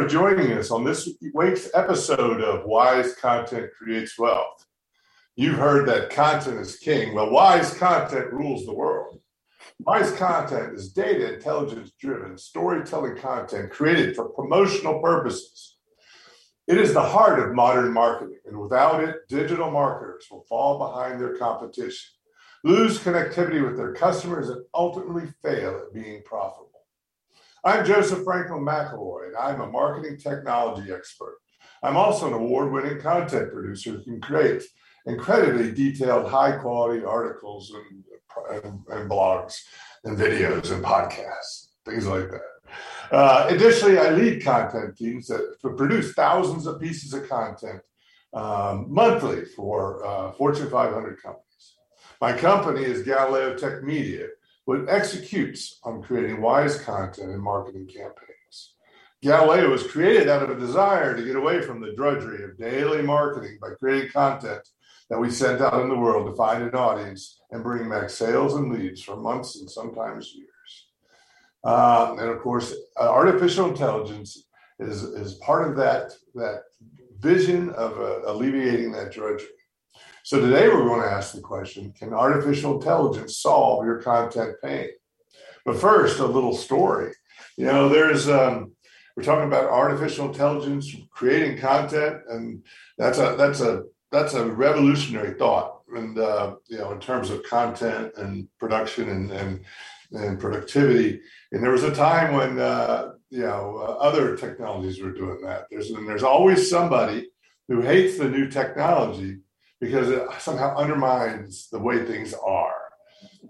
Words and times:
For 0.00 0.08
joining 0.08 0.52
us 0.52 0.70
on 0.70 0.82
this 0.82 1.10
week's 1.34 1.68
episode 1.74 2.40
of 2.40 2.64
Wise 2.64 3.14
Content 3.16 3.70
Creates 3.76 4.18
Wealth. 4.18 4.64
You've 5.36 5.58
heard 5.58 5.86
that 5.88 6.08
content 6.08 6.58
is 6.58 6.76
king. 6.76 7.14
Well, 7.14 7.30
wise 7.30 7.74
content 7.74 8.32
rules 8.32 8.64
the 8.64 8.72
world. 8.72 9.20
Wise 9.80 10.10
content 10.12 10.72
is 10.72 10.94
data 10.94 11.34
intelligence 11.34 11.92
driven 12.00 12.38
storytelling 12.38 13.18
content 13.18 13.72
created 13.72 14.16
for 14.16 14.30
promotional 14.30 15.02
purposes. 15.02 15.76
It 16.66 16.78
is 16.78 16.94
the 16.94 17.02
heart 17.02 17.38
of 17.38 17.54
modern 17.54 17.92
marketing, 17.92 18.38
and 18.46 18.58
without 18.58 19.04
it, 19.04 19.28
digital 19.28 19.70
marketers 19.70 20.24
will 20.30 20.46
fall 20.48 20.78
behind 20.78 21.20
their 21.20 21.36
competition, 21.36 22.08
lose 22.64 22.98
connectivity 22.98 23.62
with 23.62 23.76
their 23.76 23.92
customers, 23.92 24.48
and 24.48 24.64
ultimately 24.72 25.28
fail 25.42 25.76
at 25.76 25.92
being 25.92 26.22
profitable. 26.22 26.69
I'm 27.62 27.84
Joseph 27.84 28.24
Franklin 28.24 28.64
McElroy, 28.64 29.28
and 29.28 29.36
I'm 29.36 29.60
a 29.60 29.66
marketing 29.66 30.16
technology 30.16 30.90
expert. 30.92 31.36
I'm 31.82 31.96
also 31.96 32.26
an 32.26 32.32
award 32.32 32.72
winning 32.72 33.00
content 33.00 33.52
producer 33.52 33.92
who 33.92 34.02
can 34.02 34.20
create 34.20 34.62
incredibly 35.06 35.70
detailed, 35.72 36.30
high 36.30 36.52
quality 36.52 37.04
articles 37.04 37.72
and, 37.72 38.64
and, 38.64 38.80
and, 38.88 39.10
blogs 39.10 39.60
and 40.04 40.16
videos 40.16 40.72
and 40.72 40.82
podcasts, 40.82 41.68
things 41.84 42.06
like 42.06 42.30
that. 42.30 43.14
Uh, 43.14 43.46
additionally, 43.50 43.98
I 43.98 44.10
lead 44.10 44.42
content 44.42 44.96
teams 44.96 45.26
that 45.26 45.56
produce 45.60 46.14
thousands 46.14 46.66
of 46.66 46.80
pieces 46.80 47.12
of 47.12 47.28
content 47.28 47.80
um, 48.32 48.86
monthly 48.88 49.44
for 49.44 50.06
uh, 50.06 50.32
Fortune 50.32 50.70
500 50.70 51.20
companies. 51.22 51.76
My 52.22 52.32
company 52.32 52.84
is 52.84 53.02
Galileo 53.02 53.54
Tech 53.54 53.82
Media, 53.82 54.28
what 54.70 54.88
executes 54.88 55.80
on 55.82 56.00
creating 56.00 56.40
wise 56.40 56.80
content 56.80 57.32
and 57.32 57.42
marketing 57.42 57.88
campaigns. 57.88 58.74
Galileo 59.20 59.68
was 59.68 59.84
created 59.84 60.28
out 60.28 60.44
of 60.44 60.50
a 60.50 60.60
desire 60.60 61.16
to 61.16 61.24
get 61.24 61.34
away 61.34 61.60
from 61.60 61.80
the 61.80 61.92
drudgery 61.96 62.44
of 62.44 62.56
daily 62.56 63.02
marketing 63.02 63.58
by 63.60 63.70
creating 63.80 64.12
content 64.12 64.60
that 65.08 65.18
we 65.18 65.28
sent 65.28 65.60
out 65.60 65.80
in 65.82 65.88
the 65.88 65.96
world 65.96 66.24
to 66.24 66.36
find 66.36 66.62
an 66.62 66.76
audience 66.76 67.40
and 67.50 67.64
bring 67.64 67.90
back 67.90 68.08
sales 68.08 68.54
and 68.54 68.72
leads 68.72 69.02
for 69.02 69.16
months 69.16 69.58
and 69.58 69.68
sometimes 69.68 70.36
years. 70.36 70.86
Um, 71.64 72.20
and 72.20 72.28
of 72.30 72.38
course, 72.38 72.72
uh, 72.96 73.10
artificial 73.10 73.68
intelligence 73.68 74.46
is, 74.78 75.02
is 75.02 75.34
part 75.34 75.68
of 75.68 75.76
that, 75.78 76.12
that 76.36 76.62
vision 77.18 77.70
of 77.70 77.98
uh, 77.98 78.20
alleviating 78.24 78.92
that 78.92 79.10
drudgery. 79.10 79.48
So 80.30 80.40
today 80.40 80.68
we're 80.68 80.86
going 80.86 81.02
to 81.02 81.10
ask 81.10 81.34
the 81.34 81.40
question 81.40 81.92
Can 81.98 82.14
artificial 82.14 82.76
intelligence 82.76 83.38
solve 83.38 83.84
your 83.84 84.00
content 84.00 84.54
pain? 84.62 84.90
But 85.64 85.80
first, 85.80 86.20
a 86.20 86.24
little 86.24 86.54
story. 86.54 87.14
You 87.56 87.64
know, 87.64 87.88
there's, 87.88 88.28
um, 88.28 88.70
we're 89.16 89.24
talking 89.24 89.48
about 89.48 89.64
artificial 89.64 90.28
intelligence 90.28 90.94
creating 91.10 91.58
content, 91.58 92.22
and 92.28 92.62
that's 92.96 93.18
a, 93.18 93.34
that's 93.36 93.60
a, 93.60 93.82
that's 94.12 94.34
a 94.34 94.46
revolutionary 94.46 95.36
thought. 95.36 95.80
And, 95.96 96.16
uh, 96.16 96.54
you 96.68 96.78
know, 96.78 96.92
in 96.92 97.00
terms 97.00 97.30
of 97.30 97.42
content 97.42 98.12
and 98.16 98.46
production 98.60 99.08
and, 99.08 99.32
and, 99.32 99.64
and 100.12 100.38
productivity. 100.38 101.20
And 101.50 101.60
there 101.60 101.72
was 101.72 101.82
a 101.82 101.92
time 101.92 102.36
when, 102.36 102.60
uh, 102.60 103.14
you 103.30 103.42
know, 103.42 103.78
uh, 103.78 103.94
other 103.94 104.36
technologies 104.36 105.02
were 105.02 105.10
doing 105.10 105.40
that. 105.42 105.64
There's, 105.72 105.90
and 105.90 106.08
there's 106.08 106.22
always 106.22 106.70
somebody 106.70 107.30
who 107.66 107.80
hates 107.80 108.16
the 108.16 108.28
new 108.28 108.48
technology 108.48 109.40
because 109.80 110.10
it 110.10 110.22
somehow 110.38 110.76
undermines 110.76 111.68
the 111.70 111.78
way 111.78 112.04
things 112.04 112.34
are. 112.34 112.74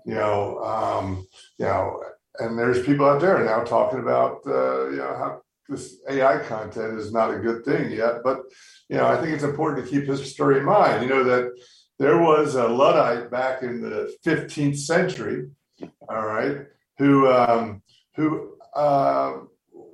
You 0.06 0.14
know, 0.14 0.58
um, 0.64 1.26
you 1.58 1.66
know, 1.66 2.02
and 2.38 2.58
there's 2.58 2.86
people 2.86 3.06
out 3.06 3.20
there 3.20 3.44
now 3.44 3.62
talking 3.64 4.00
about 4.00 4.38
uh, 4.46 4.88
you 4.90 4.96
know 4.96 5.14
how 5.18 5.42
this 5.68 5.96
AI 6.08 6.38
content 6.38 6.98
is 6.98 7.12
not 7.12 7.34
a 7.34 7.38
good 7.38 7.64
thing 7.64 7.90
yet. 7.90 8.22
But 8.24 8.42
you 8.88 8.96
know, 8.96 9.06
I 9.06 9.20
think 9.20 9.34
it's 9.34 9.44
important 9.44 9.84
to 9.84 9.90
keep 9.90 10.08
this 10.08 10.32
story 10.32 10.58
in 10.58 10.64
mind. 10.64 11.02
You 11.02 11.08
know 11.08 11.24
that 11.24 11.52
there 11.98 12.18
was 12.18 12.54
a 12.54 12.66
Luddite 12.66 13.30
back 13.30 13.62
in 13.62 13.82
the 13.82 14.12
15th 14.24 14.78
century, 14.78 15.50
all 16.08 16.26
right, 16.26 16.66
who 16.98 17.30
um, 17.30 17.82
who 18.16 18.56
uh, 18.74 19.32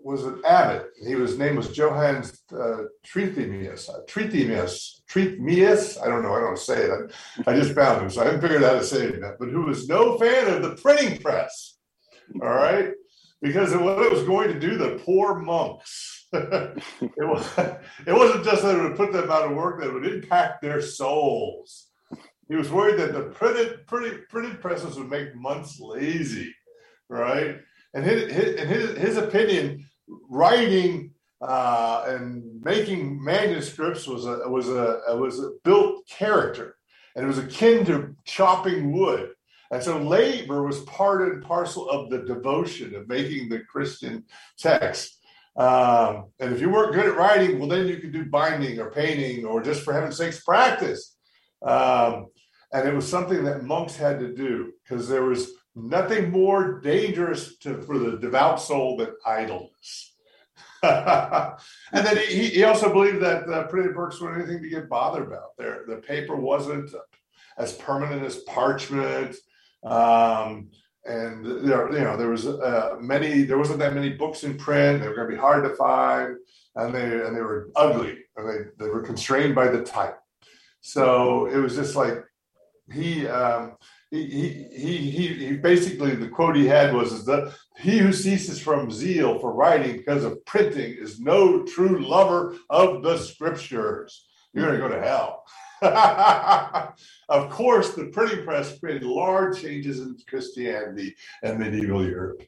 was 0.06 0.24
an 0.24 0.40
abbot. 0.46 0.92
He 1.04 1.16
was 1.16 1.36
name 1.36 1.56
was 1.56 1.72
Johannes 1.72 2.40
uh, 2.52 2.84
Trithemius. 3.04 3.90
Uh, 3.90 4.04
Trithemius. 4.06 5.00
Trithemius. 5.10 6.00
I 6.00 6.06
don't 6.06 6.22
know. 6.22 6.32
I 6.32 6.40
don't 6.40 6.58
say 6.58 6.80
it. 6.80 7.12
I, 7.44 7.50
I 7.50 7.56
just 7.58 7.74
found 7.74 8.02
him, 8.02 8.10
so 8.10 8.22
I 8.22 8.26
haven't 8.26 8.40
figured 8.40 8.62
out 8.62 8.74
how 8.74 8.78
to 8.78 8.84
say 8.84 9.06
it 9.06 9.20
yet. 9.20 9.34
But 9.40 9.48
who 9.48 9.62
was 9.62 9.88
no 9.88 10.16
fan 10.16 10.48
of 10.48 10.62
the 10.62 10.76
printing 10.80 11.20
press. 11.20 11.78
All 12.40 12.48
right, 12.48 12.90
because 13.42 13.72
of 13.72 13.82
what 13.82 14.02
it 14.02 14.12
was 14.12 14.22
going 14.22 14.52
to 14.52 14.60
do 14.60 14.76
the 14.76 15.00
poor 15.04 15.40
monks. 15.40 16.26
it 16.32 16.78
was. 17.18 17.58
It 18.06 18.12
wasn't 18.12 18.44
just 18.44 18.62
that 18.62 18.78
it 18.78 18.82
would 18.82 18.96
put 18.96 19.12
them 19.12 19.30
out 19.30 19.50
of 19.50 19.56
work; 19.56 19.80
that 19.80 19.88
it 19.88 19.92
would 19.92 20.06
impact 20.06 20.62
their 20.62 20.80
souls. 20.80 21.88
He 22.48 22.54
was 22.54 22.70
worried 22.70 22.98
that 23.00 23.12
the 23.12 23.22
printed, 23.22 23.86
printed, 23.88 24.28
printed 24.28 24.60
presses 24.60 24.96
would 24.96 25.10
make 25.10 25.34
monks 25.34 25.80
lazy, 25.80 26.54
right? 27.08 27.56
And 27.92 28.04
his, 28.04 28.32
his, 28.32 28.60
his, 28.60 28.98
his 28.98 29.16
opinion, 29.16 29.84
writing 30.08 31.12
uh, 31.40 32.04
and 32.08 32.62
making 32.62 33.22
manuscripts 33.22 34.06
was 34.06 34.26
a 34.26 34.48
was 34.48 34.68
a 34.68 35.00
was 35.16 35.40
a 35.40 35.50
built 35.64 36.06
character, 36.08 36.76
and 37.14 37.24
it 37.24 37.28
was 37.28 37.38
akin 37.38 37.84
to 37.86 38.14
chopping 38.24 38.92
wood. 38.92 39.30
And 39.70 39.82
so 39.82 39.98
labor 39.98 40.62
was 40.62 40.80
part 40.84 41.22
and 41.22 41.42
parcel 41.42 41.90
of 41.90 42.08
the 42.08 42.18
devotion 42.18 42.94
of 42.94 43.08
making 43.08 43.48
the 43.48 43.60
Christian 43.60 44.24
text. 44.58 45.18
Um, 45.56 46.26
and 46.38 46.52
if 46.52 46.60
you 46.60 46.70
weren't 46.70 46.94
good 46.94 47.06
at 47.06 47.16
writing, 47.16 47.58
well, 47.58 47.68
then 47.68 47.88
you 47.88 47.96
could 47.96 48.12
do 48.12 48.26
binding 48.26 48.78
or 48.78 48.90
painting 48.90 49.44
or 49.44 49.62
just 49.62 49.82
for 49.82 49.92
heaven's 49.92 50.18
sakes, 50.18 50.44
practice. 50.44 51.16
Um, 51.62 52.26
and 52.72 52.86
it 52.86 52.94
was 52.94 53.08
something 53.08 53.44
that 53.44 53.64
monks 53.64 53.96
had 53.96 54.20
to 54.20 54.34
do 54.34 54.72
because 54.82 55.08
there 55.08 55.24
was 55.24 55.50
nothing 55.76 56.30
more 56.30 56.80
dangerous 56.80 57.56
to, 57.58 57.80
for 57.82 57.98
the 57.98 58.16
devout 58.16 58.60
soul 58.60 58.96
than 58.96 59.14
idleness. 59.24 60.14
and 60.82 61.56
then 61.92 62.16
he, 62.16 62.48
he 62.48 62.64
also 62.64 62.92
believed 62.92 63.20
that 63.20 63.48
uh, 63.48 63.66
printed 63.66 63.94
books 63.94 64.20
weren't 64.20 64.42
anything 64.42 64.62
to 64.62 64.68
get 64.68 64.88
bothered 64.88 65.26
about. 65.26 65.56
There, 65.58 65.84
the 65.86 65.96
paper 65.96 66.36
wasn't 66.36 66.90
as 67.58 67.72
permanent 67.74 68.22
as 68.22 68.36
parchment, 68.38 69.36
um, 69.84 70.70
and 71.04 71.44
there, 71.44 71.92
you 71.92 72.00
know, 72.00 72.16
there 72.16 72.28
was 72.28 72.46
uh, 72.46 72.96
many. 73.00 73.42
There 73.42 73.58
wasn't 73.58 73.78
that 73.78 73.94
many 73.94 74.10
books 74.10 74.44
in 74.44 74.58
print. 74.58 75.00
They 75.00 75.08
were 75.08 75.14
going 75.14 75.28
to 75.28 75.34
be 75.34 75.40
hard 75.40 75.64
to 75.64 75.74
find, 75.76 76.36
and 76.74 76.94
they 76.94 77.24
and 77.24 77.34
they 77.34 77.40
were 77.40 77.70
ugly, 77.76 78.18
and 78.36 78.48
they 78.48 78.84
they 78.84 78.90
were 78.90 79.02
constrained 79.02 79.54
by 79.54 79.68
the 79.68 79.84
type. 79.84 80.18
So 80.80 81.46
it 81.46 81.58
was 81.58 81.76
just 81.76 81.96
like 81.96 82.24
he. 82.92 83.26
Um, 83.26 83.76
he, 84.10 84.24
he, 84.24 85.10
he, 85.10 85.28
he 85.46 85.56
basically 85.56 86.14
the 86.14 86.28
quote 86.28 86.56
he 86.56 86.66
had 86.66 86.94
was 86.94 87.12
is 87.12 87.24
that 87.26 87.52
he 87.76 87.98
who 87.98 88.12
ceases 88.12 88.60
from 88.60 88.90
zeal 88.90 89.38
for 89.38 89.52
writing 89.52 89.96
because 89.96 90.24
of 90.24 90.44
printing 90.44 90.94
is 90.98 91.20
no 91.20 91.64
true 91.64 92.06
lover 92.06 92.56
of 92.70 93.02
the 93.02 93.18
scriptures. 93.18 94.26
You're 94.52 94.66
going 94.66 94.80
to 94.80 94.88
go 94.88 94.94
to 94.94 95.06
hell. 95.06 95.44
of 97.28 97.50
course, 97.50 97.94
the 97.94 98.06
printing 98.06 98.44
press 98.44 98.78
created 98.78 99.02
large 99.02 99.60
changes 99.60 100.00
in 100.00 100.16
Christianity 100.26 101.14
and 101.42 101.58
medieval 101.58 102.06
Europe. 102.06 102.42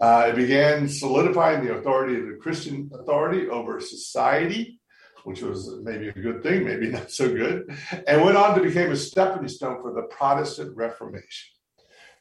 Uh, 0.00 0.26
it 0.28 0.36
began 0.36 0.88
solidifying 0.88 1.64
the 1.64 1.76
authority 1.76 2.20
of 2.20 2.26
the 2.26 2.38
Christian 2.40 2.90
authority 2.92 3.48
over 3.48 3.80
society 3.80 4.80
which 5.24 5.42
was 5.42 5.78
maybe 5.82 6.08
a 6.08 6.12
good 6.12 6.42
thing, 6.42 6.64
maybe 6.64 6.88
not 6.90 7.10
so 7.10 7.28
good, 7.28 7.76
and 8.06 8.22
went 8.22 8.36
on 8.36 8.56
to 8.56 8.62
become 8.62 8.92
a 8.92 8.96
stepping 8.96 9.48
stone 9.48 9.82
for 9.82 9.92
the 9.92 10.02
Protestant 10.02 10.76
Reformation. 10.76 11.50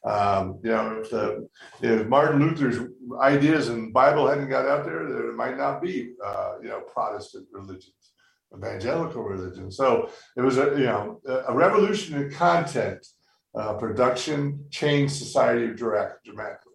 Um, 0.06 0.60
you 0.64 0.72
know, 0.72 1.00
if, 1.02 1.10
the, 1.12 1.48
if 1.82 2.08
Martin 2.08 2.42
Luther's 2.42 2.90
ideas 3.22 3.70
and 3.70 3.94
Bible 3.94 4.28
hadn't 4.28 4.50
got 4.50 4.66
out 4.66 4.84
there, 4.84 5.08
there 5.08 5.32
might 5.32 5.58
not 5.58 5.82
be, 5.82 6.14
uh, 6.24 6.56
you 6.62 6.68
know, 6.68 6.82
Protestant 6.82 7.48
religions, 7.54 8.12
evangelical 8.54 9.24
religion. 9.24 9.72
So 9.72 10.10
it 10.36 10.42
was 10.42 10.58
a, 10.58 10.76
you 10.78 10.86
know, 10.86 11.22
a 11.48 11.54
revolution 11.54 12.22
in 12.22 12.32
content 12.32 13.06
uh, 13.56 13.74
production 13.76 14.66
changed 14.72 15.16
society 15.16 15.68
dramatically. 15.74 16.73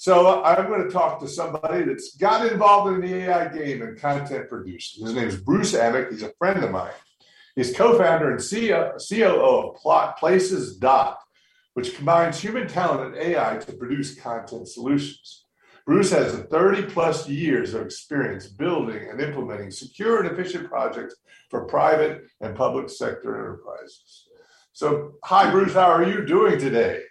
So 0.00 0.44
I'm 0.44 0.68
going 0.68 0.84
to 0.84 0.90
talk 0.90 1.18
to 1.18 1.28
somebody 1.28 1.82
that's 1.82 2.16
got 2.16 2.46
involved 2.46 2.94
in 2.94 3.00
the 3.00 3.16
AI 3.16 3.48
game 3.48 3.82
and 3.82 4.00
content 4.00 4.48
producing. 4.48 5.04
His 5.04 5.12
name 5.12 5.26
is 5.26 5.36
Bruce 5.36 5.72
Amick. 5.72 6.12
He's 6.12 6.22
a 6.22 6.32
friend 6.38 6.62
of 6.62 6.70
mine. 6.70 6.92
He's 7.56 7.76
co-founder 7.76 8.30
and 8.30 8.38
CEO, 8.38 8.92
COO 8.96 9.70
of 9.70 9.74
Plot 9.74 10.16
Places 10.16 10.76
Dot, 10.76 11.18
which 11.74 11.96
combines 11.96 12.38
human 12.38 12.68
talent 12.68 13.12
and 13.12 13.16
AI 13.16 13.56
to 13.56 13.72
produce 13.72 14.14
content 14.14 14.68
solutions. 14.68 15.46
Bruce 15.84 16.12
has 16.12 16.32
30 16.32 16.82
plus 16.92 17.28
years 17.28 17.74
of 17.74 17.82
experience 17.82 18.46
building 18.46 19.08
and 19.10 19.20
implementing 19.20 19.72
secure 19.72 20.22
and 20.22 20.30
efficient 20.30 20.68
projects 20.68 21.16
for 21.50 21.64
private 21.64 22.22
and 22.40 22.54
public 22.54 22.88
sector 22.88 23.36
enterprises. 23.36 24.28
So, 24.72 25.14
hi, 25.24 25.50
Bruce, 25.50 25.74
how 25.74 25.90
are 25.90 26.04
you 26.04 26.24
doing 26.24 26.60
today? 26.60 27.02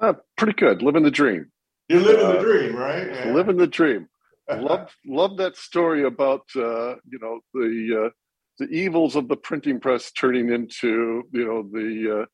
Uh, 0.00 0.14
pretty 0.38 0.54
good, 0.54 0.80
living 0.80 1.02
the 1.02 1.10
dream. 1.10 1.50
You're 1.88 2.00
living 2.00 2.26
uh, 2.26 2.32
the 2.32 2.40
dream, 2.40 2.76
right? 2.76 3.06
Yeah. 3.08 3.32
Living 3.32 3.56
the 3.56 3.66
dream. 3.66 4.08
love 4.56 4.88
love 5.06 5.36
that 5.36 5.56
story 5.56 6.04
about 6.04 6.42
uh, 6.56 6.94
you 7.08 7.18
know 7.20 7.40
the 7.52 8.06
uh, 8.06 8.10
the 8.58 8.66
evils 8.70 9.14
of 9.14 9.28
the 9.28 9.36
printing 9.36 9.78
press 9.78 10.10
turning 10.12 10.50
into 10.50 11.22
you 11.32 11.44
know 11.44 11.62
the 11.70 12.20
uh, 12.20 12.26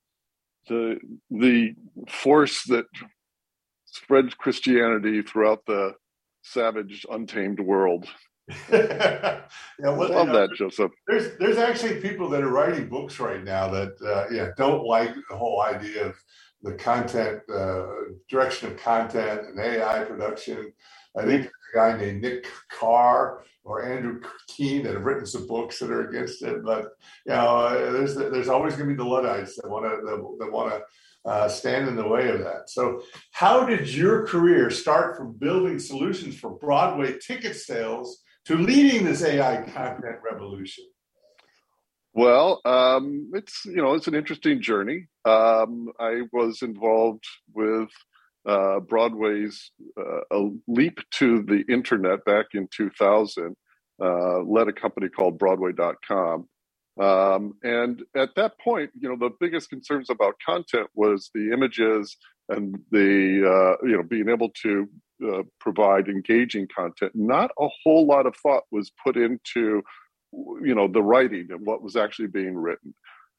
the 0.68 0.98
the 1.30 1.74
force 2.08 2.64
that 2.64 2.86
spreads 3.86 4.34
Christianity 4.34 5.22
throughout 5.22 5.64
the 5.66 5.94
savage, 6.42 7.04
untamed 7.10 7.60
world. 7.60 8.06
yeah, 8.70 9.40
well, 9.78 9.96
love 9.96 10.10
you 10.10 10.32
know, 10.32 10.32
that, 10.32 10.50
Joseph. 10.54 10.92
There's 11.08 11.36
there's 11.38 11.56
actually 11.56 12.00
people 12.00 12.28
that 12.30 12.42
are 12.42 12.50
writing 12.50 12.88
books 12.88 13.18
right 13.18 13.42
now 13.42 13.68
that 13.68 13.94
uh, 14.04 14.32
yeah 14.32 14.50
don't 14.56 14.84
like 14.84 15.14
the 15.30 15.36
whole 15.36 15.62
idea 15.62 16.06
of 16.06 16.14
the 16.64 16.72
content 16.72 17.42
uh, 17.54 17.86
direction 18.28 18.72
of 18.72 18.78
content 18.78 19.42
and 19.42 19.60
AI 19.60 20.04
production. 20.04 20.72
I 21.16 21.24
think 21.24 21.46
a 21.46 21.76
guy 21.76 21.96
named 21.96 22.22
Nick 22.22 22.46
Carr 22.70 23.44
or 23.62 23.84
Andrew 23.84 24.20
Keen 24.48 24.82
that 24.82 24.94
have 24.94 25.04
written 25.04 25.26
some 25.26 25.46
books 25.46 25.78
that 25.78 25.90
are 25.90 26.08
against 26.08 26.42
it. 26.42 26.64
But 26.64 26.88
you 27.26 27.34
know, 27.34 27.92
there's 27.92 28.14
there's 28.14 28.48
always 28.48 28.74
going 28.74 28.88
to 28.88 28.94
be 28.94 28.98
the 28.98 29.08
Luddites 29.08 29.56
that 29.56 29.70
want 29.70 29.84
to 29.84 30.36
that 30.40 30.52
want 30.52 30.72
to 30.72 31.30
uh, 31.30 31.48
stand 31.48 31.86
in 31.86 31.96
the 31.96 32.08
way 32.08 32.28
of 32.28 32.40
that. 32.40 32.68
So, 32.68 33.02
how 33.32 33.64
did 33.64 33.92
your 33.92 34.26
career 34.26 34.70
start 34.70 35.16
from 35.16 35.32
building 35.32 35.78
solutions 35.78 36.38
for 36.38 36.50
Broadway 36.50 37.18
ticket 37.18 37.56
sales 37.56 38.22
to 38.46 38.56
leading 38.56 39.04
this 39.04 39.22
AI 39.22 39.62
content 39.62 40.16
revolution? 40.24 40.84
Well, 42.14 42.60
um, 42.64 43.32
it's 43.34 43.64
you 43.64 43.76
know 43.76 43.94
it's 43.94 44.06
an 44.06 44.14
interesting 44.14 44.62
journey. 44.62 45.08
Um, 45.24 45.88
I 45.98 46.22
was 46.32 46.62
involved 46.62 47.24
with 47.52 47.90
uh, 48.46 48.80
Broadway's 48.80 49.72
uh, 49.98 50.20
a 50.30 50.50
leap 50.68 50.98
to 51.14 51.42
the 51.42 51.64
internet 51.68 52.24
back 52.24 52.46
in 52.54 52.68
2000. 52.74 53.56
Uh, 54.00 54.40
led 54.42 54.68
a 54.68 54.72
company 54.72 55.08
called 55.08 55.38
Broadway.com, 55.38 56.48
um, 57.00 57.54
and 57.62 58.02
at 58.16 58.30
that 58.36 58.58
point, 58.60 58.90
you 58.98 59.08
know, 59.08 59.16
the 59.16 59.34
biggest 59.40 59.70
concerns 59.70 60.10
about 60.10 60.34
content 60.44 60.88
was 60.94 61.30
the 61.34 61.52
images 61.52 62.16
and 62.48 62.78
the 62.92 63.78
uh, 63.80 63.86
you 63.86 63.96
know 63.96 64.04
being 64.04 64.28
able 64.28 64.50
to 64.62 64.88
uh, 65.28 65.42
provide 65.60 66.08
engaging 66.08 66.68
content. 66.74 67.12
Not 67.14 67.50
a 67.58 67.68
whole 67.82 68.06
lot 68.06 68.26
of 68.26 68.36
thought 68.36 68.64
was 68.70 68.92
put 69.04 69.16
into 69.16 69.82
you 70.62 70.74
know 70.74 70.88
the 70.88 71.02
writing 71.02 71.48
and 71.50 71.64
what 71.66 71.82
was 71.82 71.96
actually 71.96 72.28
being 72.28 72.56
written. 72.56 72.94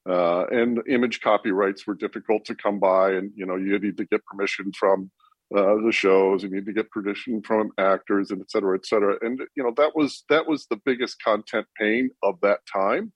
Uh, 0.07 0.45
and 0.51 0.81
image 0.87 1.19
copyrights 1.21 1.87
were 1.87 1.95
difficult 1.95 2.45
to 2.45 2.55
come 2.55 2.79
by, 2.79 3.11
and 3.11 3.31
you 3.35 3.45
know 3.45 3.55
you 3.55 3.77
need 3.79 3.97
to 3.97 4.05
get 4.05 4.25
permission 4.25 4.71
from 4.77 5.09
uh, 5.55 5.75
the 5.85 5.91
shows, 5.91 6.43
you 6.43 6.49
need 6.49 6.65
to 6.65 6.73
get 6.73 6.91
permission 6.91 7.41
from 7.41 7.71
actors, 7.77 8.31
and 8.31 8.41
et 8.41 8.49
cetera, 8.49 8.75
et 8.77 8.85
cetera. 8.85 9.17
And 9.21 9.39
you 9.55 9.63
know 9.63 9.73
that 9.77 9.95
was 9.95 10.23
that 10.29 10.47
was 10.47 10.67
the 10.67 10.79
biggest 10.85 11.21
content 11.23 11.67
pain 11.79 12.09
of 12.23 12.35
that 12.41 12.59
time. 12.71 13.11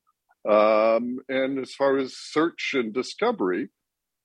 Um, 0.47 1.19
and 1.27 1.59
as 1.59 1.73
far 1.73 1.97
as 1.97 2.15
search 2.15 2.71
and 2.73 2.93
discovery, 2.93 3.69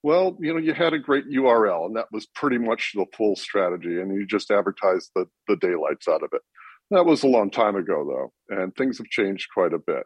well, 0.05 0.37
you 0.39 0.53
know, 0.53 0.61
you 0.61 0.75
had 0.75 0.93
a 0.93 0.99
great 0.99 1.29
URL, 1.31 1.87
and 1.87 1.97
that 1.97 2.13
was 2.13 2.27
pretty 2.27 2.59
much 2.59 2.93
the 2.95 3.07
full 3.17 3.37
strategy, 3.37 4.01
and 4.01 4.15
you 4.15 4.27
just 4.27 4.51
advertised 4.51 5.11
the, 5.15 5.27
the 5.49 5.57
daylights 5.57 6.09
out 6.09 6.23
of 6.23 6.29
it. 6.35 6.43
That 6.91 7.07
was 7.07 7.23
a 7.23 7.29
long 7.29 7.51
time 7.51 7.77
ago, 7.77 8.05
though, 8.49 8.57
and 8.57 8.75
things 8.75 8.99
have 8.99 9.09
changed 9.09 9.49
quite 9.53 9.73
a 9.73 9.79
bit. 9.79 10.05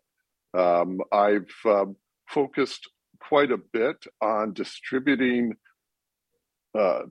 Um, 0.57 0.99
I've 1.13 1.51
um, 1.65 1.97
focused 2.29 2.89
quite 3.21 3.51
a 3.51 3.59
bit 3.59 3.97
on 4.23 4.53
distributing 4.53 5.55
uh, 6.79 7.03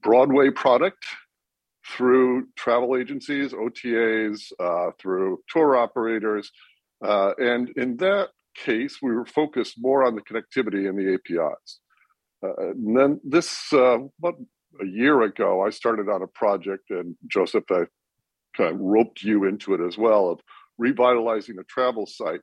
Broadway 0.00 0.50
product 0.50 1.04
through 1.86 2.46
travel 2.56 2.96
agencies, 2.96 3.52
OTAs, 3.52 4.52
uh, 4.60 4.90
through 5.00 5.38
tour 5.48 5.76
operators. 5.76 6.50
Uh, 7.04 7.32
and 7.38 7.70
in 7.70 7.96
that 7.96 8.28
case, 8.54 8.98
we 9.00 9.12
were 9.12 9.24
focused 9.26 9.76
more 9.78 10.04
on 10.04 10.14
the 10.14 10.22
connectivity 10.22 10.88
and 10.88 10.98
the 10.98 11.14
APIs. 11.14 11.80
Uh, 12.42 12.70
and 12.70 12.96
then 12.96 13.20
this, 13.24 13.72
uh, 13.72 13.98
about 14.18 14.36
a 14.80 14.86
year 14.86 15.22
ago, 15.22 15.64
I 15.64 15.70
started 15.70 16.08
on 16.08 16.22
a 16.22 16.26
project, 16.26 16.90
and 16.90 17.16
Joseph, 17.26 17.64
I 17.70 17.84
kind 18.56 18.74
of 18.74 18.80
roped 18.80 19.22
you 19.22 19.44
into 19.44 19.74
it 19.74 19.80
as 19.86 19.96
well, 19.96 20.30
of 20.30 20.40
revitalizing 20.78 21.58
a 21.58 21.64
travel 21.64 22.06
site. 22.06 22.40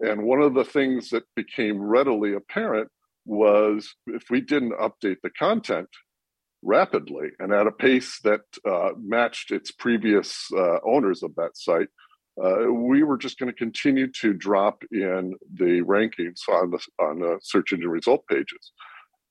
And 0.00 0.24
one 0.24 0.40
of 0.40 0.54
the 0.54 0.64
things 0.64 1.10
that 1.10 1.24
became 1.34 1.80
readily 1.80 2.34
apparent 2.34 2.88
was 3.24 3.94
if 4.06 4.24
we 4.30 4.40
didn't 4.40 4.72
update 4.72 5.18
the 5.22 5.30
content 5.30 5.88
rapidly 6.62 7.28
and 7.38 7.52
at 7.52 7.66
a 7.66 7.72
pace 7.72 8.18
that 8.24 8.40
uh, 8.68 8.90
matched 8.98 9.50
its 9.50 9.70
previous 9.70 10.46
uh, 10.56 10.78
owners 10.84 11.22
of 11.22 11.34
that 11.36 11.56
site, 11.56 11.88
uh, 12.42 12.70
we 12.72 13.02
were 13.02 13.18
just 13.18 13.38
going 13.38 13.50
to 13.50 13.56
continue 13.56 14.06
to 14.12 14.32
drop 14.32 14.82
in 14.92 15.34
the 15.54 15.82
rankings 15.82 16.40
on 16.48 16.70
the 16.70 16.78
on 17.00 17.18
the 17.18 17.38
search 17.42 17.72
engine 17.72 17.90
result 17.90 18.24
pages, 18.28 18.72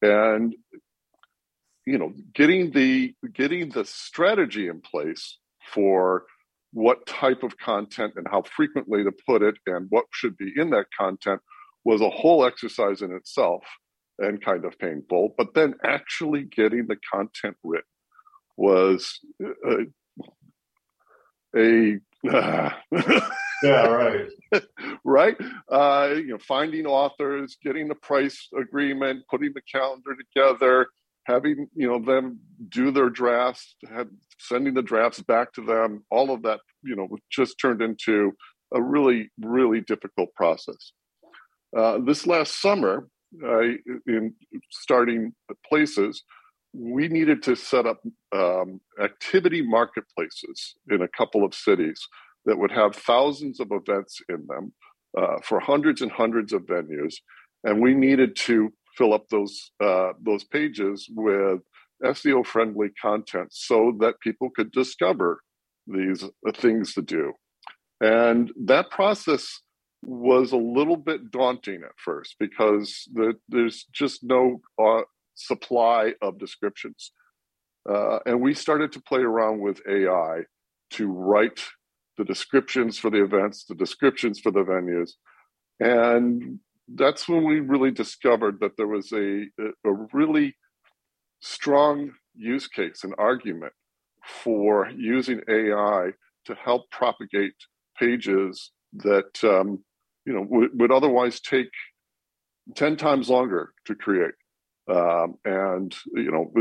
and 0.01 0.53
you 1.85 1.97
know, 1.97 2.11
getting 2.33 2.71
the 2.71 3.15
getting 3.33 3.69
the 3.69 3.85
strategy 3.85 4.67
in 4.67 4.81
place 4.81 5.37
for 5.73 6.25
what 6.73 7.05
type 7.05 7.43
of 7.43 7.57
content 7.57 8.13
and 8.15 8.27
how 8.29 8.43
frequently 8.43 9.03
to 9.03 9.11
put 9.25 9.41
it 9.41 9.55
and 9.65 9.87
what 9.89 10.05
should 10.11 10.37
be 10.37 10.51
in 10.55 10.69
that 10.69 10.85
content 10.97 11.41
was 11.85 12.01
a 12.01 12.09
whole 12.09 12.45
exercise 12.45 13.01
in 13.01 13.11
itself 13.13 13.63
and 14.19 14.43
kind 14.43 14.65
of 14.65 14.77
painful. 14.79 15.33
But 15.37 15.53
then 15.53 15.75
actually 15.83 16.43
getting 16.43 16.87
the 16.87 16.97
content 17.13 17.55
written 17.63 17.85
was 18.57 19.19
uh, 19.43 19.85
a 21.55 21.99
yeah, 22.23 23.87
right. 23.87 24.27
right. 25.03 25.37
Uh, 25.71 26.13
you 26.15 26.27
know, 26.27 26.37
finding 26.39 26.85
authors, 26.85 27.57
getting 27.63 27.87
the 27.87 27.95
price 27.95 28.47
agreement, 28.59 29.23
putting 29.30 29.53
the 29.53 29.61
calendar 29.71 30.15
together, 30.15 30.87
having 31.27 31.67
you 31.75 31.87
know 31.87 32.03
them 32.03 32.39
do 32.69 32.89
their 32.89 33.09
drafts, 33.09 33.75
sending 34.39 34.73
the 34.73 34.81
drafts 34.81 35.21
back 35.21 35.53
to 35.53 35.61
them. 35.61 36.03
All 36.09 36.31
of 36.31 36.41
that, 36.43 36.61
you 36.83 36.95
know, 36.95 37.07
just 37.29 37.59
turned 37.59 37.81
into 37.81 38.31
a 38.73 38.81
really, 38.81 39.29
really 39.39 39.81
difficult 39.81 40.33
process. 40.35 40.93
Uh, 41.77 41.99
this 42.05 42.25
last 42.25 42.61
summer, 42.61 43.07
I, 43.45 43.75
in 44.07 44.33
starting 44.71 45.33
places, 45.69 46.23
we 46.73 47.07
needed 47.07 47.43
to 47.43 47.55
set 47.55 47.85
up 47.85 47.99
um, 48.33 48.79
activity 49.01 49.61
marketplaces 49.61 50.75
in 50.89 51.01
a 51.01 51.07
couple 51.09 51.43
of 51.43 51.53
cities 51.53 51.99
that 52.45 52.57
would 52.57 52.71
have 52.71 52.95
thousands 52.95 53.59
of 53.59 53.67
events 53.71 54.21
in 54.29 54.45
them 54.47 54.73
uh, 55.17 55.37
for 55.43 55.59
hundreds 55.59 56.01
and 56.01 56.11
hundreds 56.11 56.53
of 56.53 56.61
venues, 56.63 57.15
and 57.63 57.81
we 57.81 57.93
needed 57.93 58.35
to 58.35 58.71
fill 58.97 59.13
up 59.13 59.27
those 59.30 59.71
uh, 59.83 60.13
those 60.21 60.44
pages 60.44 61.07
with 61.13 61.61
SEO 62.04 62.45
friendly 62.45 62.89
content 63.01 63.49
so 63.51 63.95
that 63.99 64.19
people 64.19 64.49
could 64.49 64.71
discover 64.71 65.42
these 65.87 66.23
uh, 66.23 66.51
things 66.56 66.94
to 66.94 67.01
do. 67.01 67.33
And 68.01 68.51
that 68.66 68.92
process 68.92 69.61
was 70.04 70.51
a 70.51 70.57
little 70.57 70.97
bit 70.97 71.31
daunting 71.31 71.81
at 71.83 71.97
first 71.97 72.35
because 72.39 73.07
the, 73.13 73.33
there's 73.49 73.85
just 73.92 74.23
no 74.23 74.61
uh, 74.80 75.01
supply 75.35 76.13
of 76.21 76.37
descriptions. 76.37 77.11
Uh, 77.89 78.19
and 78.25 78.42
we 78.42 78.54
started 78.54 78.92
to 78.92 79.01
play 79.01 79.21
around 79.21 79.59
with 79.59 79.81
AI 79.89 80.42
to 80.92 81.07
write 81.07 81.63
the 82.18 82.25
descriptions 82.25 82.97
for 82.97 83.09
the 83.09 83.23
events, 83.23 83.66
the 83.66 83.75
descriptions 83.75 84.39
for 84.39 84.51
the 84.51 84.63
venues. 84.63 85.11
And 85.80 86.59
that's 86.95 87.27
when 87.27 87.44
we 87.44 87.59
really 87.59 87.91
discovered 87.91 88.59
that 88.61 88.77
there 88.77 88.87
was 88.87 89.11
a, 89.11 89.45
a 89.59 89.91
really 90.13 90.56
strong 91.41 92.11
use 92.35 92.67
case, 92.67 93.03
an 93.03 93.13
argument 93.17 93.73
for 94.44 94.89
using 94.95 95.41
AI 95.49 96.11
to 96.45 96.56
help 96.56 96.89
propagate 96.91 97.56
pages 97.99 98.71
that 98.94 99.44
um, 99.44 99.83
you 100.25 100.33
know 100.33 100.45
would, 100.49 100.69
would 100.79 100.91
otherwise 100.91 101.39
take 101.39 101.71
10 102.75 102.97
times 102.97 103.29
longer 103.29 103.73
to 103.85 103.95
create 103.95 104.33
um, 104.89 105.35
and 105.45 105.95
you 106.13 106.31
know 106.31 106.51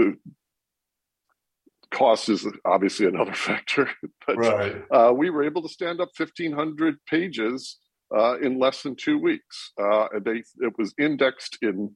cost 1.90 2.28
is 2.28 2.47
obviously 2.64 3.06
another 3.06 3.35
factor 3.49 3.88
but 4.26 4.37
right. 4.37 4.83
uh, 4.90 5.12
we 5.12 5.30
were 5.30 5.45
able 5.45 5.62
to 5.62 5.68
stand 5.68 6.00
up 6.00 6.11
1500 6.16 6.97
pages 7.09 7.78
uh, 8.15 8.39
in 8.39 8.59
less 8.59 8.83
than 8.83 8.95
two 8.95 9.19
weeks 9.19 9.73
uh, 9.83 10.07
they, 10.25 10.43
it 10.61 10.73
was 10.79 10.95
indexed 10.99 11.59
in 11.63 11.91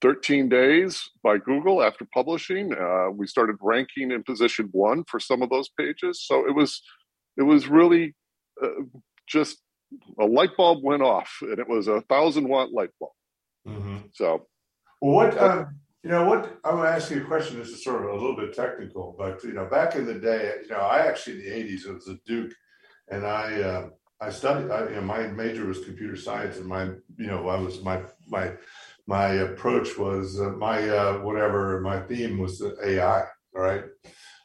13 0.00 0.48
days 0.48 1.10
by 1.22 1.38
google 1.38 1.82
after 1.82 2.06
publishing 2.12 2.72
uh, 2.74 3.10
we 3.10 3.26
started 3.26 3.56
ranking 3.60 4.10
in 4.10 4.22
position 4.22 4.68
one 4.72 5.04
for 5.04 5.20
some 5.20 5.42
of 5.42 5.50
those 5.50 5.68
pages 5.78 6.24
so 6.24 6.46
it 6.46 6.54
was 6.54 6.82
it 7.36 7.42
was 7.42 7.68
really 7.68 8.14
uh, 8.62 8.82
just 9.28 9.58
a 10.20 10.24
light 10.24 10.56
bulb 10.56 10.82
went 10.82 11.02
off 11.02 11.30
and 11.42 11.58
it 11.58 11.68
was 11.68 11.86
a 11.86 12.00
thousand 12.02 12.48
watt 12.48 12.72
light 12.72 12.90
bulb 12.98 13.12
mm-hmm. 13.66 13.98
so 14.12 14.46
what 15.00 15.36
um, 15.40 15.80
You 16.04 16.10
know 16.10 16.24
what? 16.24 16.58
I'm 16.64 16.76
going 16.76 16.86
to 16.86 16.96
ask 16.96 17.10
you 17.10 17.22
a 17.22 17.24
question. 17.24 17.58
This 17.58 17.68
is 17.68 17.84
sort 17.84 18.04
of 18.04 18.10
a 18.10 18.14
little 18.14 18.34
bit 18.34 18.52
technical, 18.54 19.14
but 19.16 19.42
you 19.44 19.52
know, 19.52 19.66
back 19.66 19.94
in 19.94 20.04
the 20.04 20.14
day, 20.14 20.52
you 20.62 20.68
know, 20.68 20.80
I 20.80 21.06
actually 21.06 21.46
in 21.46 21.66
the 21.66 21.74
'80s 21.74 21.86
it 21.86 21.94
was 21.94 22.08
a 22.08 22.18
Duke, 22.26 22.52
and 23.08 23.24
I 23.24 23.62
uh, 23.62 23.88
I 24.22 24.30
studied. 24.30 24.70
I, 24.70 24.88
you 24.88 24.96
know, 24.96 25.02
my 25.02 25.26
major 25.26 25.66
was 25.66 25.84
computer 25.84 26.16
science, 26.16 26.56
and 26.56 26.66
my 26.66 26.84
you 26.84 27.26
know 27.26 27.48
I 27.48 27.58
was 27.58 27.82
my 27.82 28.02
my 28.28 28.52
my 29.06 29.26
approach 29.48 29.98
was 29.98 30.40
uh, 30.40 30.50
my 30.50 30.88
uh, 30.88 31.18
whatever 31.18 31.80
my 31.80 32.00
theme 32.00 32.38
was 32.38 32.58
the 32.58 32.76
AI. 32.82 33.24
Right, 33.54 33.84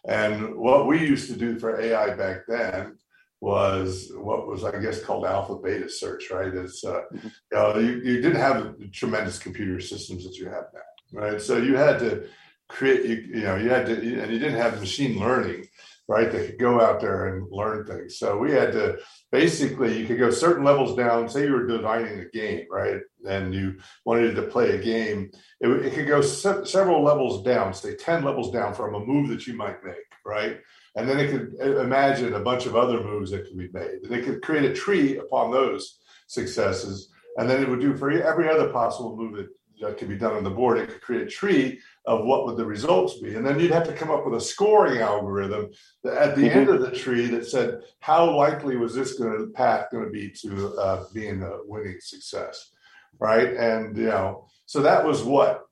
and 0.08 0.56
what 0.56 0.88
we 0.88 1.00
used 1.00 1.30
to 1.32 1.38
do 1.38 1.60
for 1.60 1.80
AI 1.80 2.16
back 2.16 2.42
then 2.48 2.98
was 3.40 4.12
what 4.16 4.48
was 4.48 4.64
I 4.64 4.80
guess 4.82 5.04
called 5.04 5.26
alpha 5.26 5.56
beta 5.56 5.90
search. 5.90 6.32
Right, 6.32 6.54
it's 6.54 6.84
uh, 6.84 7.04
mm-hmm. 7.14 7.28
you, 7.28 7.58
know, 7.58 7.78
you 7.78 7.94
you 8.08 8.22
didn't 8.22 8.42
have 8.42 8.76
tremendous 8.92 9.40
computer 9.40 9.80
systems 9.80 10.26
that 10.26 10.38
you 10.38 10.46
have 10.46 10.66
now 10.74 10.82
right? 11.12 11.42
So 11.42 11.58
you 11.58 11.76
had 11.76 12.00
to 12.00 12.28
create, 12.68 13.06
you, 13.06 13.40
you 13.40 13.44
know, 13.44 13.56
you 13.56 13.70
had 13.70 13.86
to, 13.88 13.94
and 13.94 14.32
you 14.32 14.40
didn't 14.40 14.60
have 14.60 14.80
machine 14.80 15.20
learning, 15.20 15.68
right? 16.08 16.32
They 16.32 16.48
could 16.48 16.60
go 16.60 16.80
out 16.80 17.02
there 17.02 17.28
and 17.28 17.48
learn 17.52 17.86
things. 17.86 18.18
So 18.18 18.38
we 18.38 18.52
had 18.52 18.72
to 18.72 18.98
basically, 19.32 19.98
you 19.98 20.06
could 20.06 20.20
go 20.20 20.32
certain 20.32 20.64
levels 20.64 20.96
down. 20.96 21.28
Say 21.28 21.46
you 21.46 21.52
were 21.52 21.68
designing 21.68 22.20
a 22.20 22.30
game, 22.30 22.66
right? 22.72 23.02
And 23.28 23.54
you 23.54 23.78
wanted 24.06 24.36
to 24.36 24.44
play 24.44 24.72
a 24.72 24.82
game, 24.82 25.32
it, 25.60 25.68
it 25.68 25.94
could 25.94 26.08
go 26.08 26.22
se- 26.22 26.66
several 26.66 27.04
levels 27.04 27.44
down, 27.44 27.74
say 27.74 27.96
10 27.96 28.24
levels 28.24 28.52
down 28.52 28.74
from 28.74 28.96
a 28.96 29.06
move 29.06 29.28
that 29.30 29.48
you 29.48 29.56
might 29.56 29.84
make, 29.84 29.96
right? 30.26 30.60
And 30.96 31.10
then 31.10 31.20
it 31.20 31.30
could 31.30 31.56
uh, 31.62 31.82
imagine 31.82 32.34
a 32.34 32.40
bunch 32.40 32.66
of 32.66 32.76
other 32.76 33.04
moves 33.04 33.32
that 33.32 33.46
could 33.46 33.58
be 33.58 33.70
made. 33.74 34.10
And 34.10 34.24
could 34.24 34.42
create 34.42 34.70
a 34.70 34.74
tree 34.74 35.18
upon 35.18 35.52
those 35.52 36.00
successes. 36.28 37.12
And 37.38 37.50
then 37.50 37.62
it 37.62 37.70
would 37.70 37.82
do 37.82 37.96
for 37.96 38.10
every 38.10 38.50
other 38.50 38.70
possible 38.70 39.16
move 39.16 39.36
that 39.36 39.50
that 39.82 39.98
could 39.98 40.10
be 40.10 40.18
done 40.18 40.34
on 40.34 40.44
the 40.44 40.50
board. 40.50 40.78
It 40.78 40.90
could 40.90 41.02
create 41.02 41.28
a 41.28 41.30
tree 41.30 41.80
of 42.08 42.24
what 42.24 42.46
would 42.46 42.56
the 42.56 42.66
results 42.66 43.20
be. 43.20 43.36
And 43.36 43.46
then 43.46 43.60
you'd 43.60 43.72
have 43.72 43.86
to 43.88 43.94
come 43.94 44.10
up 44.10 44.26
with 44.26 44.34
a 44.36 44.42
scoring 44.44 45.02
algorithm 45.02 45.70
at 46.06 46.36
the 46.36 46.44
mm-hmm. 46.44 46.58
end 46.58 46.70
of 46.70 46.80
the 46.80 46.92
tree 46.92 47.28
that 47.28 47.46
said, 47.46 47.82
how 48.00 48.34
likely 48.34 48.78
was 48.78 48.96
this 48.96 49.20
going 49.20 49.38
to 49.38 49.48
path 49.48 49.88
going 49.92 50.06
to 50.06 50.10
be 50.10 50.32
to 50.42 50.74
uh, 50.78 51.04
being 51.14 51.44
a 51.44 51.58
winning 51.66 51.98
success? 52.00 52.72
Right. 53.20 53.54
And, 53.56 53.98
you 53.98 54.06
know, 54.06 54.48
so 54.66 54.82
that 54.84 55.06
was 55.06 55.22
what 55.24 55.66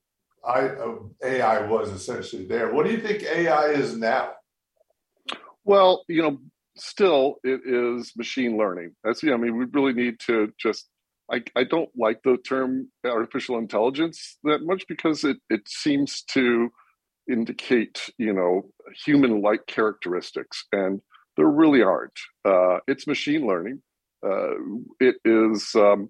I, 0.46 0.68
uh, 0.68 0.96
AI 1.24 1.68
was 1.68 1.90
essentially 1.90 2.46
there. 2.46 2.74
What 2.74 2.86
do 2.86 2.92
you 2.92 3.00
think 3.00 3.24
AI 3.24 3.68
is 3.70 3.96
now? 3.96 4.34
Well, 5.64 6.04
you 6.10 6.22
know, 6.22 6.40
still 6.76 7.36
it 7.46 7.62
is 7.66 8.12
machine 8.18 8.58
learning. 8.58 8.94
That's, 9.06 9.24
I 9.24 9.38
mean, 9.38 9.58
we 9.58 9.66
really 9.72 9.94
need 9.94 10.20
to 10.28 10.52
just 10.60 10.90
I, 11.32 11.44
I 11.56 11.64
don't 11.64 11.90
like 11.96 12.22
the 12.24 12.38
term 12.38 12.90
artificial 13.06 13.58
intelligence 13.58 14.38
that 14.44 14.60
much 14.64 14.86
because 14.88 15.24
it, 15.24 15.38
it 15.50 15.68
seems 15.68 16.22
to 16.34 16.70
indicate, 17.30 18.10
you 18.18 18.34
know, 18.34 18.70
human 19.06 19.42
like 19.42 19.66
characteristics, 19.66 20.66
and 20.72 21.02
there 21.38 21.48
really 21.48 21.82
aren't. 21.82 22.20
Uh, 22.46 22.78
it's 22.88 23.08
machine 23.08 23.48
learning. 23.48 23.82
Uh, 24.26 24.54
it 25.00 25.16
is, 25.26 25.74
um, 25.76 26.10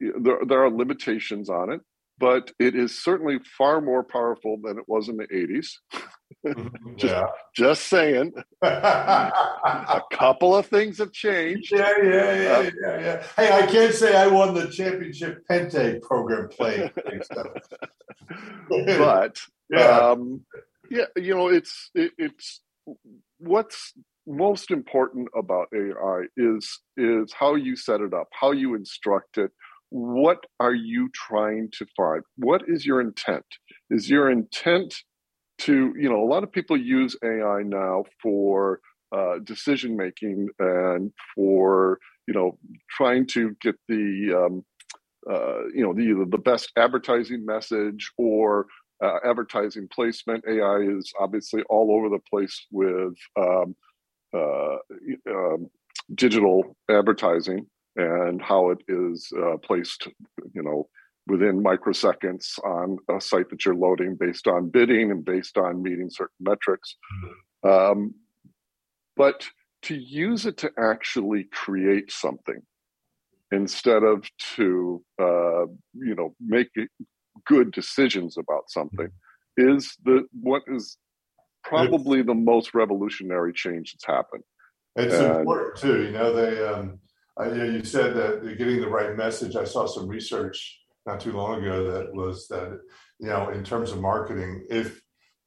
there, 0.00 0.38
there 0.46 0.64
are 0.64 0.70
limitations 0.70 1.48
on 1.48 1.72
it 1.72 1.80
but 2.18 2.50
it 2.58 2.74
is 2.74 3.02
certainly 3.02 3.38
far 3.58 3.80
more 3.80 4.02
powerful 4.02 4.58
than 4.62 4.78
it 4.78 4.84
was 4.88 5.08
in 5.08 5.16
the 5.16 5.26
80s. 5.26 5.68
just, 6.96 7.12
yeah. 7.12 7.26
just 7.54 7.88
saying. 7.88 8.32
a 8.62 10.02
couple 10.12 10.56
of 10.56 10.66
things 10.66 10.98
have 10.98 11.12
changed. 11.12 11.72
Yeah, 11.72 11.92
yeah, 12.02 12.10
yeah, 12.10 12.50
uh, 12.50 12.70
yeah, 12.82 13.00
yeah. 13.00 13.22
Hey, 13.36 13.52
I 13.52 13.66
can't 13.66 13.94
say 13.94 14.16
I 14.16 14.26
won 14.28 14.54
the 14.54 14.68
championship 14.68 15.44
Pente 15.50 16.00
program 16.02 16.48
playing. 16.48 16.90
but 18.68 19.38
yeah. 19.70 19.98
Um, 19.98 20.44
yeah, 20.90 21.06
you 21.16 21.34
know, 21.34 21.48
it's 21.48 21.90
it, 21.94 22.12
it's 22.16 22.60
what's 23.38 23.92
most 24.26 24.70
important 24.70 25.28
about 25.36 25.68
AI 25.74 26.24
is 26.36 26.80
is 26.96 27.32
how 27.32 27.54
you 27.54 27.76
set 27.76 28.00
it 28.00 28.14
up, 28.14 28.28
how 28.32 28.52
you 28.52 28.74
instruct 28.74 29.38
it, 29.38 29.50
what 29.90 30.44
are 30.60 30.74
you 30.74 31.08
trying 31.14 31.68
to 31.78 31.86
find? 31.96 32.22
What 32.36 32.62
is 32.68 32.84
your 32.84 33.00
intent? 33.00 33.44
Is 33.90 34.10
your 34.10 34.30
intent 34.30 34.94
to, 35.58 35.94
you 35.98 36.08
know, 36.08 36.22
a 36.22 36.26
lot 36.26 36.42
of 36.42 36.52
people 36.52 36.76
use 36.76 37.16
AI 37.24 37.62
now 37.62 38.04
for 38.22 38.80
uh, 39.12 39.38
decision 39.44 39.96
making 39.96 40.48
and 40.58 41.12
for, 41.34 41.98
you 42.26 42.34
know, 42.34 42.58
trying 42.90 43.26
to 43.28 43.56
get 43.60 43.76
the, 43.88 44.46
um, 44.46 44.64
uh, 45.30 45.66
you 45.74 45.82
know, 45.82 45.94
the, 45.94 46.26
the 46.30 46.38
best 46.38 46.72
advertising 46.76 47.44
message 47.46 48.10
or 48.18 48.66
uh, 49.02 49.18
advertising 49.24 49.88
placement. 49.92 50.44
AI 50.48 50.78
is 50.78 51.12
obviously 51.20 51.62
all 51.70 51.92
over 51.92 52.08
the 52.08 52.22
place 52.28 52.66
with 52.70 53.14
um, 53.38 53.76
uh, 54.34 54.76
um, 55.30 55.68
digital 56.14 56.76
advertising 56.90 57.66
and 57.96 58.40
how 58.42 58.70
it 58.70 58.78
is 58.88 59.30
uh, 59.36 59.56
placed, 59.58 60.08
you 60.52 60.62
know, 60.62 60.88
within 61.26 61.62
microseconds 61.62 62.58
on 62.64 62.98
a 63.14 63.20
site 63.20 63.50
that 63.50 63.64
you're 63.64 63.74
loading 63.74 64.14
based 64.14 64.46
on 64.46 64.68
bidding 64.68 65.10
and 65.10 65.24
based 65.24 65.58
on 65.58 65.82
meeting 65.82 66.08
certain 66.10 66.36
metrics. 66.40 66.96
Mm-hmm. 67.24 67.68
Um, 67.68 68.14
but 69.16 69.46
to 69.82 69.94
use 69.96 70.46
it 70.46 70.56
to 70.58 70.70
actually 70.78 71.44
create 71.44 72.12
something 72.12 72.60
instead 73.50 74.02
of 74.02 74.28
to, 74.56 75.02
uh, 75.20 75.66
you 75.94 76.14
know, 76.14 76.34
make 76.40 76.68
good 77.44 77.70
decisions 77.72 78.36
about 78.36 78.68
something 78.68 79.08
mm-hmm. 79.58 79.76
is 79.76 79.96
the 80.04 80.24
what 80.40 80.62
is 80.68 80.96
probably 81.64 82.22
the 82.22 82.34
most 82.34 82.74
revolutionary 82.74 83.52
change 83.52 83.92
that's 83.92 84.06
happened. 84.06 84.44
It's 84.96 85.14
and, 85.14 85.40
important 85.40 85.76
too. 85.76 86.04
You 86.04 86.10
know, 86.12 86.32
they 86.32 86.64
um, 86.64 86.98
uh, 87.38 87.48
you, 87.48 87.54
know, 87.54 87.64
you 87.64 87.84
said 87.84 88.14
that 88.14 88.56
getting 88.58 88.80
the 88.80 88.88
right 88.88 89.16
message. 89.16 89.56
I 89.56 89.64
saw 89.64 89.86
some 89.86 90.08
research 90.08 90.80
not 91.04 91.20
too 91.20 91.32
long 91.32 91.62
ago 91.62 91.90
that 91.92 92.12
was 92.14 92.48
that 92.48 92.80
you 93.18 93.28
know 93.28 93.50
in 93.50 93.64
terms 93.64 93.92
of 93.92 94.00
marketing, 94.00 94.66
if 94.70 95.00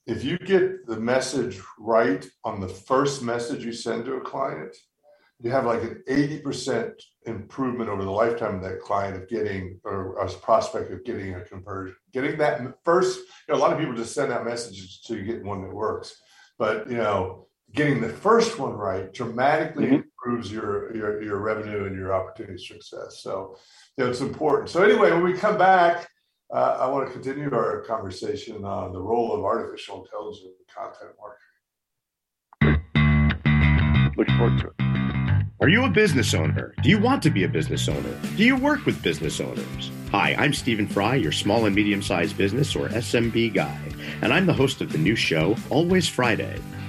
if 0.05 0.24
you 0.24 0.38
get 0.38 0.88
the 0.88 1.00
message 1.00 1.60
right 1.77 2.27
on 2.43 2.60
the 2.60 2.67
first 2.67 3.22
message 3.22 3.63
you 3.63 3.72
send 3.72 4.05
to 4.05 4.15
a 4.15 4.22
client, 4.22 4.75
you 5.41 5.51
have 5.51 5.65
like 5.65 5.84
an 5.84 6.03
80% 6.10 6.93
improvement 7.25 7.89
over 7.89 8.03
the 8.03 8.12
lifetime 8.12 8.55
of 8.55 8.62
that 8.63 8.81
client 8.81 9.15
of 9.15 9.29
getting 9.29 9.79
or 9.84 10.17
a 10.17 10.29
prospect 10.31 10.91
of 10.91 11.05
getting 11.05 11.36
a 11.36 11.41
conversion. 11.41 11.96
Getting 12.12 12.38
that 12.39 12.62
first, 12.84 13.19
you 13.19 13.53
know, 13.53 13.60
a 13.60 13.62
lot 13.62 13.72
of 13.72 13.79
people 13.79 13.96
just 13.96 14.13
send 14.13 14.34
out 14.34 14.46
messages 14.46 15.00
to 15.08 15.24
get 15.24 15.43
one 15.43 15.62
that 15.62 15.74
works. 15.74 16.19
But 16.58 16.89
you 16.89 16.98
know, 16.98 17.48
getting 17.74 18.01
the 18.01 18.10
first 18.10 18.60
one 18.60 18.74
right 18.74 19.13
dramatically 19.13 19.86
mm-hmm. 19.86 20.08
Improves 20.19 20.51
your, 20.51 20.95
your 20.95 21.21
your 21.23 21.38
revenue 21.39 21.85
and 21.85 21.95
your 21.95 22.13
opportunity 22.13 22.57
success. 22.63 23.19
So, 23.21 23.55
you 23.97 24.03
know, 24.03 24.09
it's 24.09 24.21
important. 24.21 24.69
So 24.69 24.83
anyway, 24.83 25.11
when 25.11 25.23
we 25.23 25.33
come 25.33 25.57
back, 25.57 26.07
uh, 26.53 26.77
I 26.79 26.88
want 26.88 27.07
to 27.07 27.13
continue 27.13 27.53
our 27.53 27.81
conversation 27.81 28.65
on 28.65 28.91
the 28.91 29.01
role 29.01 29.33
of 29.33 29.43
artificial 29.43 30.03
intelligence 30.03 30.45
in 30.45 30.53
content 30.73 31.11
marketing. 31.19 31.45
Looking 34.17 34.38
forward 34.38 34.59
to 34.59 34.67
it. 34.67 34.73
Are 35.61 35.67
you 35.67 35.83
a 35.83 35.89
business 35.89 36.33
owner? 36.33 36.73
Do 36.81 36.89
you 36.89 36.97
want 36.97 37.21
to 37.23 37.29
be 37.29 37.43
a 37.43 37.49
business 37.49 37.89
owner? 37.89 38.17
Do 38.38 38.45
you 38.45 38.55
work 38.55 38.85
with 38.85 39.03
business 39.03 39.41
owners? 39.41 39.91
Hi, 40.09 40.33
I'm 40.35 40.53
Stephen 40.53 40.88
Fry, 40.88 41.15
your 41.15 41.33
small 41.33 41.65
and 41.65 41.75
medium 41.75 42.01
sized 42.01 42.38
business 42.38 42.75
or 42.75 42.88
SMB 42.88 43.53
guy, 43.53 43.79
and 44.21 44.33
I'm 44.33 44.45
the 44.45 44.53
host 44.53 44.79
of 44.81 44.91
the 44.91 44.97
new 44.97 45.15
show, 45.15 45.55
Always 45.69 46.07
Friday. 46.07 46.59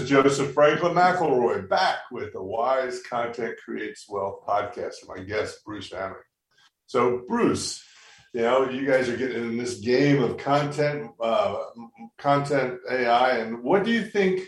Joseph 0.00 0.54
Franklin 0.54 0.94
McElroy 0.94 1.68
back 1.68 1.98
with 2.10 2.32
the 2.32 2.42
Wise 2.42 3.02
Content 3.02 3.56
Creates 3.64 4.06
Wealth 4.08 4.44
podcast. 4.46 4.94
My 5.06 5.22
guest, 5.22 5.64
Bruce 5.64 5.90
Amick. 5.90 6.22
So, 6.86 7.22
Bruce, 7.28 7.84
you 8.32 8.42
know, 8.42 8.68
you 8.68 8.86
guys 8.86 9.08
are 9.08 9.16
getting 9.16 9.44
in 9.44 9.56
this 9.58 9.80
game 9.80 10.22
of 10.22 10.38
content, 10.38 11.10
uh, 11.20 11.64
content 12.18 12.78
AI, 12.90 13.38
and 13.38 13.62
what 13.62 13.84
do 13.84 13.90
you 13.90 14.04
think 14.04 14.40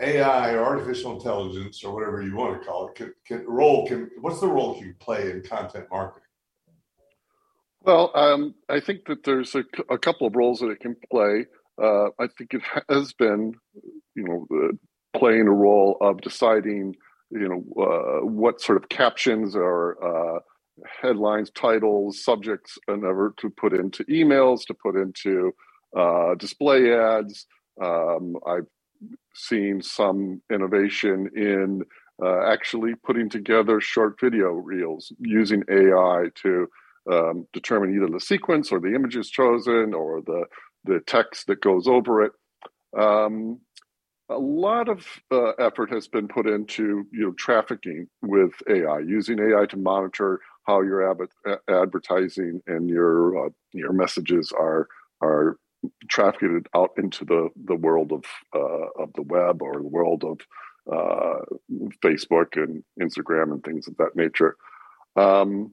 AI 0.00 0.52
or 0.52 0.64
artificial 0.64 1.16
intelligence 1.16 1.82
or 1.84 1.94
whatever 1.94 2.22
you 2.22 2.36
want 2.36 2.60
to 2.60 2.66
call 2.66 2.88
it 2.88 2.94
can, 2.94 3.14
can 3.26 3.46
role 3.46 3.86
can 3.86 4.10
what's 4.20 4.40
the 4.40 4.46
role 4.46 4.74
can 4.74 4.94
play 4.98 5.30
in 5.30 5.42
content 5.42 5.86
marketing? 5.90 6.22
Well, 7.82 8.10
um, 8.14 8.54
I 8.68 8.80
think 8.80 9.06
that 9.06 9.24
there's 9.24 9.54
a, 9.54 9.64
a, 9.90 9.98
couple 9.98 10.26
of 10.26 10.34
roles 10.34 10.60
that 10.60 10.70
it 10.70 10.80
can 10.80 10.96
play. 11.10 11.46
Uh, 11.82 12.08
I 12.18 12.28
think 12.38 12.54
it 12.54 12.62
has 12.88 13.12
been, 13.12 13.54
you 14.14 14.24
know, 14.24 14.70
playing 15.16 15.46
a 15.46 15.52
role 15.52 15.96
of 16.00 16.20
deciding, 16.20 16.96
you 17.30 17.48
know, 17.48 17.82
uh, 17.82 18.26
what 18.26 18.60
sort 18.60 18.82
of 18.82 18.88
captions 18.88 19.54
or 19.56 19.96
uh, 20.04 20.40
headlines, 21.00 21.50
titles, 21.50 22.22
subjects, 22.22 22.78
and 22.88 23.04
ever 23.04 23.34
to 23.38 23.50
put 23.50 23.72
into 23.72 24.04
emails, 24.04 24.66
to 24.66 24.74
put 24.74 24.96
into 24.96 25.52
uh, 25.96 26.34
display 26.34 26.92
ads. 26.92 27.46
Um, 27.82 28.36
I've 28.46 28.66
seen 29.34 29.82
some 29.82 30.42
innovation 30.52 31.28
in 31.36 31.82
uh, 32.22 32.44
actually 32.46 32.94
putting 33.04 33.28
together 33.28 33.80
short 33.80 34.20
video 34.20 34.50
reels 34.52 35.12
using 35.18 35.64
AI 35.68 36.26
to 36.42 36.68
um, 37.10 37.46
determine 37.52 37.94
either 37.94 38.10
the 38.10 38.20
sequence 38.20 38.72
or 38.72 38.80
the 38.80 38.94
images 38.94 39.28
chosen 39.28 39.92
or 39.92 40.22
the 40.22 40.44
the 40.84 41.00
text 41.06 41.46
that 41.46 41.60
goes 41.60 41.86
over 41.86 42.22
it. 42.22 42.32
Um, 42.98 43.60
a 44.28 44.38
lot 44.38 44.88
of 44.88 45.06
uh, 45.30 45.50
effort 45.58 45.90
has 45.92 46.08
been 46.08 46.28
put 46.28 46.46
into 46.46 47.06
you 47.12 47.26
know 47.26 47.32
trafficking 47.32 48.08
with 48.22 48.52
AI, 48.68 49.00
using 49.00 49.38
AI 49.38 49.66
to 49.66 49.76
monitor 49.76 50.40
how 50.66 50.80
your 50.82 51.10
ab- 51.10 51.60
advertising 51.68 52.62
and 52.66 52.88
your 52.88 53.46
uh, 53.46 53.50
your 53.72 53.92
messages 53.92 54.52
are 54.58 54.88
are 55.22 55.58
trafficked 56.08 56.68
out 56.74 56.90
into 56.96 57.24
the 57.24 57.50
the 57.66 57.74
world 57.76 58.12
of 58.12 58.24
uh, 58.54 59.02
of 59.02 59.12
the 59.14 59.22
web 59.22 59.60
or 59.62 59.74
the 59.74 59.88
world 59.88 60.24
of 60.24 60.40
uh, 60.90 61.40
Facebook 62.02 62.56
and 62.56 62.82
Instagram 63.00 63.52
and 63.52 63.62
things 63.62 63.86
of 63.88 63.96
that 63.98 64.16
nature. 64.16 64.56
Um, 65.16 65.72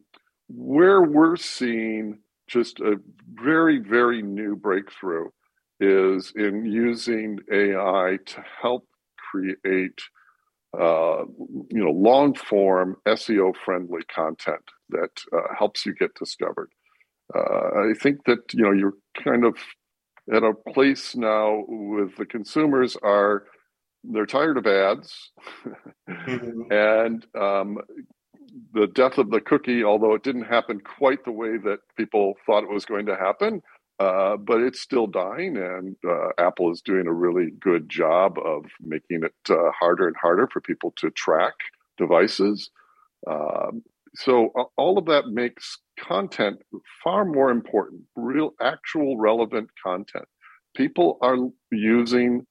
where 0.50 1.02
we're 1.02 1.38
seeing 1.38 2.19
just 2.51 2.79
a 2.79 2.95
very 3.33 3.79
very 3.79 4.21
new 4.21 4.55
breakthrough 4.55 5.29
is 5.79 6.33
in 6.35 6.65
using 6.65 7.39
AI 7.51 8.17
to 8.25 8.43
help 8.61 8.87
create 9.31 9.99
uh, 10.77 11.23
you 11.69 11.83
know 11.83 11.91
long 11.91 12.33
form 12.33 12.97
SEO 13.07 13.53
friendly 13.65 14.01
content 14.13 14.63
that 14.89 15.11
uh, 15.33 15.53
helps 15.57 15.85
you 15.85 15.93
get 15.95 16.13
discovered. 16.15 16.69
Uh, 17.33 17.89
I 17.89 17.93
think 18.01 18.25
that 18.25 18.53
you 18.53 18.63
know 18.63 18.71
you're 18.71 18.95
kind 19.23 19.45
of 19.45 19.55
at 20.31 20.43
a 20.43 20.53
place 20.73 21.15
now 21.15 21.63
with 21.67 22.15
the 22.17 22.25
consumers 22.25 22.95
are 23.01 23.45
they're 24.03 24.25
tired 24.25 24.57
of 24.57 24.65
ads 24.65 25.31
mm-hmm. 26.09 26.71
and 26.71 27.25
um, 27.35 27.77
the 28.73 28.87
death 28.87 29.17
of 29.17 29.29
the 29.31 29.41
cookie 29.41 29.83
although 29.83 30.13
it 30.13 30.23
didn't 30.23 30.43
happen 30.43 30.79
quite 30.79 31.23
the 31.23 31.31
way 31.31 31.57
that 31.57 31.79
people 31.97 32.35
thought 32.45 32.63
it 32.63 32.69
was 32.69 32.85
going 32.85 33.05
to 33.05 33.15
happen 33.15 33.61
uh, 34.01 34.35
but 34.35 34.61
it's 34.61 34.81
still 34.81 35.05
dying, 35.05 35.57
and 35.57 35.95
uh, 36.09 36.29
Apple 36.39 36.71
is 36.71 36.81
doing 36.81 37.05
a 37.05 37.13
really 37.13 37.51
good 37.59 37.87
job 37.87 38.35
of 38.43 38.65
making 38.81 39.23
it 39.23 39.35
uh, 39.47 39.69
harder 39.79 40.07
and 40.07 40.15
harder 40.19 40.47
for 40.51 40.59
people 40.59 40.91
to 40.97 41.11
track 41.11 41.53
devices. 41.99 42.71
Um, 43.29 43.83
so 44.15 44.49
all 44.75 44.97
of 44.97 45.05
that 45.05 45.27
makes 45.27 45.77
content 45.99 46.57
far 47.03 47.25
more 47.25 47.51
important, 47.51 48.01
real, 48.15 48.55
actual, 48.59 49.17
relevant 49.17 49.69
content. 49.85 50.25
People 50.75 51.19
are 51.21 51.37
using 51.71 52.47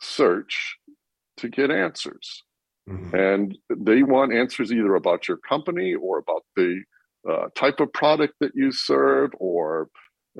search 0.00 0.78
to 1.36 1.50
get 1.50 1.70
answers, 1.70 2.44
mm-hmm. 2.88 3.14
and 3.14 3.58
they 3.76 4.02
want 4.02 4.32
answers 4.32 4.72
either 4.72 4.94
about 4.94 5.28
your 5.28 5.38
company 5.38 5.94
or 5.94 6.18
about 6.18 6.42
the 6.56 6.82
uh, 7.28 7.48
type 7.54 7.80
of 7.80 7.92
product 7.92 8.34
that 8.40 8.52
you 8.54 8.72
serve 8.72 9.30
or 9.38 9.88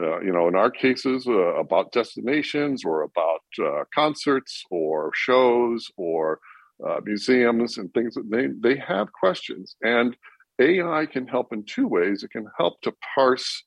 uh, 0.00 0.20
you 0.20 0.32
know, 0.32 0.46
in 0.46 0.54
our 0.54 0.70
cases, 0.70 1.26
uh, 1.26 1.56
about 1.56 1.90
destinations 1.90 2.84
or 2.84 3.02
about 3.02 3.42
uh, 3.61 3.82
concerts 3.92 4.62
or 4.70 5.11
shows 5.12 5.88
or 5.96 6.38
uh, 6.87 7.00
museums 7.04 7.78
and 7.78 7.92
things 7.92 8.14
that 8.14 8.30
they, 8.30 8.46
they 8.61 8.78
have 8.78 9.12
questions. 9.12 9.74
And 9.82 10.16
AI 10.61 11.06
can 11.06 11.26
help 11.26 11.52
in 11.52 11.64
two 11.64 11.88
ways. 11.88 12.22
It 12.22 12.30
can 12.30 12.46
help 12.56 12.80
to 12.82 12.94
parse, 13.14 13.64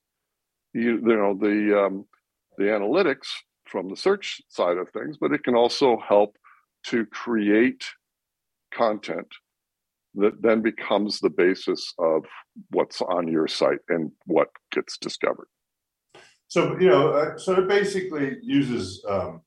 you, 0.73 1.01
you 1.05 1.17
know, 1.17 1.37
the 1.37 1.85
um, 1.85 2.05
the 2.57 2.65
analytics 2.65 3.27
from 3.65 3.89
the 3.89 3.95
search 3.95 4.41
side 4.49 4.77
of 4.77 4.89
things, 4.89 5.17
but 5.19 5.31
it 5.31 5.43
can 5.43 5.55
also 5.55 5.97
help 6.05 6.37
to 6.87 7.05
create 7.05 7.83
content 8.71 9.27
that 10.15 10.41
then 10.41 10.61
becomes 10.61 11.19
the 11.19 11.29
basis 11.29 11.93
of 11.97 12.25
what's 12.69 13.01
on 13.01 13.27
your 13.27 13.47
site 13.47 13.79
and 13.89 14.11
what 14.25 14.49
gets 14.71 14.97
discovered. 14.97 15.47
So 16.47 16.77
you 16.79 16.89
know, 16.89 17.11
uh, 17.11 17.37
so 17.37 17.53
it 17.61 17.67
basically 17.67 18.37
uses 18.41 19.05
um, 19.07 19.41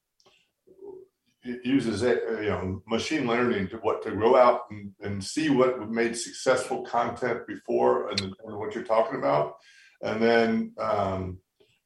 it 1.43 1.61
uses 1.65 2.03
uh, 2.03 2.41
you 2.41 2.49
know 2.49 2.83
machine 2.89 3.27
learning 3.27 3.69
to 3.69 3.77
what 3.79 4.03
to 4.05 4.13
go 4.13 4.37
out 4.37 4.63
and, 4.71 4.93
and 5.03 5.23
see 5.23 5.51
what 5.51 5.91
made 5.91 6.17
successful 6.17 6.83
content 6.83 7.47
before 7.47 8.09
and, 8.09 8.21
and 8.21 8.59
what 8.59 8.75
you're 8.75 8.85
talking 8.85 9.19
about, 9.19 9.57
and 10.01 10.23
then 10.23 10.73
um, 10.79 11.39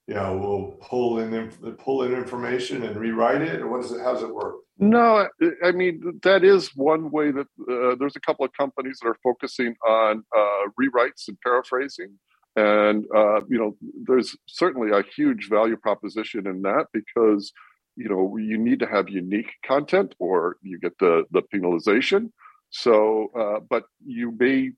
you 0.08 0.14
know 0.14 0.36
we'll 0.38 0.88
pull 0.88 1.18
in 1.18 1.52
pull 1.78 2.02
in 2.02 2.14
information 2.14 2.82
and 2.82 2.96
rewrite 2.96 3.42
it, 3.42 3.60
or 3.60 3.80
does 3.80 3.92
it? 3.92 4.00
How 4.00 4.14
does 4.14 4.22
it 4.22 4.34
work? 4.34 4.56
No, 4.78 5.28
I 5.62 5.72
mean 5.72 6.18
that 6.22 6.44
is 6.44 6.74
one 6.74 7.10
way 7.10 7.30
that 7.30 7.46
uh, 7.70 7.94
there's 7.98 8.16
a 8.16 8.20
couple 8.20 8.46
of 8.46 8.52
companies 8.54 8.98
that 9.02 9.08
are 9.08 9.18
focusing 9.22 9.74
on 9.86 10.24
uh, 10.34 10.70
rewrites 10.80 11.28
and 11.28 11.38
paraphrasing. 11.42 12.18
And 12.56 13.04
uh, 13.14 13.42
you 13.48 13.58
know, 13.58 13.76
there's 14.06 14.34
certainly 14.46 14.90
a 14.90 15.04
huge 15.14 15.48
value 15.50 15.76
proposition 15.76 16.46
in 16.46 16.62
that 16.62 16.86
because 16.94 17.52
you 17.94 18.08
know 18.08 18.34
you 18.38 18.56
need 18.56 18.78
to 18.80 18.86
have 18.86 19.10
unique 19.10 19.50
content 19.66 20.14
or 20.18 20.56
you 20.62 20.78
get 20.78 20.98
the 20.98 21.24
the 21.32 21.42
penalization. 21.54 22.30
So, 22.70 23.28
uh, 23.38 23.60
but 23.68 23.84
you 24.06 24.34
may 24.38 24.72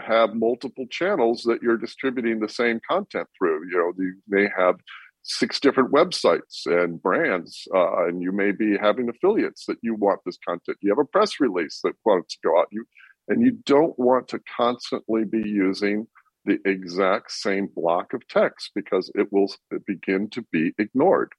have 0.00 0.34
multiple 0.34 0.86
channels 0.90 1.42
that 1.44 1.62
you're 1.62 1.78
distributing 1.78 2.40
the 2.40 2.48
same 2.48 2.80
content 2.88 3.28
through. 3.36 3.68
You 3.70 3.78
know, 3.78 3.92
you 3.96 4.14
may 4.28 4.48
have 4.56 4.76
six 5.22 5.58
different 5.58 5.92
websites 5.92 6.66
and 6.66 7.00
brands, 7.00 7.66
uh, 7.74 8.06
and 8.06 8.22
you 8.22 8.30
may 8.30 8.52
be 8.52 8.76
having 8.76 9.08
affiliates 9.08 9.64
that 9.66 9.78
you 9.82 9.94
want 9.94 10.20
this 10.26 10.38
content. 10.46 10.78
You 10.82 10.90
have 10.90 10.98
a 10.98 11.04
press 11.04 11.40
release 11.40 11.80
that 11.84 11.94
wants 12.04 12.34
to 12.34 12.40
go 12.44 12.58
out. 12.58 12.68
You 12.70 12.84
and 13.28 13.42
you 13.42 13.52
don't 13.64 13.98
want 13.98 14.28
to 14.28 14.40
constantly 14.54 15.24
be 15.24 15.38
using 15.38 16.06
the 16.44 16.58
exact 16.66 17.32
same 17.32 17.68
block 17.74 18.12
of 18.12 18.26
text 18.28 18.70
because 18.74 19.10
it 19.14 19.32
will 19.32 19.50
begin 19.86 20.28
to 20.30 20.42
be 20.52 20.72
ignored. 20.78 21.32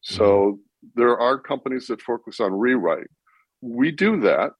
So 0.00 0.24
mm-hmm. 0.24 0.88
there 0.96 1.18
are 1.18 1.38
companies 1.38 1.86
that 1.86 2.02
focus 2.02 2.40
on 2.40 2.52
rewrite. 2.52 3.10
We 3.60 3.92
do 3.92 4.20
that, 4.22 4.52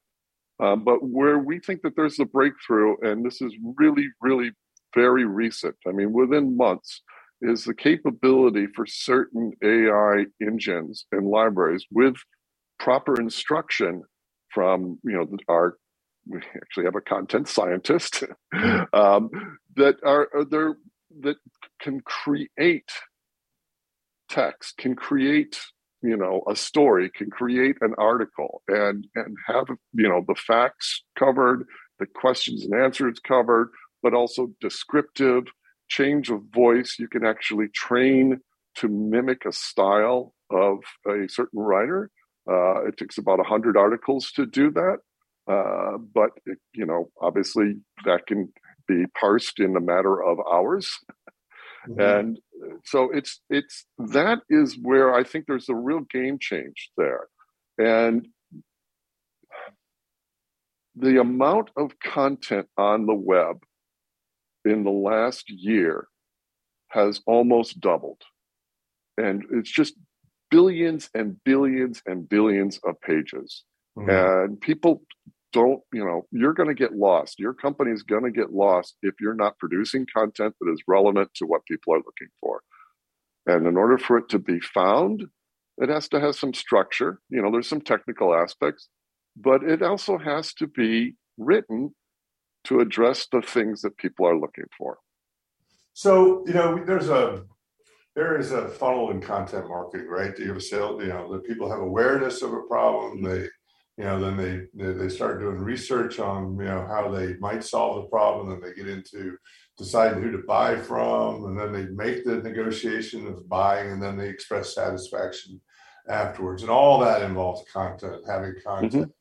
um, 0.61 0.83
but 0.83 0.99
where 1.01 1.39
we 1.39 1.59
think 1.59 1.81
that 1.81 1.95
there's 1.95 2.19
a 2.19 2.25
breakthrough, 2.25 2.95
and 3.01 3.25
this 3.25 3.41
is 3.41 3.53
really, 3.75 4.07
really 4.21 4.51
very 4.95 5.25
recent, 5.25 5.75
I 5.87 5.91
mean, 5.91 6.13
within 6.13 6.55
months, 6.55 7.01
is 7.41 7.63
the 7.63 7.73
capability 7.73 8.67
for 8.75 8.85
certain 8.85 9.51
AI 9.63 10.25
engines 10.41 11.05
and 11.11 11.27
libraries 11.27 11.85
with 11.91 12.15
proper 12.79 13.19
instruction 13.19 14.03
from 14.53 14.99
you 15.03 15.13
know 15.13 15.27
our 15.47 15.77
we 16.27 16.39
actually 16.55 16.85
have 16.85 16.95
a 16.95 17.01
content 17.01 17.47
scientist 17.47 18.23
um, 18.93 19.29
that 19.75 19.95
are, 20.03 20.29
are 20.35 20.45
there 20.45 20.75
that 21.21 21.37
can 21.79 21.99
create 22.01 22.91
text 24.29 24.77
can 24.77 24.95
create 24.95 25.59
you 26.01 26.17
know 26.17 26.41
a 26.49 26.55
story 26.55 27.09
can 27.09 27.29
create 27.29 27.77
an 27.81 27.93
article 27.97 28.61
and 28.67 29.07
and 29.15 29.37
have 29.45 29.67
you 29.93 30.07
know 30.07 30.23
the 30.27 30.35
facts 30.35 31.03
covered 31.17 31.65
the 31.99 32.05
questions 32.05 32.63
and 32.63 32.73
answers 32.73 33.19
covered 33.19 33.69
but 34.01 34.13
also 34.13 34.51
descriptive 34.59 35.45
change 35.91 36.29
of 36.29 36.41
voice. 36.53 36.95
You 36.97 37.07
can 37.07 37.25
actually 37.25 37.67
train 37.67 38.39
to 38.75 38.87
mimic 38.87 39.45
a 39.45 39.51
style 39.51 40.33
of 40.49 40.79
a 41.05 41.27
certain 41.27 41.59
writer. 41.59 42.09
Uh, 42.49 42.85
it 42.85 42.97
takes 42.97 43.17
about 43.17 43.37
100 43.37 43.77
articles 43.77 44.31
to 44.31 44.45
do 44.45 44.71
that. 44.71 44.97
Uh, 45.47 45.97
but 45.97 46.31
it, 46.45 46.59
you 46.73 46.85
know 46.85 47.09
obviously 47.19 47.73
that 48.05 48.27
can 48.27 48.51
be 48.87 49.05
parsed 49.19 49.59
in 49.59 49.75
a 49.75 49.81
matter 49.81 50.23
of 50.23 50.37
hours 50.51 50.99
mm-hmm. 51.89 51.99
and 51.99 52.39
so 52.85 53.09
it's 53.11 53.41
it's 53.49 53.85
that 53.97 54.39
is 54.49 54.77
where 54.81 55.13
i 55.13 55.23
think 55.23 55.45
there's 55.47 55.69
a 55.69 55.75
real 55.75 56.01
game 56.11 56.37
change 56.39 56.91
there 56.97 57.27
and 57.77 58.27
the 60.95 61.19
amount 61.19 61.69
of 61.77 61.97
content 61.99 62.67
on 62.77 63.05
the 63.05 63.15
web 63.15 63.57
in 64.65 64.83
the 64.83 64.91
last 64.91 65.49
year 65.49 66.07
has 66.89 67.21
almost 67.25 67.79
doubled. 67.79 68.21
And 69.17 69.43
it's 69.51 69.71
just 69.71 69.95
billions 70.49 71.09
and 71.13 71.37
billions 71.43 72.01
and 72.05 72.27
billions 72.27 72.79
of 72.85 72.99
pages. 73.01 73.63
Mm-hmm. 73.97 74.09
And 74.09 74.61
people 74.61 75.03
don't, 75.53 75.81
you 75.93 76.03
know, 76.03 76.27
you're 76.31 76.53
going 76.53 76.69
to 76.69 76.75
get 76.75 76.95
lost. 76.95 77.39
Your 77.39 77.53
company 77.53 77.91
is 77.91 78.03
going 78.03 78.23
to 78.23 78.31
get 78.31 78.53
lost 78.53 78.97
if 79.01 79.15
you're 79.19 79.35
not 79.35 79.57
producing 79.59 80.07
content 80.13 80.55
that 80.59 80.71
is 80.71 80.81
relevant 80.87 81.29
to 81.35 81.45
what 81.45 81.65
people 81.65 81.93
are 81.93 81.97
looking 81.97 82.29
for. 82.39 82.61
And 83.45 83.67
in 83.67 83.77
order 83.77 83.97
for 83.97 84.17
it 84.17 84.29
to 84.29 84.39
be 84.39 84.59
found, 84.59 85.25
it 85.77 85.89
has 85.89 86.07
to 86.09 86.19
have 86.19 86.35
some 86.35 86.53
structure. 86.53 87.19
You 87.29 87.41
know, 87.41 87.51
there's 87.51 87.67
some 87.67 87.81
technical 87.81 88.35
aspects, 88.35 88.89
but 89.35 89.63
it 89.63 89.81
also 89.81 90.17
has 90.17 90.53
to 90.55 90.67
be 90.67 91.15
written 91.37 91.95
to 92.65 92.79
address 92.79 93.27
the 93.31 93.41
things 93.41 93.81
that 93.81 93.97
people 93.97 94.27
are 94.27 94.37
looking 94.37 94.65
for. 94.77 94.97
So, 95.93 96.43
you 96.47 96.53
know, 96.53 96.83
there's 96.85 97.09
a 97.09 97.43
there 98.15 98.37
is 98.37 98.51
a 98.51 98.67
funnel 98.67 99.11
in 99.11 99.21
content 99.21 99.67
marketing, 99.69 100.07
right? 100.07 100.37
You 100.37 100.49
have 100.49 100.57
a 100.57 100.61
sale, 100.61 101.01
you 101.01 101.07
know, 101.07 101.31
the 101.31 101.39
people 101.39 101.69
have 101.69 101.79
awareness 101.79 102.41
of 102.41 102.53
a 102.53 102.61
problem. 102.63 103.23
They, 103.23 103.47
you 103.97 104.05
know, 104.05 104.19
then 104.19 104.37
they 104.37 104.67
they 104.73 104.93
they 104.93 105.09
start 105.09 105.39
doing 105.39 105.57
research 105.57 106.19
on 106.19 106.57
you 106.57 106.65
know 106.65 106.85
how 106.87 107.09
they 107.11 107.35
might 107.37 107.63
solve 107.63 107.97
the 107.97 108.09
problem. 108.09 108.49
Then 108.49 108.61
they 108.61 108.75
get 108.75 108.87
into 108.87 109.37
deciding 109.77 110.21
who 110.21 110.31
to 110.31 110.43
buy 110.47 110.75
from, 110.75 111.45
and 111.45 111.59
then 111.59 111.71
they 111.71 111.85
make 111.85 112.23
the 112.23 112.37
negotiation 112.37 113.27
of 113.27 113.47
buying, 113.47 113.91
and 113.91 114.01
then 114.01 114.17
they 114.17 114.29
express 114.29 114.75
satisfaction 114.75 115.61
afterwards. 116.09 116.61
And 116.61 116.71
all 116.71 116.99
that 116.99 117.21
involves 117.21 117.63
content, 117.71 118.23
having 118.27 118.55
content. 118.65 118.93
Mm-hmm 118.93 119.11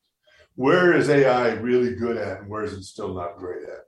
where 0.60 0.94
is 0.94 1.08
AI 1.08 1.52
really 1.52 1.94
good 1.94 2.18
at 2.18 2.40
and 2.40 2.50
where 2.50 2.64
is 2.64 2.74
it 2.74 2.82
still 2.82 3.14
not 3.14 3.38
great 3.38 3.62
at? 3.62 3.86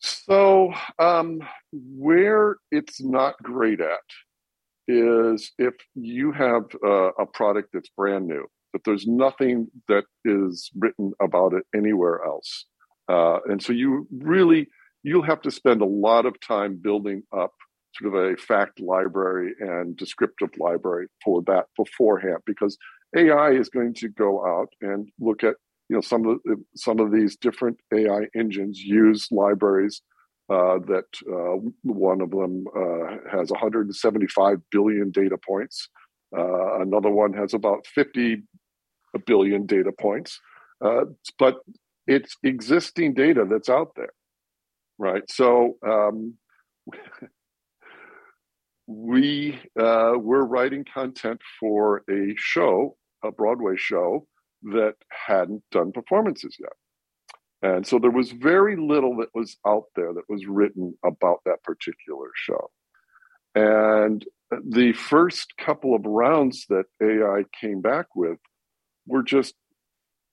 So, 0.00 0.72
um, 0.98 1.40
where 1.70 2.56
it's 2.70 3.02
not 3.02 3.34
great 3.42 3.82
at 3.82 4.00
is 4.88 5.52
if 5.58 5.74
you 5.94 6.32
have 6.32 6.64
uh, 6.84 7.12
a 7.18 7.26
product 7.26 7.70
that's 7.72 7.90
brand 7.96 8.26
new, 8.26 8.46
that 8.72 8.82
there's 8.84 9.06
nothing 9.06 9.68
that 9.88 10.04
is 10.24 10.70
written 10.76 11.12
about 11.20 11.52
it 11.52 11.64
anywhere 11.74 12.24
else. 12.24 12.66
Uh, 13.08 13.38
and 13.48 13.62
so 13.62 13.72
you 13.72 14.06
really, 14.10 14.68
you'll 15.02 15.22
have 15.22 15.42
to 15.42 15.50
spend 15.50 15.82
a 15.82 15.86
lot 15.86 16.26
of 16.26 16.40
time 16.40 16.78
building 16.80 17.22
up 17.36 17.52
sort 17.94 18.14
of 18.14 18.32
a 18.32 18.36
fact 18.36 18.80
library 18.80 19.52
and 19.60 19.96
descriptive 19.96 20.50
library 20.58 21.06
for 21.22 21.42
that 21.42 21.66
beforehand 21.76 22.38
because 22.46 22.78
AI 23.16 23.50
is 23.50 23.68
going 23.68 23.92
to 23.94 24.08
go 24.08 24.44
out 24.46 24.68
and 24.80 25.08
look 25.20 25.44
at 25.44 25.56
you 25.88 25.96
know 25.96 26.00
some 26.00 26.26
of 26.26 26.38
the, 26.44 26.56
some 26.74 27.00
of 27.00 27.12
these 27.12 27.36
different 27.36 27.78
AI 27.92 28.22
engines 28.34 28.80
use 28.80 29.28
libraries 29.30 30.00
uh, 30.50 30.78
that 30.86 31.06
uh, 31.30 31.70
one 31.82 32.20
of 32.20 32.30
them 32.30 32.66
uh, 32.76 33.16
has 33.30 33.50
175 33.50 34.58
billion 34.70 35.10
data 35.10 35.36
points. 35.38 35.88
Uh, 36.36 36.80
another 36.80 37.10
one 37.10 37.32
has 37.32 37.54
about 37.54 37.86
50 37.86 38.42
billion 39.26 39.66
data 39.66 39.92
points, 39.92 40.40
uh, 40.84 41.04
but 41.38 41.58
it's 42.06 42.36
existing 42.42 43.14
data 43.14 43.46
that's 43.48 43.68
out 43.68 43.94
there, 43.96 44.12
right? 44.98 45.22
So. 45.30 45.76
Um, 45.86 46.34
we 48.88 49.58
uh, 49.80 50.12
were 50.18 50.44
writing 50.44 50.84
content 50.92 51.40
for 51.60 52.02
a 52.10 52.34
show 52.36 52.96
a 53.22 53.30
Broadway 53.30 53.76
show 53.76 54.26
that 54.62 54.94
hadn't 55.26 55.62
done 55.70 55.92
performances 55.92 56.56
yet. 56.58 56.72
And 57.62 57.86
so 57.86 57.98
there 57.98 58.10
was 58.10 58.32
very 58.32 58.76
little 58.76 59.16
that 59.18 59.28
was 59.34 59.56
out 59.66 59.84
there 59.94 60.12
that 60.12 60.28
was 60.28 60.46
written 60.46 60.98
about 61.04 61.38
that 61.46 61.62
particular 61.62 62.28
show. 62.34 62.70
And 63.54 64.24
the 64.50 64.92
first 64.92 65.54
couple 65.58 65.94
of 65.94 66.04
rounds 66.04 66.66
that 66.68 66.86
AI 67.00 67.44
came 67.58 67.80
back 67.80 68.06
with 68.16 68.38
were 69.06 69.22
just 69.22 69.54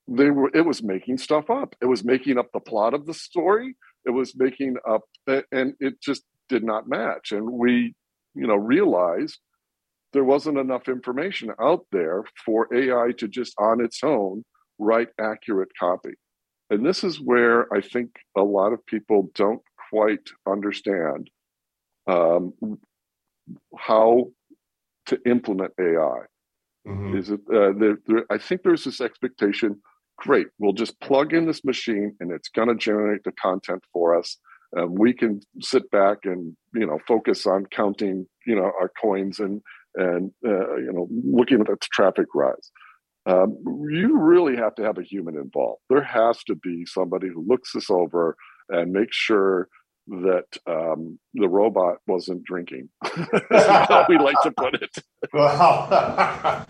they 0.08 0.32
were 0.32 0.50
it 0.56 0.66
was 0.66 0.82
making 0.82 1.20
stuff 1.20 1.50
up. 1.50 1.76
It 1.82 1.86
was 1.86 2.04
making 2.04 2.40
up 2.40 2.48
the 2.52 2.60
plot 2.60 2.94
of 2.94 3.06
the 3.06 3.14
story. 3.14 3.76
It 4.06 4.12
was 4.12 4.34
making 4.36 4.78
up 4.88 5.04
and 5.52 5.76
it 5.80 6.02
just 6.02 6.24
did 6.48 6.64
not 6.64 6.90
match. 6.90 7.32
And 7.32 7.52
we, 7.52 7.94
you 8.34 8.48
know, 8.48 8.56
realized 8.56 9.38
there 10.14 10.24
wasn't 10.24 10.58
enough 10.58 10.88
information 10.88 11.52
out 11.62 11.86
there 11.92 12.24
for 12.44 12.74
AI 12.74 13.12
to 13.20 13.28
just 13.28 13.54
on 13.60 13.84
its 13.84 14.04
own 14.04 14.44
write 14.80 15.10
accurate 15.20 15.70
copy. 15.80 16.16
And 16.70 16.86
this 16.86 17.04
is 17.04 17.20
where 17.20 17.72
I 17.74 17.82
think 17.82 18.12
a 18.38 18.44
lot 18.44 18.74
of 18.74 18.86
people 18.86 19.32
don't 19.36 19.62
quite 19.90 20.30
understand 20.48 21.30
um, 22.08 22.54
how 23.78 24.32
to 25.08 25.20
implement 25.26 25.74
AI. 25.80 26.20
Mm-hmm. 26.88 27.18
Is 27.18 27.30
it? 27.30 27.40
Uh, 27.52 27.74
there, 27.78 27.98
there, 28.08 28.26
I 28.30 28.38
think 28.38 28.64
there's 28.64 28.84
this 28.84 29.02
expectation. 29.02 29.82
Great, 30.18 30.48
we'll 30.60 30.74
just 30.74 31.00
plug 31.00 31.34
in 31.34 31.46
this 31.46 31.64
machine, 31.64 32.16
and 32.20 32.32
it's 32.32 32.50
going 32.50 32.68
to 32.68 32.76
generate 32.76 33.24
the 33.24 33.32
content 33.34 33.84
for 33.94 34.18
us. 34.18 34.38
Um, 34.78 34.96
we 34.96 35.14
can 35.14 35.42
sit 35.62 35.90
back 35.92 36.20
and 36.24 36.56
you 36.74 36.86
know 36.86 37.00
focus 37.08 37.46
on 37.46 37.66
counting 37.66 38.28
you 38.46 38.56
know 38.56 38.72
our 38.80 38.92
coins 39.02 39.40
and 39.40 39.62
and 39.96 40.32
uh, 40.46 40.76
you 40.78 40.92
know 40.92 41.08
looking 41.24 41.62
at 41.62 41.68
the 41.68 41.78
traffic 41.92 42.28
rise. 42.34 42.72
Um, 43.30 43.58
you 43.90 44.18
really 44.18 44.56
have 44.56 44.74
to 44.76 44.84
have 44.84 44.98
a 44.98 45.04
human 45.04 45.36
involved. 45.36 45.82
There 45.90 46.04
has 46.04 46.44
to 46.46 46.56
be 46.56 46.86
somebody 46.86 47.28
who 47.28 47.46
looks 47.48 47.74
this 47.74 47.90
over 47.90 48.36
and 48.70 48.92
makes 48.92 49.16
sure 49.16 49.68
that 50.08 50.48
um, 50.66 51.20
the 51.36 51.48
robot 51.48 51.98
wasn't 52.08 52.44
drinking. 52.44 52.90
how 53.04 54.06
we 54.10 54.18
like 54.18 54.42
to 54.44 54.52
put 54.52 54.76
it. 54.76 54.90
Well, 55.34 55.88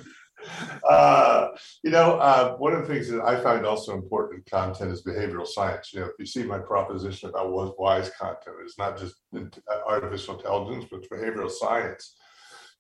uh, 0.90 1.48
you 1.84 1.92
know, 1.92 2.18
uh, 2.18 2.58
one 2.58 2.74
of 2.74 2.86
the 2.86 2.94
things 2.94 3.10
that 3.10 3.22
I 3.22 3.40
find 3.42 3.66
also 3.66 3.94
important 3.94 4.40
in 4.40 4.60
content 4.60 4.92
is 4.92 5.04
behavioral 5.04 5.48
science. 5.48 5.94
You 5.94 6.02
know, 6.02 6.08
if 6.08 6.14
you 6.18 6.26
see 6.26 6.44
my 6.44 6.60
proposition 6.60 7.30
about 7.30 7.80
wise 7.80 8.10
content, 8.20 8.56
it's 8.64 8.78
not 8.78 8.98
just 8.98 9.16
artificial 9.88 10.36
intelligence, 10.36 10.86
but 10.90 11.00
it's 11.00 11.08
behavioral 11.08 11.52
science 11.52 12.16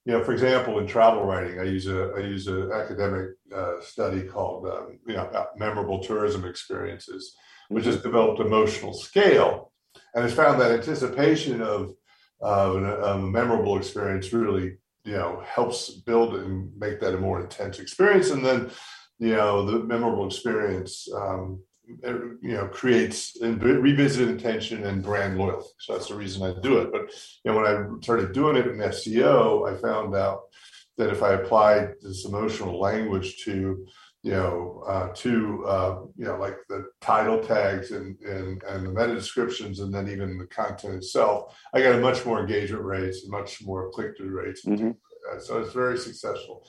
you 0.10 0.17
know, 0.17 0.24
for 0.24 0.34
example, 0.34 0.80
in 0.80 0.88
travel 0.88 1.24
writing, 1.24 1.60
I 1.60 1.65
use 1.65 1.86
a 1.86 2.12
I 2.17 2.22
use 2.22 2.48
an 2.48 2.72
academic 2.72 3.28
uh, 3.56 3.80
study 3.80 4.24
called 4.24 4.65
um, 4.65 4.98
you 5.06 5.13
know 5.13 5.45
memorable 5.56 6.00
tourism 6.00 6.45
experiences, 6.45 7.36
which 7.67 7.86
has 7.86 8.02
developed 8.02 8.39
emotional 8.39 8.91
scale, 8.91 9.72
and 10.15 10.24
has 10.24 10.34
found 10.34 10.60
that 10.60 10.72
anticipation 10.72 11.62
of 11.62 11.93
uh, 12.43 12.74
a, 12.74 13.12
a 13.12 13.17
memorable 13.19 13.78
experience 13.78 14.34
really 14.34 14.78
you 15.04 15.13
know 15.13 15.43
helps 15.45 15.91
build 15.91 16.34
and 16.38 16.72
make 16.76 17.00
that 17.02 17.13
a 17.13 17.19
more 17.19 17.39
intense 17.39 17.78
experience, 17.78 18.32
and 18.32 18.43
then 18.43 18.72
you 19.19 19.36
know 19.36 19.63
the 19.63 19.84
memorable 19.84 20.26
experience 20.26 21.08
um, 21.13 21.62
you 22.41 22.54
know 22.56 22.67
creates 22.67 23.39
and 23.41 23.62
revisited 23.62 24.30
attention 24.39 24.86
and 24.86 25.04
brand 25.04 25.38
loyalty. 25.38 25.67
So 25.80 25.93
that's 25.93 26.10
the 26.10 26.15
reason 26.15 26.43
I 26.43 26.60
do 26.62 26.80
it. 26.80 26.91
But 26.91 27.12
you 27.43 27.52
know, 27.52 27.58
when 27.58 27.65
I 27.65 28.02
started 28.02 28.34
doing 28.34 28.56
it 28.56 28.67
in 28.67 28.78
SEO, 28.78 29.69
I 29.69 29.80
found 29.82 30.15
out 30.15 30.41
that 30.97 31.10
if 31.10 31.23
I 31.23 31.34
applied 31.34 31.93
this 32.02 32.25
emotional 32.25 32.80
language 32.80 33.43
to 33.45 33.86
you 34.21 34.32
know, 34.32 34.84
uh, 34.86 35.08
to 35.15 35.65
uh, 35.65 35.99
you 36.17 36.25
know, 36.25 36.38
like 36.38 36.58
the 36.67 36.86
title 36.99 37.39
tags 37.39 37.91
and, 37.91 38.19
and 38.19 38.62
and 38.63 38.86
the 38.86 38.91
meta 38.91 39.15
descriptions, 39.15 39.80
and 39.80 39.93
then 39.93 40.10
even 40.10 40.38
the 40.38 40.47
content 40.47 40.95
itself, 40.95 41.58
I 41.73 41.82
got 41.82 41.95
a 41.95 42.02
much 42.02 42.25
more 42.25 42.41
engagement 42.41 42.84
rates 42.84 43.23
and 43.23 43.32
much 43.32 43.63
more 43.63 43.89
click 43.91 44.17
through 44.17 44.32
rates. 44.32 44.65
Mm-hmm. 44.65 44.91
So 45.39 45.60
it's 45.60 45.73
very 45.73 45.97
successful. 45.97 46.67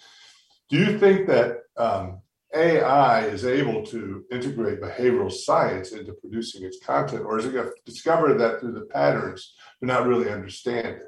Do 0.69 0.77
you 0.77 0.99
think 0.99 1.27
that 1.27 1.59
um, 1.77 2.21
AI 2.55 3.27
is 3.27 3.45
able 3.45 3.85
to 3.87 4.25
integrate 4.33 4.81
behavioral 4.81 5.31
science 5.31 5.93
into 5.93 6.13
producing 6.15 6.65
its 6.65 6.79
content, 6.85 7.25
or 7.25 7.39
is 7.39 7.47
it 7.47 7.53
going 7.53 7.67
to 7.69 7.75
discover 7.85 8.35
that 8.35 8.61
through 8.61 8.73
the 8.73 8.87
patterns 8.87 9.55
but 9.81 9.87
not 9.87 10.07
really 10.07 10.31
understand 10.31 10.87
it? 10.89 11.03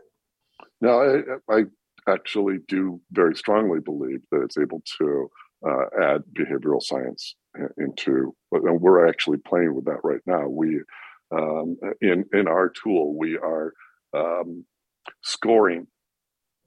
No, 0.80 1.22
I, 1.48 1.54
I 1.54 1.64
actually 2.08 2.58
do 2.68 3.00
very 3.10 3.34
strongly 3.34 3.80
believe 3.80 4.20
that 4.30 4.42
it's 4.42 4.58
able 4.58 4.82
to 4.98 5.30
uh, 5.66 5.84
add 6.00 6.22
behavioral 6.32 6.82
science 6.82 7.36
into. 7.78 8.34
And 8.52 8.80
we're 8.80 9.08
actually 9.08 9.38
playing 9.38 9.74
with 9.74 9.84
that 9.86 10.00
right 10.02 10.20
now. 10.26 10.48
We 10.48 10.80
um, 11.32 11.76
in 12.00 12.24
in 12.32 12.46
our 12.48 12.68
tool 12.68 13.16
we 13.16 13.36
are 13.38 13.72
um, 14.14 14.64
scoring 15.22 15.86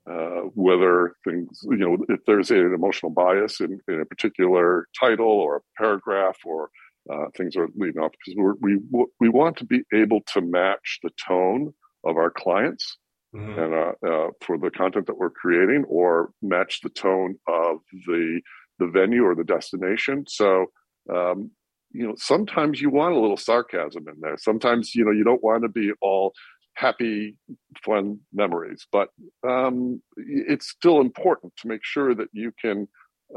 uh, 0.09 0.41
whether 0.53 1.15
things 1.23 1.61
you 1.63 1.77
know 1.77 1.97
if 2.09 2.19
there's 2.25 2.51
an 2.51 2.73
emotional 2.73 3.11
bias 3.11 3.59
in, 3.59 3.79
in 3.87 4.01
a 4.01 4.05
particular 4.05 4.87
title 4.99 5.27
or 5.27 5.57
a 5.57 5.81
paragraph 5.81 6.37
or 6.45 6.69
uh, 7.11 7.25
things 7.37 7.55
are 7.55 7.67
leading 7.75 8.01
off 8.01 8.11
because 8.11 8.35
we're, 8.37 8.55
we 8.61 8.79
we 9.19 9.29
want 9.29 9.57
to 9.57 9.65
be 9.65 9.81
able 9.93 10.21
to 10.33 10.41
match 10.41 10.99
the 11.03 11.11
tone 11.27 11.73
of 12.03 12.17
our 12.17 12.31
clients 12.31 12.97
mm-hmm. 13.35 13.59
and 13.59 13.73
uh, 13.73 14.07
uh, 14.07 14.29
for 14.41 14.57
the 14.57 14.71
content 14.71 15.07
that 15.07 15.17
we're 15.17 15.29
creating 15.29 15.83
or 15.87 16.31
match 16.41 16.79
the 16.81 16.89
tone 16.89 17.35
of 17.47 17.77
the 18.07 18.41
the 18.79 18.87
venue 18.87 19.23
or 19.23 19.35
the 19.35 19.43
destination. 19.43 20.25
So, 20.27 20.67
um, 21.13 21.51
you 21.91 22.05
know, 22.05 22.15
sometimes 22.17 22.81
you 22.81 22.89
want 22.89 23.15
a 23.15 23.19
little 23.19 23.37
sarcasm 23.37 24.05
in 24.07 24.19
there. 24.19 24.35
Sometimes, 24.37 24.93
you 24.95 25.05
know, 25.05 25.11
you 25.11 25.23
don't 25.23 25.43
want 25.43 25.63
to 25.63 25.69
be 25.69 25.91
all 26.01 26.33
happy, 26.75 27.35
fun 27.83 28.19
memories, 28.33 28.85
but 28.91 29.09
um, 29.47 30.01
it's 30.17 30.69
still 30.69 31.01
important 31.01 31.53
to 31.57 31.67
make 31.67 31.83
sure 31.83 32.13
that 32.13 32.27
you 32.33 32.51
can 32.61 32.87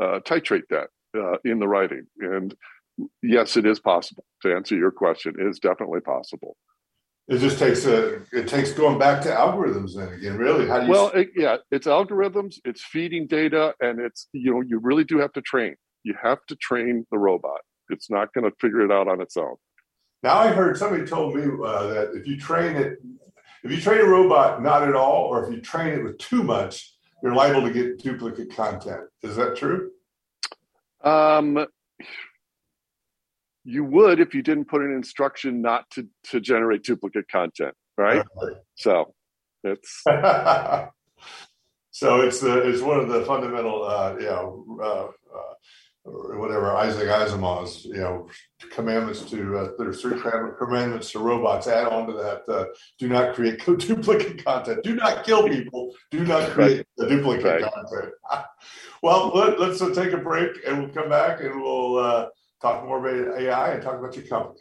uh, 0.01 0.21
titrate 0.21 0.69
that 0.71 0.89
uh, 1.17 1.39
in 1.45 1.59
the 1.59 1.69
writing. 1.69 2.07
And 2.21 2.55
yes, 3.23 3.57
it 3.57 3.67
is 3.67 3.81
possible. 3.81 4.25
To 4.43 4.55
answer 4.55 4.77
your 4.77 4.91
question, 4.91 5.35
it 5.39 5.47
is 5.47 5.59
definitely 5.59 6.01
possible. 6.01 6.57
It 7.29 7.39
just 7.39 7.59
takes 7.59 7.85
a. 7.85 8.23
It 8.33 8.49
takes 8.49 8.73
going 8.73 8.99
back 8.99 9.21
to 9.23 9.29
algorithms 9.29 9.95
then 9.95 10.09
again. 10.15 10.39
Really, 10.39 10.67
how 10.67 10.81
do 10.81 10.87
you? 10.87 10.91
Well, 10.91 11.11
it, 11.11 11.29
yeah, 11.37 11.59
it's 11.71 11.87
algorithms. 11.87 12.57
It's 12.65 12.83
feeding 12.83 13.27
data, 13.27 13.75
and 13.81 14.01
it's 14.01 14.29
you 14.33 14.55
know 14.55 14.63
you 14.63 14.79
really 14.79 15.05
do 15.05 15.19
have 15.19 15.33
to 15.35 15.43
train. 15.43 15.75
You 16.05 16.15
have 16.23 16.39
to 16.49 16.57
train 16.57 17.07
the 17.11 17.19
robot. 17.19 17.61
It's 17.91 18.11
not 18.11 18.33
going 18.33 18.51
to 18.51 18.57
figure 18.61 18.81
it 18.81 18.91
out 18.91 19.09
on 19.09 19.21
its 19.21 19.37
own. 19.37 19.57
Now 20.23 20.39
I 20.39 20.49
heard 20.49 20.77
somebody 20.77 21.07
told 21.07 21.35
me 21.35 21.43
uh, 21.43 21.87
that 21.87 22.11
if 22.15 22.27
you 22.27 22.39
train 22.39 22.77
it, 22.77 22.99
if 23.63 23.71
you 23.71 23.81
train 23.81 24.01
a 24.01 24.05
robot 24.05 24.63
not 24.63 24.87
at 24.87 24.95
all, 24.95 25.25
or 25.25 25.45
if 25.45 25.55
you 25.55 25.61
train 25.61 25.95
it 25.95 26.03
with 26.03 26.19
too 26.19 26.43
much, 26.43 26.95
you're 27.23 27.35
liable 27.35 27.63
to 27.63 27.71
get 27.71 28.03
duplicate 28.03 28.55
content. 28.55 29.03
Is 29.23 29.37
that 29.37 29.57
true? 29.57 29.91
Um, 31.03 31.67
you 33.65 33.85
would 33.85 34.19
if 34.19 34.35
you 34.35 34.43
didn't 34.43 34.67
put 34.67 34.83
an 34.83 34.93
instruction 34.93 35.63
not 35.63 35.89
to 35.91 36.09
to 36.31 36.41
generate 36.41 36.83
duplicate 36.83 37.29
content, 37.29 37.75
right? 37.97 38.25
right. 38.43 38.57
So 38.75 39.15
it's 39.63 40.03
so 41.91 42.21
it's 42.23 42.41
the 42.41 42.69
it's 42.69 42.81
one 42.81 42.99
of 42.99 43.09
the 43.09 43.25
fundamental 43.25 43.85
uh, 43.85 44.15
you 44.19 44.27
know 44.27 44.65
uh, 44.81 45.39
uh, 45.39 45.55
whatever 46.09 46.75
Isaac 46.77 47.09
Asimov's 47.09 47.85
you 47.85 47.99
know 47.99 48.29
commandments 48.71 49.23
to 49.31 49.59
uh, 49.59 49.69
there's 49.79 50.01
three 50.01 50.21
commandments 50.59 51.13
to 51.13 51.19
robots. 51.19 51.67
Add 51.67 51.89
on 51.89 52.07
to 52.07 52.13
that: 52.15 52.49
uh, 52.49 52.67
do 52.99 53.09
not 53.09 53.35
create 53.35 53.65
duplicate 53.65 54.45
content. 54.45 54.83
Do 54.83 54.95
not 54.95 55.25
kill 55.25 55.49
people. 55.49 55.95
Do 56.11 56.25
not 56.25 56.51
create 56.51 56.87
right. 56.99 57.09
duplicate 57.09 57.63
right. 57.63 57.73
content. 57.73 58.13
well, 59.03 59.29
let, 59.35 59.61
us 59.61 59.81
uh, 59.81 59.95
take 59.95 60.13
a 60.13 60.19
break 60.19 60.51
and 60.67 60.79
we'll 60.79 60.95
come 60.95 61.09
back 61.09 61.41
and 61.41 61.61
we'll 61.61 61.99
uh, 61.99 62.27
talk 62.61 62.85
more 62.85 62.99
about 62.99 63.41
AI 63.41 63.73
and 63.73 63.83
talk 63.83 63.99
about 63.99 64.17
your 64.17 64.27
company. 64.27 64.61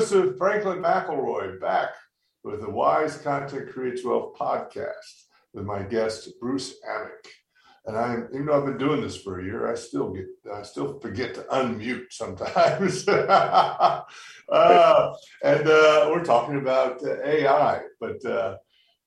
Joseph 0.00 0.38
Franklin 0.38 0.78
McElroy 0.78 1.60
back 1.60 1.90
with 2.42 2.62
the 2.62 2.70
Wise 2.70 3.18
Content 3.18 3.70
Creates 3.70 4.02
Wealth 4.02 4.34
podcast 4.34 5.26
with 5.52 5.66
my 5.66 5.82
guest 5.82 6.30
Bruce 6.40 6.76
Amick. 6.88 7.28
And 7.84 7.98
I'm 7.98 8.28
even 8.32 8.46
though 8.46 8.58
I've 8.58 8.64
been 8.64 8.78
doing 8.78 9.02
this 9.02 9.20
for 9.20 9.40
a 9.40 9.44
year, 9.44 9.70
I 9.70 9.74
still 9.74 10.10
get 10.14 10.24
I 10.50 10.62
still 10.62 10.98
forget 11.00 11.34
to 11.34 11.42
unmute 11.42 12.06
sometimes. 12.12 13.06
uh, 13.08 14.02
and 14.48 15.68
uh, 15.68 16.08
we're 16.10 16.24
talking 16.24 16.56
about 16.56 17.04
uh, 17.04 17.22
AI, 17.22 17.82
but 18.00 18.24
uh, 18.24 18.56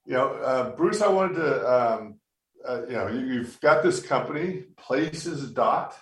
you 0.06 0.14
know, 0.14 0.28
uh, 0.28 0.76
Bruce, 0.76 1.02
I 1.02 1.08
wanted 1.08 1.38
to, 1.38 1.74
um, 1.74 2.20
uh, 2.64 2.82
you 2.88 2.94
know, 2.94 3.08
you, 3.08 3.42
have 3.42 3.60
got 3.62 3.82
this 3.82 4.00
company, 4.00 4.66
Places 4.78 5.50
Dot, 5.50 5.98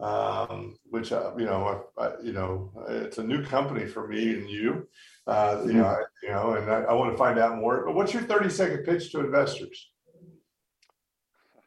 um, 0.00 0.76
which 0.88 1.12
uh, 1.12 1.32
you 1.36 1.44
know, 1.44 1.84
I, 1.98 2.12
you 2.22 2.32
know, 2.32 2.72
it's 2.88 3.18
a 3.18 3.22
new 3.22 3.44
company 3.44 3.86
for 3.86 4.08
me 4.08 4.34
and 4.34 4.48
you. 4.48 4.88
Uh, 5.26 5.62
you 5.66 5.74
know, 5.74 5.84
I, 5.84 6.02
you 6.22 6.30
know, 6.30 6.54
and 6.54 6.70
I, 6.70 6.82
I, 6.82 6.92
want 6.94 7.12
to 7.12 7.18
find 7.18 7.38
out 7.38 7.58
more. 7.58 7.84
But 7.84 7.94
what's 7.94 8.14
your 8.14 8.22
thirty 8.22 8.48
second 8.48 8.84
pitch 8.84 9.12
to 9.12 9.20
investors? 9.20 9.90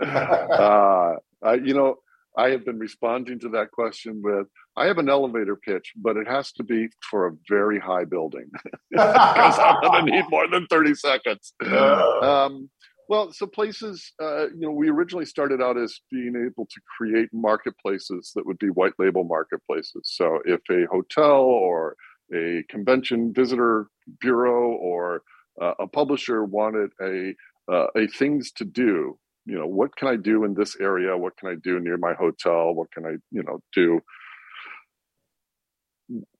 uh, 0.00 1.16
you 1.62 1.74
know, 1.74 1.96
I 2.36 2.50
have 2.50 2.64
been 2.64 2.78
responding 2.78 3.40
to 3.40 3.48
that 3.50 3.70
question 3.70 4.20
with 4.22 4.46
I 4.76 4.86
have 4.86 4.98
an 4.98 5.08
elevator 5.08 5.56
pitch, 5.56 5.92
but 5.96 6.16
it 6.16 6.28
has 6.28 6.52
to 6.52 6.62
be 6.62 6.88
for 7.10 7.28
a 7.28 7.32
very 7.48 7.80
high 7.80 8.04
building 8.04 8.50
because 8.90 9.58
I'm 9.58 9.80
going 9.80 10.06
to 10.06 10.12
need 10.12 10.24
more 10.28 10.46
than 10.48 10.66
30 10.66 10.94
seconds. 10.94 11.54
Um, 11.66 12.70
well, 13.08 13.32
so 13.32 13.46
places, 13.46 14.12
uh, 14.20 14.48
you 14.48 14.60
know, 14.60 14.70
we 14.70 14.90
originally 14.90 15.26
started 15.26 15.62
out 15.62 15.78
as 15.78 16.00
being 16.10 16.34
able 16.36 16.66
to 16.66 16.80
create 16.96 17.28
marketplaces 17.32 18.32
that 18.34 18.46
would 18.46 18.58
be 18.58 18.68
white 18.68 18.94
label 18.98 19.24
marketplaces. 19.24 20.02
So 20.04 20.40
if 20.44 20.60
a 20.70 20.86
hotel 20.90 21.40
or 21.40 21.96
a 22.34 22.64
convention 22.68 23.32
visitor 23.32 23.88
bureau 24.20 24.72
or 24.72 25.22
uh, 25.60 25.74
a 25.78 25.86
publisher 25.86 26.44
wanted 26.44 26.90
a 27.00 27.34
uh, 27.72 27.86
a 27.96 28.06
things 28.06 28.52
to 28.52 28.64
do, 28.64 29.18
you 29.44 29.58
know, 29.58 29.66
what 29.66 29.96
can 29.96 30.08
I 30.08 30.16
do 30.16 30.44
in 30.44 30.54
this 30.54 30.76
area? 30.80 31.16
What 31.16 31.36
can 31.36 31.48
I 31.48 31.54
do 31.62 31.80
near 31.80 31.96
my 31.96 32.14
hotel? 32.14 32.74
What 32.74 32.92
can 32.92 33.06
I, 33.06 33.14
you 33.30 33.42
know, 33.42 33.60
do? 33.74 34.00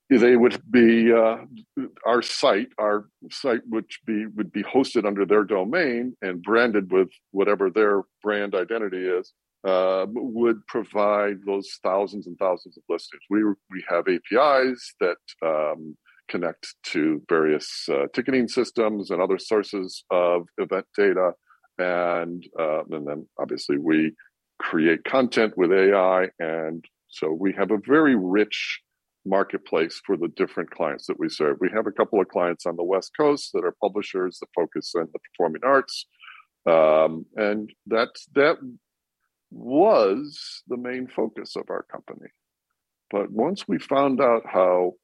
They 0.08 0.36
would 0.36 0.60
be 0.70 1.12
uh, 1.12 1.38
our 2.04 2.22
site 2.22 2.68
our 2.78 3.08
site 3.30 3.62
which 3.68 4.00
be 4.06 4.26
would 4.36 4.52
be 4.52 4.62
hosted 4.62 5.04
under 5.06 5.24
their 5.26 5.44
domain 5.44 6.16
and 6.22 6.42
branded 6.42 6.92
with 6.92 7.08
whatever 7.32 7.70
their 7.70 8.02
brand 8.22 8.54
identity 8.54 9.04
is 9.04 9.32
uh, 9.66 10.06
would 10.10 10.64
provide 10.68 11.38
those 11.44 11.78
thousands 11.82 12.26
and 12.26 12.38
thousands 12.38 12.76
of 12.76 12.84
listings. 12.88 13.22
We 13.30 13.44
we 13.44 13.84
have 13.88 14.04
apis 14.06 14.94
that 15.00 15.16
um, 15.44 15.96
connect 16.28 16.74
to 16.84 17.22
various 17.28 17.88
uh, 17.88 18.06
ticketing 18.12 18.48
systems 18.48 19.10
and 19.10 19.20
other 19.20 19.38
sources 19.38 20.04
of 20.10 20.46
event 20.58 20.86
data. 20.96 21.32
And 21.78 22.46
uh, 22.58 22.84
and 22.90 23.06
then 23.06 23.26
obviously 23.38 23.76
we 23.78 24.12
create 24.58 25.04
content 25.04 25.52
with 25.58 25.70
ai 25.70 26.28
and 26.38 26.82
so 27.08 27.30
we 27.30 27.52
have 27.52 27.70
a 27.70 27.78
very 27.86 28.16
rich 28.16 28.80
marketplace 29.26 30.00
for 30.06 30.16
the 30.16 30.28
different 30.28 30.70
clients 30.70 31.06
that 31.06 31.18
we 31.18 31.28
serve. 31.28 31.58
We 31.60 31.70
have 31.74 31.86
a 31.86 31.92
couple 31.92 32.20
of 32.20 32.28
clients 32.28 32.66
on 32.66 32.76
the 32.76 32.84
West 32.84 33.12
Coast 33.18 33.50
that 33.52 33.64
are 33.64 33.74
publishers 33.82 34.38
that 34.38 34.48
focus 34.54 34.92
on 34.96 35.08
the 35.12 35.18
performing 35.18 35.62
arts, 35.64 36.06
um, 36.66 37.26
and 37.36 37.70
that 37.86 38.10
that 38.34 38.56
was 39.50 40.62
the 40.68 40.76
main 40.76 41.06
focus 41.08 41.56
of 41.56 41.64
our 41.70 41.84
company. 41.90 42.28
But 43.10 43.30
once 43.30 43.68
we 43.68 43.78
found 43.78 44.20
out 44.20 44.42
how 44.46 44.94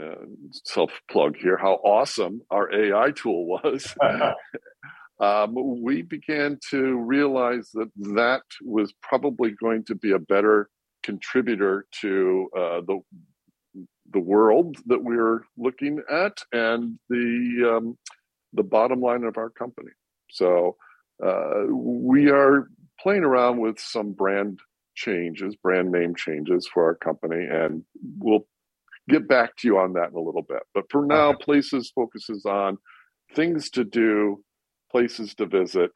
uh, 0.00 0.26
self 0.64 0.90
plug 1.10 1.36
here, 1.36 1.56
how 1.56 1.74
awesome 1.84 2.42
our 2.50 2.72
AI 2.74 3.10
tool 3.12 3.46
was. 3.46 3.94
um, 5.20 5.54
we 5.82 6.02
began 6.02 6.58
to 6.70 6.96
realize 6.96 7.70
that 7.72 7.90
that 8.14 8.42
was 8.62 8.92
probably 9.02 9.52
going 9.52 9.84
to 9.84 9.94
be 9.94 10.12
a 10.12 10.18
better 10.18 10.68
contributor 11.02 11.86
to 12.02 12.48
uh, 12.56 12.80
the 12.86 13.00
the 14.12 14.20
world 14.20 14.76
that 14.86 15.02
we're 15.02 15.42
looking 15.56 16.00
at 16.10 16.38
and 16.52 16.98
the 17.08 17.76
um, 17.76 17.98
the 18.52 18.62
bottom 18.62 19.00
line 19.00 19.24
of 19.24 19.36
our 19.36 19.50
company. 19.50 19.90
So 20.30 20.76
uh, 21.24 21.64
we 21.70 22.30
are 22.30 22.68
playing 23.00 23.24
around 23.24 23.60
with 23.60 23.78
some 23.78 24.12
brand 24.12 24.60
changes, 24.94 25.56
brand 25.56 25.92
name 25.92 26.14
changes 26.14 26.68
for 26.72 26.84
our 26.84 26.94
company, 26.94 27.44
and 27.44 27.84
we'll 28.18 28.46
get 29.08 29.28
back 29.28 29.56
to 29.56 29.68
you 29.68 29.78
on 29.78 29.92
that 29.94 30.10
in 30.10 30.16
a 30.16 30.20
little 30.20 30.42
bit. 30.42 30.62
But 30.74 30.84
for 30.90 31.04
now, 31.04 31.32
Places 31.32 31.90
focuses 31.94 32.44
on 32.44 32.78
things 33.34 33.70
to 33.70 33.84
do, 33.84 34.42
places 34.90 35.34
to 35.36 35.46
visit, 35.46 35.90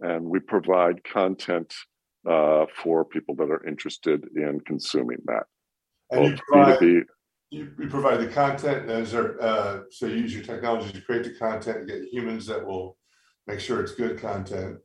and 0.00 0.24
we 0.24 0.40
provide 0.40 1.04
content 1.04 1.74
uh, 2.28 2.66
for 2.82 3.04
people 3.04 3.34
that 3.36 3.50
are 3.50 3.66
interested 3.66 4.26
in 4.34 4.60
consuming 4.60 5.18
that. 5.26 5.44
And 6.10 6.26
you 6.26 6.38
provide, 6.48 6.78
B2B 6.78 7.02
you, 7.50 7.70
you 7.78 7.88
provide 7.88 8.20
the 8.20 8.28
content 8.28 8.88
as 8.90 9.12
there, 9.12 9.40
uh, 9.42 9.80
so 9.90 10.06
you 10.06 10.16
use 10.16 10.34
your 10.34 10.42
technology 10.42 10.92
to 10.92 11.00
create 11.00 11.24
the 11.24 11.34
content 11.34 11.78
and 11.78 11.88
get 11.88 12.02
humans 12.10 12.46
that 12.46 12.64
will 12.64 12.96
make 13.46 13.60
sure 13.60 13.80
it's 13.80 13.94
good 13.94 14.20
content. 14.20 14.78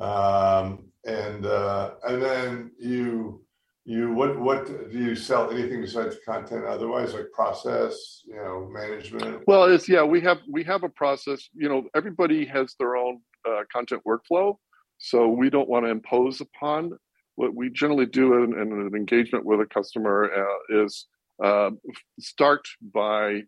Um, 0.00 0.90
and 1.04 1.44
uh, 1.46 1.94
and 2.06 2.22
then 2.22 2.70
you 2.78 3.44
you 3.84 4.12
what 4.12 4.38
what 4.38 4.66
do 4.66 4.98
you 4.98 5.14
sell 5.14 5.50
anything 5.50 5.80
besides 5.80 6.16
content 6.24 6.64
otherwise 6.64 7.14
like 7.14 7.30
process 7.32 8.22
you 8.26 8.36
know 8.36 8.68
management? 8.70 9.42
Well 9.46 9.64
it's 9.64 9.88
yeah 9.88 10.02
we 10.02 10.20
have 10.22 10.38
we 10.50 10.62
have 10.64 10.84
a 10.84 10.88
process 10.88 11.48
you 11.54 11.68
know 11.68 11.84
everybody 11.94 12.44
has 12.46 12.74
their 12.78 12.96
own 12.96 13.20
uh, 13.48 13.62
content 13.72 14.02
workflow 14.06 14.56
so 14.98 15.28
we 15.28 15.48
don't 15.48 15.68
want 15.68 15.86
to 15.86 15.90
impose 15.90 16.40
upon. 16.40 16.92
What 17.36 17.54
we 17.54 17.70
generally 17.70 18.06
do 18.06 18.42
in, 18.42 18.52
in 18.52 18.72
an 18.72 18.90
engagement 18.96 19.44
with 19.44 19.60
a 19.60 19.66
customer 19.66 20.30
uh, 20.34 20.84
is 20.84 21.06
uh, 21.42 21.70
start 22.18 22.66
by 22.94 23.42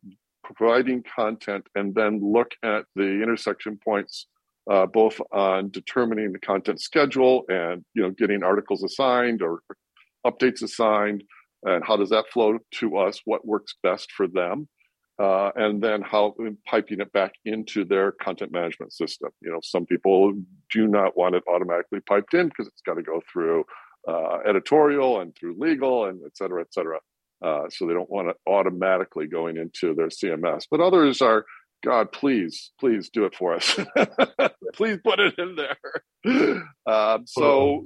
providing 0.44 1.02
content 1.02 1.66
and 1.74 1.94
then 1.94 2.20
look 2.22 2.52
at 2.62 2.84
the 2.96 3.22
intersection 3.22 3.78
points 3.82 4.26
uh, 4.70 4.86
both 4.86 5.20
on 5.32 5.70
determining 5.70 6.32
the 6.32 6.38
content 6.38 6.80
schedule 6.80 7.44
and 7.48 7.84
you 7.94 8.02
know 8.02 8.10
getting 8.10 8.42
articles 8.42 8.82
assigned 8.82 9.42
or 9.42 9.60
updates 10.26 10.62
assigned 10.62 11.22
and 11.64 11.84
how 11.84 11.96
does 11.96 12.10
that 12.10 12.28
flow 12.32 12.58
to 12.72 12.96
us? 12.96 13.20
What 13.24 13.46
works 13.46 13.74
best 13.82 14.12
for 14.12 14.26
them? 14.26 14.68
Uh, 15.18 15.50
and 15.54 15.82
then 15.82 16.00
how 16.00 16.34
piping 16.66 17.00
it 17.00 17.12
back 17.12 17.32
into 17.44 17.84
their 17.84 18.10
content 18.10 18.50
management 18.52 18.92
system. 18.92 19.28
You 19.42 19.50
know 19.50 19.60
some 19.62 19.84
people 19.84 20.32
do 20.72 20.86
not 20.86 21.16
want 21.16 21.34
it 21.34 21.42
automatically 21.46 22.00
piped 22.00 22.32
in 22.32 22.48
because 22.48 22.66
it's 22.66 22.82
got 22.82 22.94
to 22.94 23.02
go 23.02 23.20
through 23.30 23.64
uh, 24.08 24.38
editorial 24.46 25.20
and 25.20 25.36
through 25.36 25.56
legal 25.58 26.06
and 26.06 26.20
et 26.24 26.36
cetera 26.36 26.62
et 26.62 26.72
cetera 26.72 26.98
uh, 27.44 27.64
so 27.70 27.86
they 27.86 27.94
don't 27.94 28.10
want 28.10 28.28
it 28.28 28.36
automatically 28.46 29.26
going 29.26 29.56
into 29.56 29.94
their 29.94 30.08
CMS. 30.08 30.64
But 30.70 30.80
others 30.80 31.22
are, 31.22 31.44
God, 31.84 32.12
please, 32.12 32.72
please 32.78 33.10
do 33.10 33.24
it 33.24 33.34
for 33.34 33.54
us. 33.54 33.78
please 34.74 34.98
put 35.02 35.20
it 35.20 35.34
in 35.38 35.56
there. 35.56 36.64
Um, 36.86 37.24
so, 37.26 37.84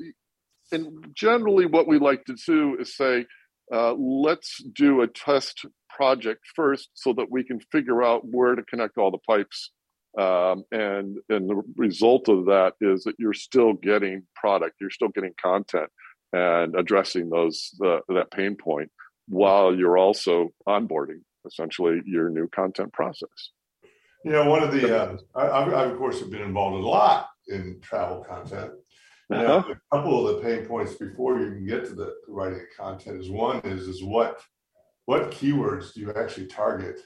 and 0.73 1.07
generally, 1.15 1.67
what 1.67 1.87
we 1.87 1.99
like 1.99 2.25
to 2.25 2.35
do 2.47 2.77
is 2.81 2.97
say, 2.97 3.27
uh, 3.73 3.95
let's 3.95 4.63
do 4.75 5.03
a 5.03 5.07
test 5.07 5.65
project 5.89 6.41
first 6.55 6.91
so 6.95 7.13
that 7.13 7.31
we 7.31 7.45
can 7.45 7.61
figure 7.71 8.03
out 8.03 8.23
where 8.25 8.55
to 8.55 8.63
connect 8.65 8.99
all 8.99 9.11
the 9.11 9.19
pipes. 9.19 9.71
Um, 10.19 10.65
and 10.71 11.17
and 11.29 11.51
the 11.51 11.63
result 11.77 12.29
of 12.29 12.47
that 12.47 12.75
is 12.81 13.05
that 13.05 13.15
you're 13.19 13.35
still 13.35 13.73
getting 13.73 14.23
product, 14.35 14.77
you're 14.81 14.91
still 14.91 15.09
getting 15.09 15.35
content, 15.41 15.91
and 16.33 16.75
addressing 16.77 17.31
those 17.31 17.71
the, 17.79 18.01
that 18.09 18.31
pain 18.31 18.57
point 18.57 18.91
while 19.29 19.75
you're 19.75 19.99
also 19.99 20.51
onboarding 20.69 21.21
essentially 21.47 22.01
your 22.05 22.31
new 22.31 22.49
content 22.49 22.93
process. 22.93 23.51
You 24.25 24.33
know, 24.33 24.49
one 24.49 24.63
of 24.63 24.73
the, 24.73 25.03
uh, 25.03 25.17
I, 25.35 25.43
I, 25.43 25.85
of 25.85 25.99
course, 25.99 26.21
have 26.21 26.31
been 26.31 26.43
involved 26.43 26.83
a 26.83 26.87
lot 26.87 27.29
in 27.49 27.79
travel 27.83 28.25
content. 28.25 28.73
You 29.31 29.37
uh-huh. 29.37 29.75
a 29.75 29.97
couple 29.97 30.27
of 30.27 30.37
the 30.37 30.43
pain 30.43 30.67
points 30.67 30.95
before 30.95 31.39
you 31.39 31.51
can 31.51 31.67
get 31.67 31.87
to 31.87 31.95
the 31.95 32.15
writing 32.29 32.61
of 32.61 32.67
content 32.77 33.21
is 33.21 33.31
one 33.31 33.61
is 33.65 33.89
is 33.89 34.03
what 34.03 34.41
what 35.07 35.31
keywords 35.31 35.95
do 35.95 36.01
you 36.01 36.13
actually 36.13 36.47
target, 36.47 37.01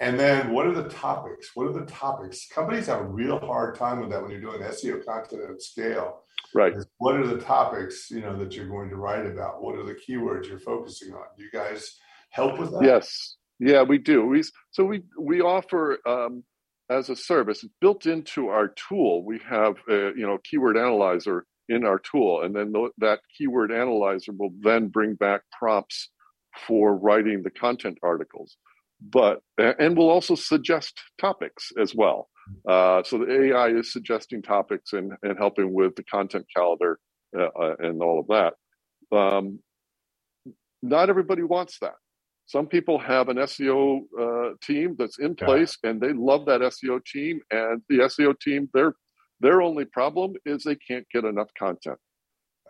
and 0.00 0.18
then 0.18 0.52
what 0.52 0.66
are 0.66 0.74
the 0.74 0.88
topics? 0.88 1.50
What 1.54 1.68
are 1.68 1.72
the 1.72 1.86
topics? 1.86 2.48
Companies 2.48 2.86
have 2.86 3.00
a 3.00 3.08
real 3.08 3.38
hard 3.38 3.76
time 3.76 4.00
with 4.00 4.10
that 4.10 4.20
when 4.20 4.32
you're 4.32 4.40
doing 4.40 4.60
SEO 4.60 5.04
content 5.04 5.42
at 5.48 5.62
scale 5.62 6.22
Right. 6.54 6.74
What 6.98 7.16
are 7.16 7.26
the 7.26 7.38
topics, 7.40 8.10
you 8.10 8.20
know, 8.20 8.36
that 8.38 8.54
you're 8.54 8.68
going 8.68 8.90
to 8.90 8.96
write 8.96 9.26
about? 9.26 9.62
What 9.62 9.76
are 9.76 9.84
the 9.84 9.94
keywords 9.94 10.46
you're 10.48 10.58
focusing 10.58 11.12
on? 11.12 11.22
Do 11.36 11.44
you 11.44 11.50
guys 11.52 11.98
help 12.30 12.58
with 12.58 12.72
that? 12.72 12.82
Yes. 12.82 13.36
Yeah, 13.58 13.82
we 13.82 13.98
do. 13.98 14.26
We 14.26 14.42
so 14.70 14.84
we 14.84 15.02
we 15.18 15.42
offer 15.42 15.98
um, 16.06 16.42
as 16.90 17.10
a 17.10 17.16
service 17.16 17.62
it's 17.62 17.72
built 17.80 18.06
into 18.06 18.48
our 18.48 18.68
tool. 18.68 19.24
We 19.24 19.38
have 19.48 19.74
a, 19.88 20.12
you 20.16 20.26
know 20.26 20.38
keyword 20.42 20.76
analyzer 20.76 21.44
in 21.68 21.84
our 21.84 21.98
tool, 21.98 22.42
and 22.42 22.56
then 22.56 22.72
th- 22.72 22.92
that 22.98 23.20
keyword 23.36 23.70
analyzer 23.70 24.32
will 24.32 24.52
then 24.60 24.88
bring 24.88 25.14
back 25.14 25.42
prompts 25.56 26.08
for 26.66 26.96
writing 26.96 27.42
the 27.42 27.50
content 27.50 27.98
articles. 28.02 28.56
But 29.00 29.42
and 29.58 29.96
we'll 29.96 30.10
also 30.10 30.34
suggest 30.34 30.98
topics 31.20 31.70
as 31.80 31.94
well. 31.94 32.28
Uh, 32.68 33.02
so 33.02 33.18
the 33.18 33.44
AI 33.46 33.68
is 33.68 33.92
suggesting 33.92 34.42
topics 34.42 34.92
and, 34.92 35.12
and 35.22 35.38
helping 35.38 35.72
with 35.72 35.94
the 35.96 36.04
content 36.04 36.46
calendar 36.54 36.98
uh, 37.38 37.48
uh, 37.60 37.74
and 37.80 38.02
all 38.02 38.20
of 38.20 38.26
that. 38.28 38.54
Um, 39.16 39.60
not 40.82 41.10
everybody 41.10 41.42
wants 41.42 41.78
that. 41.80 41.94
some 42.46 42.66
people 42.66 42.98
have 42.98 43.28
an 43.28 43.36
SEO 43.36 44.00
uh, 44.18 44.54
team 44.62 44.96
that's 44.98 45.18
in 45.18 45.34
place 45.34 45.76
yeah. 45.82 45.90
and 45.90 46.00
they 46.00 46.12
love 46.12 46.46
that 46.46 46.60
SEO 46.60 47.04
team. 47.04 47.40
And 47.50 47.82
the 47.88 47.98
SEO 47.98 48.38
team, 48.40 48.68
their 48.74 48.94
their 49.40 49.62
only 49.62 49.86
problem 49.86 50.34
is 50.44 50.64
they 50.64 50.76
can't 50.76 51.06
get 51.12 51.24
enough 51.24 51.48
content. 51.58 51.98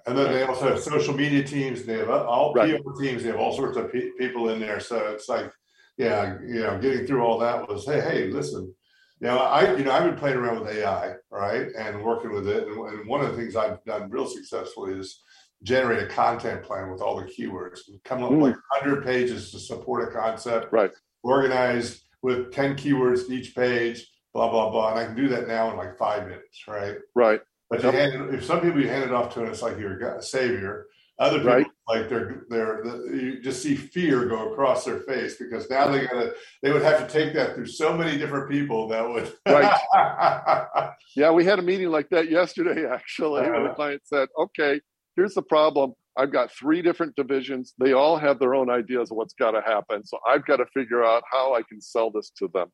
And 0.07 0.17
then 0.17 0.33
they 0.33 0.43
also 0.45 0.69
have 0.69 0.81
social 0.81 1.15
media 1.15 1.43
teams. 1.43 1.85
They 1.85 1.99
have 1.99 2.11
all 2.11 2.55
right. 2.55 2.83
PR 2.83 3.03
teams. 3.03 3.23
They 3.23 3.31
have 3.31 3.41
all 3.41 3.55
sorts 3.55 3.77
of 3.77 3.93
pe- 3.93 4.13
people 4.19 4.51
in 4.51 4.61
there. 4.61 4.81
So 4.81 4.97
it's 5.09 5.29
like, 5.29 5.53
yeah, 5.99 6.39
you 6.47 6.61
know, 6.61 6.79
getting 6.79 7.07
through 7.07 7.23
all 7.23 7.39
that 7.41 7.69
was, 7.69 7.85
hey, 7.85 8.01
hey, 8.01 8.27
listen, 8.29 8.75
you 9.21 9.29
know, 9.29 9.39
I, 9.39 9.77
you 9.77 9.85
know, 9.85 9.93
I've 9.93 10.05
been 10.05 10.17
playing 10.17 10.39
around 10.39 10.61
with 10.61 10.75
AI, 10.75 11.15
right, 11.31 11.69
and 11.79 12.03
working 12.03 12.33
with 12.33 12.49
it. 12.49 12.67
And, 12.67 12.79
and 12.89 13.09
one 13.09 13.21
of 13.21 13.31
the 13.31 13.37
things 13.37 13.55
I've 13.55 13.85
done 13.85 14.11
real 14.11 14.27
successfully 14.27 14.95
is 14.95 15.23
generate 15.63 16.03
a 16.03 16.07
content 16.07 16.63
plan 16.63 16.91
with 16.91 17.03
all 17.03 17.17
the 17.17 17.25
keywords. 17.25 17.81
Come 18.05 18.25
up 18.25 18.31
mm. 18.31 18.41
like 18.41 18.57
100 18.81 19.05
pages 19.05 19.51
to 19.51 19.59
support 19.59 20.09
a 20.09 20.13
concept. 20.13 20.73
Right. 20.73 20.91
Organized 21.23 22.03
with 22.23 22.51
10 22.53 22.77
keywords 22.77 23.29
each 23.31 23.55
page. 23.55 24.07
Blah 24.33 24.51
blah 24.51 24.71
blah. 24.71 24.91
And 24.93 24.99
I 25.01 25.05
can 25.05 25.17
do 25.17 25.29
that 25.29 25.49
now 25.49 25.71
in 25.71 25.77
like 25.77 25.99
five 25.99 26.25
minutes. 26.25 26.65
Right. 26.67 26.97
Right. 27.15 27.41
But 27.69 27.83
yep. 27.83 27.93
hand, 27.93 28.35
if 28.35 28.45
some 28.45 28.61
people 28.61 28.81
you 28.81 28.89
hand 28.89 29.05
it 29.05 29.13
off 29.13 29.35
to, 29.35 29.41
and 29.41 29.49
it's 29.49 29.63
like 29.63 29.79
you're 29.79 29.99
a 29.99 30.23
savior. 30.23 30.87
Other 31.19 31.39
people, 31.39 31.53
right. 31.53 31.67
Like 31.91 32.09
they're 32.09 32.45
they're 32.49 32.85
you 33.15 33.41
just 33.43 33.63
see 33.63 33.75
fear 33.75 34.27
go 34.27 34.53
across 34.53 34.85
their 34.85 35.01
face 35.01 35.37
because 35.37 35.69
now 35.69 35.89
they 35.89 36.07
gotta 36.07 36.33
they 36.63 36.73
would 36.73 36.83
have 36.83 37.07
to 37.07 37.13
take 37.13 37.35
that 37.35 37.55
through 37.55 37.67
so 37.67 37.97
many 37.97 38.17
different 38.17 38.49
people 38.49 38.89
that 38.89 39.09
would. 39.09 39.33
right. 39.47 40.93
yeah, 41.17 41.31
we 41.31 41.45
had 41.45 41.59
a 41.59 41.63
meeting 41.63 41.91
like 41.91 42.09
that 42.11 42.31
yesterday. 42.31 42.87
Actually, 42.87 43.43
uh, 43.43 43.69
the 43.69 43.75
client 43.75 44.03
said, 44.05 44.29
"Okay, 44.39 44.81
here's 45.17 45.35
the 45.35 45.43
problem. 45.43 45.95
I've 46.17 46.33
got 46.33 46.53
three 46.53 46.83
different 46.83 47.17
divisions. 47.17 47.75
They 47.79 47.93
all 47.93 48.17
have 48.19 48.39
their 48.39 48.55
own 48.55 48.71
ideas 48.71 49.11
of 49.11 49.17
what's 49.17 49.35
got 49.35 49.53
to 49.53 49.61
happen. 49.61 50.05
So 50.05 50.19
I've 50.29 50.45
got 50.45 50.57
to 50.57 50.67
figure 50.75 51.05
out 51.05 51.23
how 51.31 51.55
I 51.55 51.63
can 51.63 51.81
sell 51.81 52.11
this 52.11 52.31
to 52.39 52.49
them." 52.53 52.69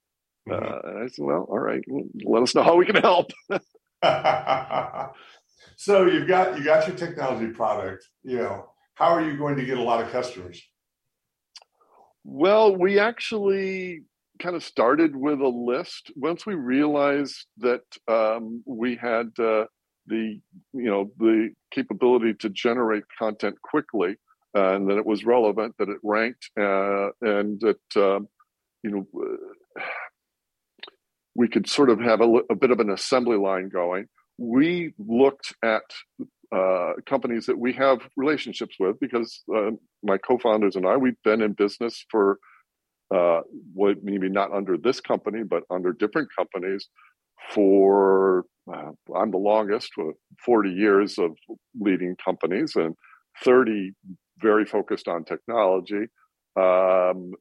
Mm-hmm. 0.49 0.65
Uh, 0.65 0.91
and 0.91 1.05
I 1.05 1.07
said, 1.09 1.25
"Well, 1.25 1.47
all 1.49 1.59
right, 1.59 1.83
let 2.25 2.43
us 2.43 2.55
know 2.55 2.63
how 2.63 2.77
we 2.77 2.87
can 2.87 2.97
help." 2.97 3.31
so 5.77 6.07
you've 6.07 6.29
got 6.29 6.59
you 6.59 6.65
got 6.65 6.87
your 6.87 6.97
technology 6.97 7.53
product. 7.53 8.07
You 8.23 8.39
know, 8.39 8.67
how 8.97 9.15
are 9.15 9.23
you 9.23 9.37
going 9.37 9.57
to 9.57 9.65
get 9.65 9.79
a 9.79 9.83
lot 9.83 10.03
of 10.03 10.11
customers? 10.11 10.61
Well, 12.25 12.75
we 12.75 12.99
actually 12.99 14.03
kind 14.41 14.57
of 14.57 14.65
started 14.65 15.15
with 15.15 15.41
a 15.41 15.49
list 15.49 16.11
once 16.17 16.45
we 16.45 16.55
realized 16.55 17.47
that 17.59 17.85
um, 18.09 18.63
we 18.67 18.97
had 18.97 19.29
uh, 19.39 19.67
the 20.07 20.41
you 20.73 20.91
know 20.91 21.11
the 21.19 21.51
capability 21.71 22.35
to 22.35 22.49
generate 22.49 23.05
content 23.19 23.61
quickly 23.63 24.17
uh, 24.57 24.75
and 24.75 24.89
that 24.89 24.99
it 24.99 25.07
was 25.07 25.25
relevant 25.25 25.75
that 25.79 25.89
it 25.89 25.99
ranked 26.03 26.51
uh, 26.59 27.09
and 27.21 27.61
that 27.61 27.97
um, 27.97 28.29
you 28.83 28.91
know 28.91 29.07
we 31.35 31.49
could 31.49 31.69
sort 31.69 31.91
of 31.91 32.01
have 32.01 32.21
a, 32.21 32.41
a 32.51 32.55
bit 32.55 32.71
of 32.71 32.81
an 32.81 32.91
assembly 32.91 33.37
line 33.37 33.69
going. 33.69 34.07
We 34.39 34.95
looked 34.99 35.55
at 35.63 35.83
uh, 36.53 36.93
companies 37.07 37.47
that 37.47 37.59
we 37.59 37.73
have 37.73 37.99
relationships 38.17 38.77
with 38.79 38.99
because 39.01 39.43
uh, 39.55 39.71
my 40.03 40.19
co-founders 40.19 40.77
and 40.77 40.87
I 40.87 40.97
we've 40.97 41.23
been 41.25 41.43
in 41.43 41.53
business 41.53 42.05
for 42.11 42.39
uh, 43.15 43.41
what 43.73 44.03
maybe 44.03 44.29
not 44.29 44.53
under 44.53 44.77
this 44.77 45.01
company 45.01 45.43
but 45.43 45.63
under 45.71 45.93
different 45.93 46.29
companies 46.37 46.89
for 47.51 48.45
uh, 48.73 48.91
I'm 49.15 49.31
the 49.31 49.39
longest 49.39 49.93
with 49.97 50.17
40 50.45 50.71
years 50.71 51.19
of 51.19 51.37
leading 51.79 52.17
companies 52.17 52.75
and 52.77 52.95
30 53.45 53.93
very 54.39 54.65
focused 54.65 55.09
on 55.09 55.25
technology. 55.25 56.07
Um, 56.57 57.33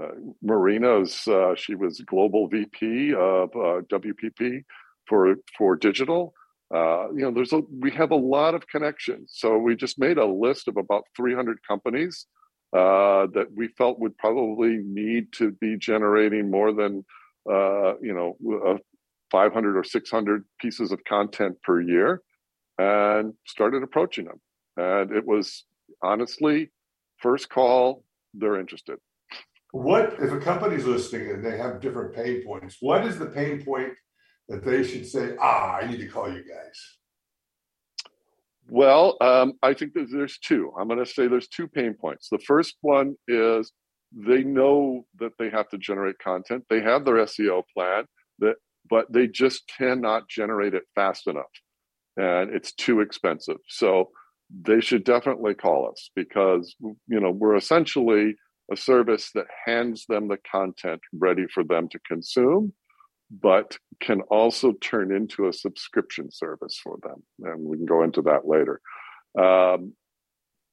uh, 0.00 0.08
Marina's 0.42 1.26
uh, 1.26 1.54
she 1.56 1.74
was 1.74 2.00
global 2.00 2.48
VP 2.48 3.12
of 3.14 3.50
uh, 3.54 3.82
WPP 3.92 4.64
for 5.06 5.36
for 5.58 5.76
digital. 5.76 6.32
Uh, 6.74 7.10
you 7.12 7.20
know, 7.22 7.30
there's 7.32 7.52
a 7.52 7.62
we 7.80 7.90
have 7.90 8.10
a 8.10 8.16
lot 8.16 8.54
of 8.54 8.66
connections. 8.68 9.32
So 9.34 9.58
we 9.58 9.74
just 9.74 9.98
made 9.98 10.18
a 10.18 10.26
list 10.26 10.68
of 10.68 10.76
about 10.76 11.04
300 11.16 11.58
companies 11.66 12.26
uh, 12.72 13.26
that 13.34 13.46
we 13.54 13.68
felt 13.68 13.98
would 13.98 14.16
probably 14.18 14.78
need 14.78 15.32
to 15.34 15.50
be 15.52 15.76
generating 15.76 16.50
more 16.50 16.72
than 16.72 17.04
uh, 17.50 17.94
you 18.00 18.14
know 18.14 18.78
500 19.32 19.76
or 19.76 19.84
600 19.84 20.44
pieces 20.60 20.92
of 20.92 21.02
content 21.04 21.56
per 21.62 21.80
year, 21.80 22.22
and 22.78 23.34
started 23.46 23.82
approaching 23.82 24.26
them. 24.26 24.40
And 24.76 25.16
it 25.16 25.26
was 25.26 25.64
honestly 26.02 26.70
first 27.18 27.50
call 27.50 28.04
they're 28.32 28.58
interested 28.58 28.96
what 29.72 30.14
if 30.20 30.32
a 30.32 30.38
company's 30.38 30.84
listening 30.84 31.30
and 31.30 31.44
they 31.44 31.56
have 31.56 31.80
different 31.80 32.14
pain 32.14 32.44
points? 32.44 32.76
What 32.80 33.04
is 33.06 33.18
the 33.18 33.26
pain 33.26 33.64
point 33.64 33.92
that 34.50 34.64
they 34.64 34.82
should 34.82 35.06
say, 35.06 35.36
ah, 35.40 35.76
I 35.76 35.86
need 35.86 36.00
to 36.00 36.08
call 36.08 36.28
you 36.28 36.42
guys? 36.42 36.98
Well, 38.68 39.16
um, 39.20 39.54
I 39.62 39.74
think 39.74 39.92
there's 39.94 40.38
two. 40.38 40.72
I'm 40.78 40.88
going 40.88 40.98
to 40.98 41.06
say 41.06 41.28
there's 41.28 41.48
two 41.48 41.68
pain 41.68 41.94
points. 41.94 42.28
The 42.28 42.38
first 42.38 42.76
one 42.82 43.14
is 43.26 43.72
they 44.12 44.42
know 44.42 45.06
that 45.20 45.32
they 45.38 45.50
have 45.50 45.68
to 45.70 45.78
generate 45.78 46.18
content. 46.18 46.64
They 46.68 46.80
have 46.82 47.04
their 47.04 47.14
SEO 47.14 47.62
plan, 47.74 48.04
that, 48.40 48.56
but 48.88 49.12
they 49.12 49.28
just 49.28 49.70
cannot 49.78 50.28
generate 50.28 50.74
it 50.74 50.82
fast 50.96 51.28
enough, 51.28 51.50
and 52.16 52.52
it's 52.52 52.72
too 52.72 53.00
expensive. 53.00 53.58
So 53.68 54.10
they 54.62 54.80
should 54.80 55.04
definitely 55.04 55.54
call 55.54 55.88
us 55.88 56.10
because 56.16 56.74
you 56.80 57.20
know 57.20 57.30
we're 57.30 57.56
essentially 57.56 58.34
a 58.72 58.76
service 58.76 59.30
that 59.34 59.46
hands 59.64 60.06
them 60.08 60.28
the 60.28 60.38
content 60.50 61.00
ready 61.12 61.46
for 61.52 61.62
them 61.64 61.88
to 61.88 62.00
consume, 62.00 62.72
but 63.30 63.76
can 64.00 64.20
also 64.22 64.72
turn 64.80 65.14
into 65.14 65.48
a 65.48 65.52
subscription 65.52 66.30
service 66.30 66.80
for 66.82 66.98
them. 67.02 67.22
And 67.42 67.64
we 67.64 67.76
can 67.76 67.86
go 67.86 68.02
into 68.02 68.22
that 68.22 68.46
later. 68.46 68.80
Um, 69.38 69.92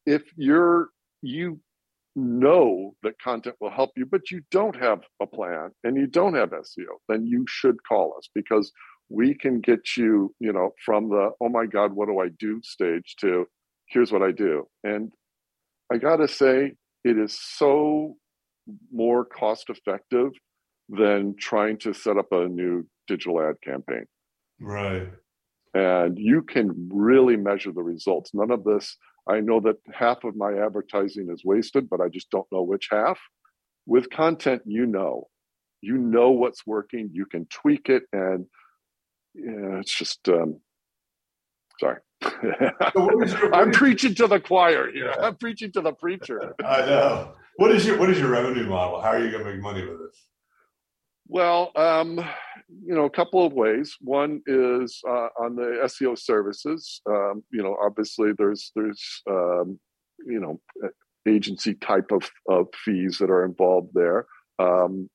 if 0.06 0.24
you're 0.36 0.90
you 1.22 1.60
know 2.16 2.96
that 3.04 3.20
content 3.22 3.56
will 3.62 3.70
help 3.70 3.92
you, 3.96 4.06
but 4.06 4.32
you 4.32 4.42
don't 4.50 4.76
have 4.76 5.02
a 5.22 5.28
plan 5.28 5.70
and 5.84 5.96
you 5.96 6.08
don't 6.08 6.34
have 6.34 6.50
SEO, 6.50 6.98
then 7.08 7.28
you 7.28 7.46
should 7.48 7.76
call 7.88 8.16
us 8.18 8.28
because 8.34 8.72
we 9.10 9.36
can 9.36 9.62
get 9.62 9.96
you, 9.96 10.34
you 10.40 10.52
know, 10.52 10.72
from 10.84 11.10
the 11.10 11.30
oh 11.40 11.50
my 11.50 11.66
God, 11.66 11.94
what 11.94 12.08
do 12.08 12.20
I 12.20 12.30
do 12.40 12.60
stage 12.64 13.16
to 13.22 13.46
here's 13.88 14.12
what 14.12 14.22
I 14.22 14.32
do. 14.32 14.68
And 14.84 15.12
I 15.92 15.98
gotta 15.98 16.28
say, 16.28 16.74
it 17.04 17.18
is 17.18 17.40
so 17.40 18.18
more 18.92 19.24
cost 19.24 19.70
effective 19.70 20.32
than 20.90 21.36
trying 21.38 21.78
to 21.80 21.94
set 21.94 22.18
up 22.18 22.32
a 22.32 22.48
new 22.48 22.86
digital 23.08 23.42
ad 23.42 23.56
campaign. 23.64 24.06
Right. 24.60 25.10
And 25.74 26.18
you 26.18 26.42
can 26.42 26.90
really 26.92 27.36
measure 27.36 27.72
the 27.72 27.84
results. 27.84 28.32
None 28.34 28.52
of 28.52 28.64
this, 28.64 28.98
I 29.30 29.42
know 29.42 29.60
that 29.62 29.78
half 29.94 30.24
of 30.24 30.36
my 30.36 30.54
advertising 30.54 31.30
is 31.32 31.44
wasted, 31.44 31.90
but 31.90 32.02
I 32.02 32.08
just 32.10 32.30
don't 32.32 32.48
know 32.52 32.62
which 32.62 32.88
half. 32.92 33.20
With 33.86 34.10
content, 34.10 34.64
you 34.66 34.86
know. 34.86 35.28
You 35.82 35.98
know 35.98 36.32
what's 36.32 36.66
working, 36.66 37.10
you 37.14 37.26
can 37.26 37.46
tweak 37.46 37.88
it, 37.90 38.04
and 38.12 38.48
yeah, 39.36 39.80
it's 39.80 39.96
just 39.96 40.28
um, 40.28 40.60
sorry. 41.80 41.98
I'm 43.54 43.72
preaching 43.72 44.16
to 44.16 44.28
the 44.28 44.40
choir 44.40 44.92
here. 44.92 45.14
I'm 45.22 45.36
preaching 45.36 45.72
to 45.74 45.82
the 45.82 45.92
preacher. 45.92 46.56
I 46.66 46.82
know. 46.82 47.34
What 47.58 47.72
is 47.72 47.86
your 47.86 48.00
what 48.00 48.10
is 48.10 48.20
your 48.20 48.30
revenue 48.30 48.68
model? 48.68 49.02
How 49.02 49.10
are 49.10 49.24
you 49.24 49.30
going 49.30 49.44
to 49.44 49.52
make 49.52 49.62
money 49.62 49.86
with 49.86 50.00
this? 50.00 50.27
Well, 51.30 51.72
um, 51.76 52.18
you 52.70 52.96
know, 52.96 53.06
a 53.06 53.10
couple 53.10 53.46
of 53.46 53.54
ways. 53.54 53.96
One 54.02 54.42
is 54.48 55.02
uh, 55.08 55.28
on 55.40 55.56
the 55.56 55.82
SEO 55.86 56.18
services. 56.18 57.02
Um, 57.10 57.44
you 57.52 57.62
know, 57.62 57.78
obviously 57.84 58.32
there's 58.38 58.72
there's 58.76 59.22
um, 59.30 59.80
you 60.26 60.40
know 60.40 60.60
agency 61.28 61.74
type 61.76 62.12
of, 62.12 62.30
of 62.48 62.68
fees 62.74 63.18
that 63.20 63.30
are 63.30 63.44
involved 63.44 63.90
there. 63.94 64.26
Um, 64.60 65.10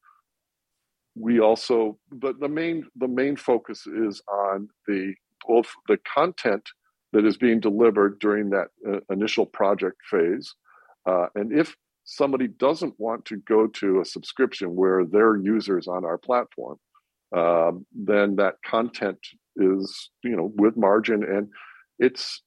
we 1.14 1.40
also 1.40 1.98
the, 2.10 2.34
the 2.38 2.48
main 2.48 2.86
the 2.96 3.08
main 3.08 3.36
focus 3.36 3.86
is 3.86 4.22
on 4.28 4.68
the 4.86 5.14
both 5.46 5.68
the 5.88 5.98
content 6.14 6.68
that 7.12 7.26
is 7.26 7.36
being 7.36 7.60
delivered 7.60 8.18
during 8.18 8.50
that 8.50 8.68
uh, 8.88 9.00
initial 9.10 9.44
project 9.44 9.96
phase. 10.10 10.54
Uh, 11.06 11.26
and 11.34 11.52
if 11.52 11.76
somebody 12.04 12.48
doesn't 12.48 12.94
want 12.98 13.24
to 13.26 13.36
go 13.36 13.66
to 13.66 14.00
a 14.00 14.04
subscription 14.04 14.74
where 14.74 15.04
they're 15.04 15.36
users 15.36 15.86
on 15.86 16.04
our 16.04 16.18
platform, 16.18 16.78
um, 17.36 17.86
then 17.94 18.36
that 18.36 18.56
content 18.64 19.18
is, 19.56 20.10
you 20.22 20.36
know, 20.36 20.52
with 20.56 20.76
margin 20.76 21.22
and 21.22 21.48
it's 21.98 22.42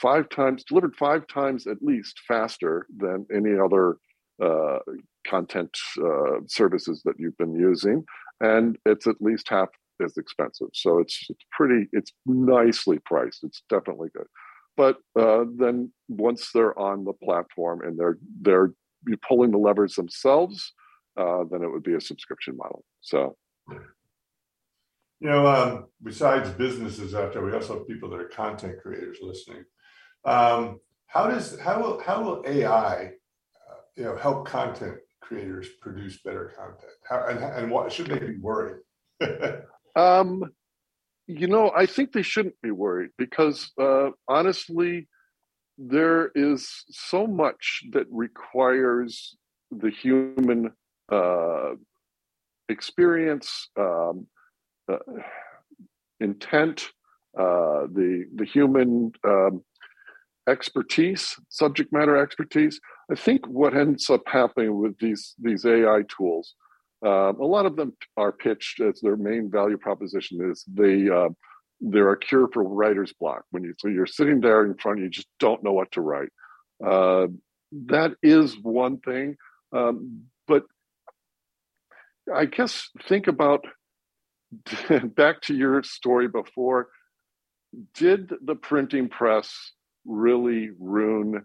five 0.00 0.28
times 0.28 0.64
delivered 0.64 0.96
five 0.96 1.26
times 1.28 1.66
at 1.66 1.82
least 1.82 2.20
faster 2.26 2.86
than 2.96 3.24
any 3.32 3.52
other 3.58 3.96
uh, 4.42 4.78
content 5.26 5.70
uh, 6.04 6.40
services 6.48 7.02
that 7.04 7.14
you've 7.16 7.36
been 7.38 7.54
using, 7.54 8.04
and 8.40 8.76
it's 8.84 9.06
at 9.06 9.20
least 9.20 9.48
half 9.48 9.68
as 10.04 10.16
expensive. 10.16 10.68
So 10.74 10.98
it's 10.98 11.26
it's 11.30 11.44
pretty 11.52 11.86
it's 11.92 12.12
nicely 12.26 12.98
priced. 13.04 13.44
It's 13.44 13.62
definitely 13.68 14.08
good. 14.16 14.26
But 14.76 14.96
uh, 15.18 15.44
then 15.56 15.92
once 16.08 16.50
they're 16.52 16.78
on 16.78 17.04
the 17.04 17.12
platform 17.12 17.82
and 17.82 17.98
they're 17.98 18.18
they're 18.40 18.70
pulling 19.26 19.50
the 19.50 19.58
levers 19.58 19.94
themselves, 19.94 20.72
uh, 21.16 21.44
then 21.50 21.62
it 21.62 21.70
would 21.70 21.82
be 21.82 21.94
a 21.94 22.00
subscription 22.00 22.56
model. 22.56 22.84
So, 23.00 23.36
you 23.68 25.28
know, 25.28 25.46
um, 25.46 25.86
besides 26.02 26.50
businesses 26.50 27.14
out 27.14 27.32
there, 27.32 27.44
we 27.44 27.52
also 27.52 27.78
have 27.78 27.88
people 27.88 28.08
that 28.10 28.20
are 28.20 28.28
content 28.28 28.76
creators 28.82 29.18
listening. 29.20 29.64
Um, 30.24 30.80
how 31.06 31.26
does 31.28 31.58
how 31.60 31.80
will 31.80 32.00
how 32.00 32.22
will 32.22 32.42
AI, 32.46 33.04
uh, 33.04 33.80
you 33.96 34.04
know, 34.04 34.16
help 34.16 34.46
content 34.46 34.96
creators 35.20 35.68
produce 35.80 36.22
better 36.22 36.52
content? 36.56 36.92
How, 37.08 37.26
and, 37.28 37.38
and 37.38 37.70
what 37.70 37.92
should 37.92 38.06
they 38.06 38.18
be 38.18 38.38
worried? 38.38 38.78
um, 39.96 40.42
you 41.38 41.46
know, 41.46 41.72
I 41.74 41.86
think 41.86 42.12
they 42.12 42.22
shouldn't 42.22 42.60
be 42.62 42.70
worried 42.70 43.10
because 43.18 43.72
uh, 43.80 44.10
honestly, 44.28 45.08
there 45.78 46.30
is 46.34 46.84
so 46.90 47.26
much 47.26 47.84
that 47.92 48.06
requires 48.10 49.36
the 49.70 49.90
human 49.90 50.72
uh, 51.10 51.70
experience, 52.68 53.68
um, 53.78 54.26
uh, 54.90 54.98
intent, 56.20 56.88
uh, 57.38 57.86
the 57.92 58.26
the 58.34 58.44
human 58.44 59.12
um, 59.24 59.62
expertise, 60.48 61.36
subject 61.48 61.92
matter 61.92 62.16
expertise. 62.16 62.80
I 63.10 63.14
think 63.14 63.46
what 63.46 63.76
ends 63.76 64.10
up 64.10 64.22
happening 64.26 64.78
with 64.78 64.98
these 64.98 65.34
these 65.38 65.64
AI 65.64 66.02
tools, 66.08 66.54
uh, 67.04 67.32
a 67.32 67.44
lot 67.46 67.66
of 67.66 67.76
them 67.76 67.94
are 68.16 68.32
pitched 68.32 68.80
as 68.80 69.00
their 69.00 69.16
main 69.16 69.50
value 69.50 69.76
proposition 69.76 70.50
is 70.50 70.64
they 70.72 71.08
uh, 71.08 71.28
they're 71.80 72.12
a 72.12 72.18
cure 72.18 72.48
for 72.52 72.62
writer's 72.62 73.12
block. 73.12 73.44
When 73.50 73.64
you 73.64 73.74
so 73.78 73.88
you're 73.88 74.06
sitting 74.06 74.40
there 74.40 74.64
in 74.64 74.74
front, 74.74 75.00
you 75.00 75.08
just 75.08 75.28
don't 75.40 75.64
know 75.64 75.72
what 75.72 75.92
to 75.92 76.00
write. 76.00 76.30
Uh, 76.84 77.26
that 77.86 78.12
is 78.22 78.56
one 78.62 78.98
thing, 78.98 79.36
um, 79.72 80.24
but 80.46 80.64
I 82.32 82.44
guess 82.44 82.88
think 83.08 83.26
about 83.26 83.64
back 85.16 85.42
to 85.42 85.54
your 85.54 85.82
story 85.82 86.28
before. 86.28 86.88
Did 87.94 88.30
the 88.44 88.54
printing 88.54 89.08
press 89.08 89.72
really 90.04 90.70
ruin 90.78 91.44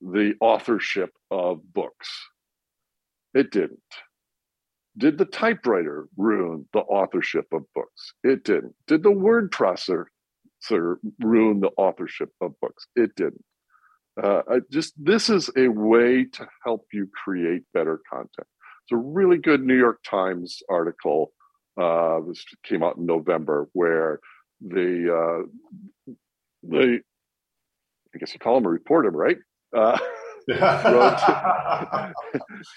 the 0.00 0.34
authorship 0.40 1.10
of 1.30 1.60
books? 1.72 2.08
It 3.34 3.50
didn't. 3.50 3.80
Did 4.98 5.18
the 5.18 5.26
typewriter 5.26 6.08
ruin 6.16 6.66
the 6.72 6.80
authorship 6.80 7.46
of 7.52 7.62
books? 7.74 8.14
It 8.24 8.44
didn't. 8.44 8.74
Did 8.86 9.02
the 9.02 9.10
word 9.10 9.52
processor 9.52 10.06
ruin 11.20 11.60
the 11.60 11.70
authorship 11.76 12.30
of 12.40 12.58
books? 12.60 12.86
It 12.96 13.14
didn't. 13.14 13.44
Uh, 14.22 14.60
just 14.70 14.94
this 14.96 15.28
is 15.28 15.50
a 15.56 15.68
way 15.68 16.24
to 16.24 16.48
help 16.64 16.86
you 16.92 17.08
create 17.12 17.62
better 17.74 18.00
content. 18.10 18.30
It's 18.38 18.92
a 18.92 18.96
really 18.96 19.36
good 19.36 19.62
New 19.62 19.76
York 19.76 19.98
Times 20.08 20.62
article. 20.70 21.32
Uh, 21.78 22.20
this 22.26 22.42
came 22.64 22.82
out 22.82 22.96
in 22.96 23.04
November, 23.04 23.68
where 23.74 24.20
the 24.66 25.44
uh, 26.06 26.12
the 26.62 27.00
I 28.14 28.18
guess 28.18 28.32
you 28.32 28.40
call 28.40 28.56
him 28.56 28.64
a 28.64 28.70
reporter, 28.70 29.10
right? 29.10 29.36
Wrote, 30.48 31.18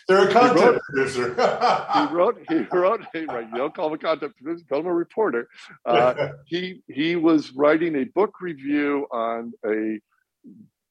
They're 0.08 0.28
a 0.28 0.34
content 0.34 0.60
he 0.60 0.66
wrote, 0.66 0.82
producer. 0.82 1.28
he 1.94 2.14
wrote. 2.14 2.42
He 2.50 2.58
wrote. 2.72 3.06
He, 3.14 3.26
right, 3.26 3.48
you 3.48 3.58
don't 3.58 3.76
call 3.76 3.88
him 3.88 3.94
a 3.94 3.98
content 4.00 4.34
producer. 4.36 4.66
Call 4.68 4.80
him 4.80 4.88
a 4.88 4.94
reporter. 4.94 5.48
Uh, 5.86 6.30
he 6.46 6.82
he 6.88 7.16
was 7.16 7.52
writing 7.54 7.96
a 7.96 8.06
book 8.06 8.42
review 8.42 9.06
on 9.12 9.54
a 9.66 10.00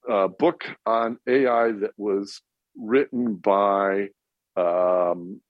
uh, 0.09 0.29
book 0.29 0.65
on 0.87 1.19
AI 1.27 1.73
that 1.73 1.93
was 1.97 2.41
written 2.77 3.35
by 3.35 4.09
um, 4.57 5.41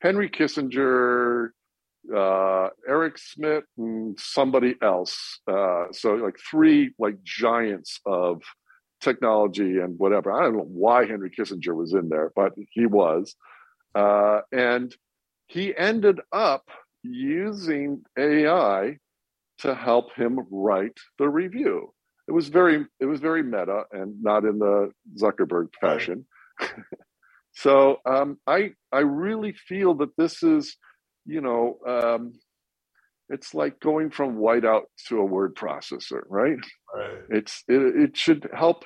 Henry 0.00 0.28
Kissinger, 0.28 1.50
uh, 2.14 2.68
Eric 2.88 3.16
Schmidt, 3.16 3.64
and 3.78 4.18
somebody 4.18 4.74
else. 4.82 5.38
Uh, 5.46 5.86
so 5.92 6.14
like 6.14 6.36
three 6.50 6.94
like 6.98 7.22
giants 7.22 8.00
of 8.04 8.42
technology 9.00 9.78
and 9.78 9.98
whatever. 9.98 10.32
I 10.32 10.42
don't 10.42 10.56
know 10.56 10.68
why 10.68 11.06
Henry 11.06 11.30
Kissinger 11.30 11.74
was 11.74 11.92
in 11.92 12.08
there, 12.08 12.32
but 12.34 12.52
he 12.70 12.86
was. 12.86 13.34
Uh, 13.94 14.40
and 14.52 14.94
he 15.46 15.76
ended 15.76 16.20
up 16.32 16.68
using 17.02 18.02
AI 18.18 18.98
to 19.58 19.74
help 19.74 20.12
him 20.14 20.40
write 20.50 20.98
the 21.18 21.28
review. 21.28 21.92
It 22.28 22.32
was 22.32 22.48
very 22.48 22.84
it 23.00 23.06
was 23.06 23.20
very 23.20 23.42
meta 23.42 23.84
and 23.92 24.22
not 24.22 24.44
in 24.44 24.58
the 24.58 24.90
Zuckerberg 25.16 25.68
fashion. 25.80 26.26
so 27.52 27.98
um, 28.04 28.38
I 28.46 28.72
I 28.92 29.00
really 29.00 29.52
feel 29.52 29.94
that 29.94 30.16
this 30.16 30.42
is 30.42 30.76
you 31.24 31.40
know 31.40 31.78
um, 31.86 32.32
it's 33.28 33.54
like 33.54 33.80
going 33.80 34.10
from 34.10 34.38
whiteout 34.38 34.82
to 35.08 35.18
a 35.18 35.24
word 35.24 35.54
processor, 35.54 36.22
right? 36.28 36.58
Right. 36.94 37.18
It's 37.30 37.64
it, 37.68 37.80
it 37.80 38.16
should 38.16 38.48
help 38.54 38.84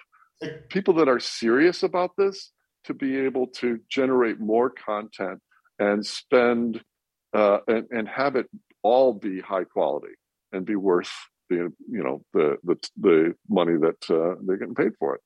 people 0.69 0.95
that 0.95 1.09
are 1.09 1.21
serious 1.21 1.83
about 1.83 2.13
this 2.17 2.53
to 2.85 2.95
be 2.95 3.19
able 3.19 3.47
to 3.47 3.79
generate 3.91 4.41
more 4.41 4.71
content 4.71 5.41
and 5.79 6.05
spend 6.05 6.83
uh, 7.35 7.59
and, 7.69 7.87
and 7.91 8.09
have 8.09 8.37
it 8.37 8.47
all 8.83 9.13
be 9.13 9.41
high 9.41 9.65
quality 9.65 10.15
and 10.53 10.65
be 10.65 10.77
worth 10.77 11.13
the 11.49 11.73
you 11.91 12.03
know 12.03 12.23
the 12.33 12.57
the 12.65 12.77
the 12.99 13.35
money 13.49 13.77
that 13.77 14.11
uh, 14.11 14.37
they're 14.45 14.57
getting 14.57 14.75
paid 14.75 14.93
for 14.99 15.17
it. 15.17 15.21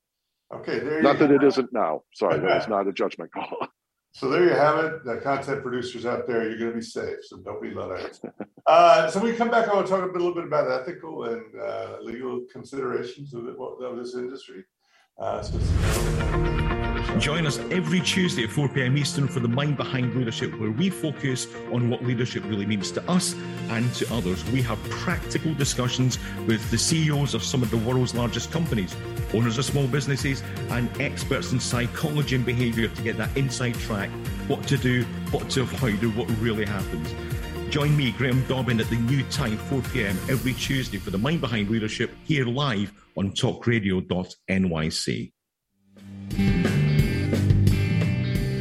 Okay, 0.53 0.79
there 0.81 1.03
Not 1.03 1.19
that 1.21 1.31
it 1.31 1.43
isn't 1.43 1.73
now. 1.73 2.03
Sorry, 2.15 2.39
that 2.39 2.45
was 2.45 2.69
not 2.69 2.89
a 2.89 2.93
judgment 2.93 3.33
call. 3.33 3.69
So 4.15 4.29
there 4.29 4.45
you 4.45 4.55
have 4.55 4.85
it. 4.85 5.05
The 5.05 5.17
content 5.17 5.63
producers 5.63 6.07
out 6.07 6.29
there, 6.29 6.49
you're 6.49 6.59
going 6.59 6.71
to 6.71 6.77
be 6.77 6.83
safe. 6.83 7.19
So 7.23 7.39
don't 7.39 7.61
be 7.61 7.71
Luddites. 7.71 8.21
uh, 8.67 9.11
so 9.11 9.19
we 9.19 9.33
come 9.33 9.51
back. 9.51 9.69
I 9.69 9.75
want 9.75 9.87
to 9.87 9.93
talk 9.93 10.09
a 10.09 10.13
little 10.13 10.35
bit 10.35 10.45
about 10.45 10.71
ethical 10.71 11.25
and 11.25 11.43
uh, 11.61 11.97
legal 12.01 12.43
considerations 12.53 13.35
of, 13.35 13.49
it, 13.49 13.57
of 13.59 13.97
this 13.97 14.15
industry. 14.15 14.65
Uh, 15.19 15.43
so 15.43 16.64
Join 17.19 17.47
us 17.47 17.59
every 17.71 18.01
Tuesday 18.01 18.43
at 18.43 18.51
4 18.51 18.69
p.m. 18.69 18.99
Eastern 18.99 19.29
for 19.29 19.39
the 19.39 19.47
Mind 19.47 19.77
Behind 19.77 20.13
Leadership, 20.17 20.59
where 20.59 20.73
we 20.73 20.91
focus 20.91 21.47
on 21.73 21.89
what 21.89 22.05
leadership 22.05 22.43
really 22.45 22.67
means 22.67 22.91
to 22.91 23.11
us 23.11 23.37
and 23.69 23.95
to 23.95 24.13
others. 24.13 24.45
We 24.51 24.61
have 24.63 24.83
practical 24.91 25.55
discussions 25.55 26.19
with 26.49 26.69
the 26.73 26.77
CEOs 26.77 27.35
of 27.35 27.45
some 27.45 27.63
of 27.63 27.71
the 27.71 27.77
world's 27.79 28.17
largest 28.17 28.51
companies, 28.51 28.97
owners 29.33 29.59
of 29.59 29.65
small 29.65 29.87
businesses, 29.87 30.43
and 30.71 30.91
experts 31.01 31.53
in 31.53 31.61
psychology 31.61 32.35
and 32.35 32.45
behavior 32.45 32.89
to 32.89 33.03
get 33.03 33.17
that 33.17 33.35
inside 33.37 33.75
track 33.75 34.11
what 34.49 34.65
to 34.65 34.77
do, 34.77 35.05
what 35.31 35.49
to 35.51 35.63
avoid, 35.63 36.03
and 36.03 36.17
what 36.17 36.29
really 36.41 36.67
happens. 36.67 37.15
Join 37.71 37.97
me, 37.97 38.11
Graham 38.11 38.45
Dobbin, 38.47 38.81
at 38.81 38.89
the 38.89 38.97
new 38.97 39.23
time, 39.25 39.57
4 39.57 39.83
p.m. 39.93 40.19
every 40.29 40.55
Tuesday 40.55 40.99
for 40.99 41.11
the 41.11 41.19
Mind 41.19 41.41
Behind 41.41 41.71
Leadership 41.71 42.11
here 42.25 42.45
live 42.45 42.93
on 43.17 43.31
talkradio.nyc. 43.31 45.33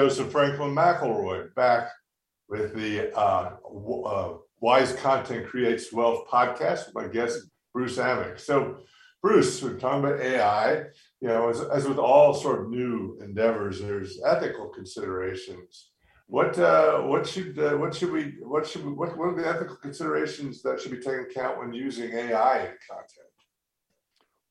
Joseph 0.00 0.32
Franklin 0.32 0.74
McElroy 0.74 1.54
back 1.54 1.90
with 2.48 2.74
the 2.74 3.14
uh, 3.14 3.56
uh, 4.06 4.34
Wise 4.60 4.94
Content 4.94 5.46
Creates 5.46 5.92
Wealth 5.92 6.26
podcast 6.26 6.86
with 6.86 6.94
my 6.94 7.06
guest, 7.06 7.50
Bruce 7.74 7.98
Amick. 7.98 8.40
So, 8.40 8.78
Bruce, 9.20 9.62
we're 9.62 9.78
talking 9.78 10.02
about 10.02 10.18
AI. 10.22 10.84
You 11.20 11.28
know, 11.28 11.50
as, 11.50 11.60
as 11.60 11.86
with 11.86 11.98
all 11.98 12.32
sort 12.32 12.62
of 12.62 12.70
new 12.70 13.18
endeavors, 13.20 13.78
there's 13.78 14.18
ethical 14.24 14.70
considerations. 14.70 15.90
What 16.28 16.58
uh, 16.58 17.02
what 17.02 17.26
should 17.26 17.58
uh, 17.58 17.76
what 17.76 17.94
should 17.94 18.10
we 18.10 18.36
what 18.40 18.66
should 18.66 18.86
we, 18.86 18.92
what, 18.92 19.18
what 19.18 19.26
are 19.26 19.34
the 19.34 19.46
ethical 19.46 19.76
considerations 19.76 20.62
that 20.62 20.80
should 20.80 20.92
be 20.92 20.96
taken 20.96 21.26
account 21.30 21.58
when 21.58 21.74
using 21.74 22.10
AI 22.10 22.60
in 22.60 22.74
content? 22.88 23.34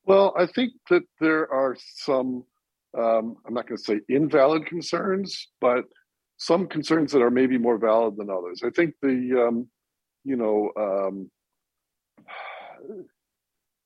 Well, 0.06 0.32
I 0.38 0.46
think 0.46 0.74
that 0.92 1.06
there 1.20 1.52
are 1.52 1.76
some 1.96 2.44
um, 2.98 3.36
I'm 3.46 3.54
not 3.54 3.68
going 3.68 3.78
to 3.78 3.84
say 3.84 4.00
invalid 4.10 4.66
concerns, 4.66 5.48
but 5.62 5.86
some 6.38 6.68
concerns 6.68 7.12
that 7.12 7.22
are 7.22 7.30
maybe 7.30 7.58
more 7.58 7.78
valid 7.78 8.16
than 8.18 8.30
others. 8.30 8.62
I 8.66 8.70
think 8.70 8.96
the 9.02 9.48
um, 9.48 9.68
you 10.24 10.36
know 10.36 10.72
um, 10.78 11.30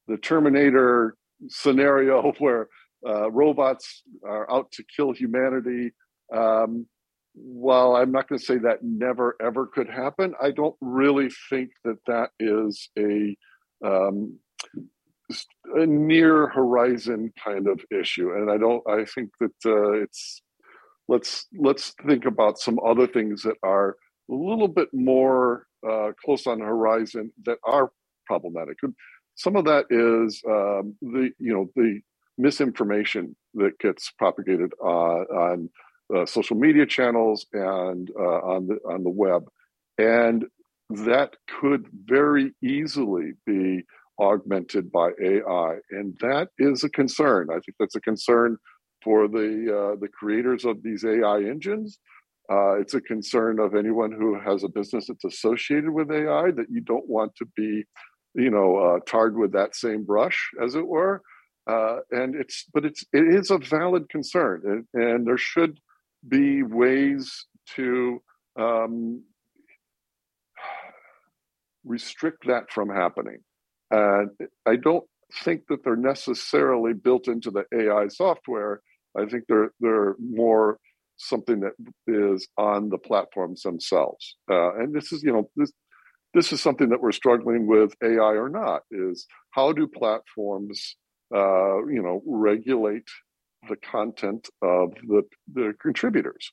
the 0.07 0.17
Terminator 0.17 1.15
scenario 1.47 2.31
where 2.39 2.67
uh, 3.07 3.29
robots 3.31 4.03
are 4.23 4.49
out 4.49 4.71
to 4.71 4.83
kill 4.95 5.11
humanity. 5.11 5.91
Um, 6.33 6.87
while 7.35 7.95
I'm 7.95 8.11
not 8.11 8.29
going 8.29 8.37
to 8.37 8.45
say 8.45 8.59
that 8.59 8.83
never 8.83 9.35
ever 9.41 9.65
could 9.65 9.89
happen, 9.89 10.35
I 10.41 10.51
don't 10.51 10.75
really 10.79 11.29
think 11.49 11.71
that 11.83 11.97
that 12.05 12.29
is 12.39 12.89
a 12.97 13.35
um, 13.83 14.37
a 15.75 15.85
near 15.85 16.47
horizon 16.47 17.31
kind 17.43 17.67
of 17.67 17.79
issue. 17.91 18.31
And 18.33 18.49
i 18.51 18.57
don't 18.57 18.83
i 18.87 19.05
think 19.05 19.29
that 19.39 19.57
uh, 19.65 19.91
it's 20.03 20.41
let's 21.07 21.45
let's 21.57 21.93
think 22.07 22.25
about 22.25 22.59
some 22.59 22.79
other 22.85 23.07
things 23.07 23.43
that 23.43 23.57
are 23.63 23.95
a 24.31 24.33
little 24.33 24.67
bit 24.67 24.89
more 24.93 25.67
uh, 25.87 26.11
close 26.23 26.47
on 26.47 26.59
the 26.59 26.65
horizon 26.65 27.31
that 27.45 27.57
are 27.65 27.91
problematic. 28.25 28.77
Some 29.35 29.55
of 29.55 29.65
that 29.65 29.85
is 29.89 30.41
um, 30.47 30.95
the 31.01 31.31
you 31.39 31.53
know 31.53 31.69
the 31.75 31.99
misinformation 32.37 33.35
that 33.55 33.77
gets 33.79 34.11
propagated 34.11 34.71
uh, 34.81 34.87
on 34.87 35.69
uh, 36.15 36.25
social 36.25 36.55
media 36.55 36.85
channels 36.85 37.45
and 37.53 38.09
uh, 38.17 38.39
on 38.53 38.67
the 38.67 38.75
on 38.87 39.03
the 39.03 39.09
web. 39.09 39.45
And 39.97 40.45
that 40.89 41.35
could 41.59 41.87
very 42.05 42.53
easily 42.63 43.33
be 43.45 43.83
augmented 44.19 44.91
by 44.91 45.11
AI, 45.21 45.77
and 45.91 46.17
that 46.21 46.49
is 46.57 46.83
a 46.83 46.89
concern. 46.89 47.49
I 47.49 47.55
think 47.55 47.75
that's 47.79 47.95
a 47.95 48.01
concern 48.01 48.57
for 49.03 49.27
the 49.27 49.93
uh, 49.93 49.99
the 49.99 50.07
creators 50.07 50.65
of 50.65 50.81
these 50.83 51.03
AI 51.03 51.39
engines. 51.39 51.99
Uh, 52.51 52.73
it's 52.73 52.93
a 52.93 53.01
concern 53.01 53.59
of 53.59 53.73
anyone 53.73 54.11
who 54.11 54.39
has 54.39 54.63
a 54.63 54.67
business 54.69 55.07
that's 55.07 55.23
associated 55.23 55.89
with 55.89 56.11
AI 56.11 56.51
that 56.51 56.69
you 56.69 56.81
don't 56.81 57.07
want 57.07 57.33
to 57.37 57.45
be, 57.55 57.85
you 58.35 58.49
know, 58.49 58.75
uh, 58.77 58.99
tarred 59.07 59.37
with 59.37 59.53
that 59.53 59.75
same 59.75 60.03
brush, 60.03 60.49
as 60.61 60.75
it 60.75 60.85
were. 60.85 61.21
Uh, 61.65 61.99
and 62.11 62.35
it's, 62.35 62.65
but 62.73 62.83
it's 62.83 63.05
it 63.13 63.23
is 63.23 63.49
a 63.49 63.57
valid 63.57 64.09
concern, 64.09 64.85
and, 64.93 65.01
and 65.01 65.25
there 65.25 65.37
should 65.37 65.79
be 66.27 66.61
ways 66.61 67.47
to 67.75 68.21
um, 68.59 69.23
restrict 71.85 72.45
that 72.47 72.69
from 72.71 72.89
happening. 72.89 73.37
And 73.93 74.31
I 74.65 74.75
don't 74.77 75.05
think 75.43 75.63
that 75.69 75.83
they're 75.83 75.95
necessarily 75.95 76.93
built 76.93 77.27
into 77.27 77.51
the 77.51 77.65
AI 77.73 78.07
software. 78.09 78.81
I 79.17 79.25
think 79.25 79.45
they're 79.47 79.71
they're 79.79 80.15
more 80.19 80.79
something 81.17 81.61
that 81.61 81.73
is 82.07 82.47
on 82.57 82.89
the 82.89 82.97
platforms 82.97 83.61
themselves. 83.63 84.35
Uh, 84.51 84.75
and 84.75 84.93
this 84.93 85.13
is, 85.13 85.23
you 85.23 85.31
know, 85.33 85.49
this 85.55 85.71
this 86.33 86.51
is 86.53 86.61
something 86.61 86.89
that 86.89 87.01
we're 87.01 87.11
struggling 87.11 87.67
with, 87.67 87.93
AI 88.03 88.33
or 88.33 88.49
not. 88.49 88.81
Is 88.91 89.27
how 89.51 89.73
do 89.73 89.87
platforms, 89.87 90.95
uh, 91.35 91.85
you 91.87 92.01
know, 92.01 92.23
regulate 92.25 93.07
the 93.69 93.77
content 93.77 94.49
of 94.63 94.93
the 95.07 95.23
the 95.53 95.73
contributors? 95.81 96.51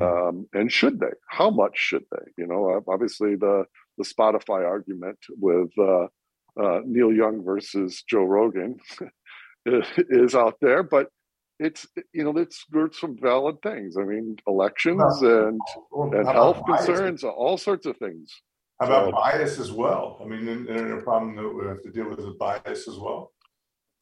Um, 0.00 0.46
and 0.54 0.72
should 0.72 1.00
they? 1.00 1.12
How 1.28 1.50
much 1.50 1.72
should 1.76 2.04
they? 2.12 2.32
You 2.38 2.46
know, 2.46 2.82
obviously 2.88 3.36
the 3.36 3.64
the 3.98 4.04
Spotify 4.04 4.64
argument 4.66 5.18
with 5.38 5.70
uh, 5.78 6.06
uh, 6.60 6.80
Neil 6.84 7.12
Young 7.12 7.44
versus 7.44 8.02
Joe 8.08 8.24
Rogan 8.24 8.78
is 9.66 10.34
out 10.34 10.56
there, 10.60 10.82
but 10.82 11.08
it's 11.58 11.86
you 12.12 12.24
know 12.24 12.36
it's 12.36 12.64
there's 12.70 12.98
some 12.98 13.16
valid 13.20 13.60
things. 13.62 13.96
I 13.98 14.04
mean, 14.04 14.36
elections 14.46 15.22
and 15.22 15.60
and 15.92 16.26
health 16.26 16.62
concerns, 16.64 17.22
all 17.22 17.58
sorts 17.58 17.86
of 17.86 17.96
things. 17.98 18.32
How 18.80 18.86
about 18.86 19.06
so, 19.06 19.12
bias 19.12 19.58
as 19.58 19.70
well? 19.70 20.18
I 20.22 20.26
mean, 20.26 20.48
isn't 20.48 20.66
there 20.66 20.98
a 20.98 21.02
problem 21.02 21.36
that 21.36 21.48
we 21.48 21.66
have 21.66 21.82
to 21.82 21.90
deal 21.90 22.08
with 22.08 22.18
with 22.18 22.38
bias 22.38 22.88
as 22.88 22.96
well? 22.98 23.32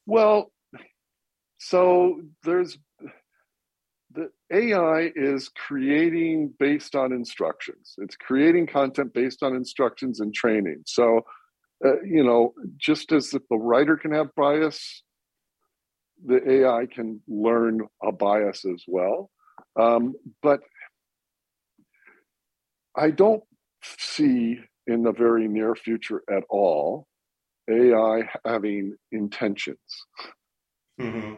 Well, 0.05 0.51
so 1.57 2.21
there's 2.43 2.77
the 4.11 4.29
AI 4.51 5.11
is 5.15 5.49
creating 5.49 6.53
based 6.57 6.95
on 6.95 7.11
instructions. 7.11 7.95
It's 7.97 8.15
creating 8.15 8.67
content 8.67 9.13
based 9.13 9.43
on 9.43 9.55
instructions 9.55 10.19
and 10.19 10.33
training. 10.33 10.83
So 10.85 11.21
uh, 11.85 12.01
you 12.01 12.23
know, 12.23 12.53
just 12.77 13.11
as 13.11 13.33
if 13.33 13.41
the 13.49 13.57
writer 13.57 13.97
can 13.97 14.11
have 14.11 14.35
bias, 14.35 15.03
the 16.25 16.65
AI 16.65 16.85
can 16.93 17.21
learn 17.27 17.81
a 18.03 18.11
bias 18.11 18.65
as 18.65 18.83
well. 18.87 19.29
Um, 19.79 20.15
but 20.41 20.59
I 22.95 23.11
don't 23.11 23.43
see 23.81 24.59
in 24.87 25.03
the 25.03 25.13
very 25.13 25.47
near 25.47 25.75
future 25.75 26.21
at 26.29 26.43
all 26.49 27.07
AI 27.69 28.23
having 28.45 28.97
intentions. 29.11 29.77
Mm-hmm. 30.99 31.35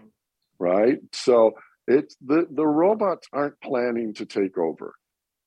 Right? 0.58 1.00
So 1.14 1.54
it's 1.88 2.16
the, 2.26 2.48
the 2.50 2.66
robots 2.66 3.28
aren't 3.34 3.60
planning 3.62 4.14
to 4.16 4.26
take 4.26 4.58
over. 4.58 4.94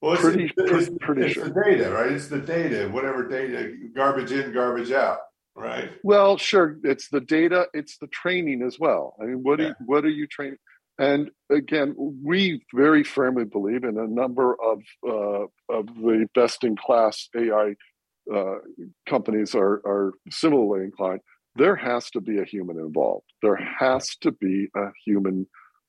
Well, 0.05 0.17
pretty, 0.19 0.45
it's, 0.45 0.53
pretty, 0.53 0.85
it's, 0.85 0.99
pretty 1.01 1.23
it's 1.23 1.33
sure. 1.33 1.49
the 1.49 1.63
data, 1.65 1.91
right? 1.91 2.13
It's 2.13 2.29
the 2.29 2.39
data, 2.39 2.91
whatever 2.91 3.27
data, 3.27 3.75
garbage 3.97 4.33
in, 4.33 4.53
garbage 4.53 4.93
out, 4.93 5.21
right? 5.57 5.93
Well, 6.03 6.37
sure. 6.37 6.77
It's 6.85 7.09
the 7.09 7.23
data. 7.23 7.69
It's 7.73 7.97
the 7.97 8.09
training 8.09 8.61
as 8.61 8.79
well. 8.79 9.17
I 9.19 9.25
mean, 9.25 9.43
what 9.43 9.61
yeah. 9.61 9.65
are 9.65 9.69
you, 9.69 9.75
what 9.87 10.05
are 10.05 10.11
you 10.11 10.27
training? 10.27 10.59
And 10.99 11.31
again, 11.51 11.95
we 12.23 12.63
very 12.75 13.03
firmly 13.03 13.47
believe 13.47 13.85
in 13.85 13.97
a 13.99 14.07
number 14.07 14.55
of 14.63 14.83
uh, 15.09 15.47
of 15.75 15.87
the 15.87 16.29
best 16.35 16.65
in 16.65 16.77
class 16.77 17.31
AI 17.35 17.75
uh, 18.31 18.57
companies 19.09 19.55
are 19.55 19.81
are 19.87 20.13
similarly 20.29 20.85
inclined. 20.85 21.21
There 21.57 21.77
has 21.77 22.11
to 22.11 22.21
be 22.21 22.39
a 22.41 22.45
human 22.45 22.79
involved. 22.79 23.25
There 23.41 23.59
has 23.79 24.17
to 24.21 24.33
be 24.33 24.69
a 24.77 24.89
human 25.07 25.47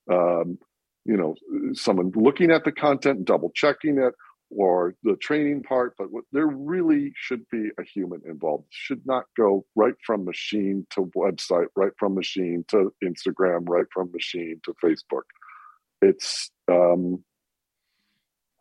um, 0.09 0.57
you 1.05 1.15
know 1.15 1.35
someone 1.73 2.11
looking 2.15 2.51
at 2.51 2.65
the 2.65 2.71
content 2.71 3.25
double 3.25 3.51
checking 3.55 3.97
it 3.97 4.13
or 4.49 4.95
the 5.03 5.15
training 5.17 5.63
part 5.63 5.93
but 5.97 6.11
what, 6.11 6.23
there 6.31 6.47
really 6.47 7.13
should 7.15 7.47
be 7.49 7.69
a 7.79 7.83
human 7.83 8.21
involved. 8.27 8.65
Should 8.69 9.05
not 9.05 9.25
go 9.37 9.65
right 9.75 9.95
from 10.05 10.25
machine 10.25 10.85
to 10.91 11.11
website 11.15 11.67
right 11.75 11.91
from 11.97 12.15
machine 12.15 12.65
to 12.69 12.93
instagram 13.03 13.67
right 13.69 13.85
from 13.93 14.11
machine 14.11 14.59
to 14.63 14.73
facebook. 14.83 15.23
It's 16.01 16.51
um, 16.69 17.23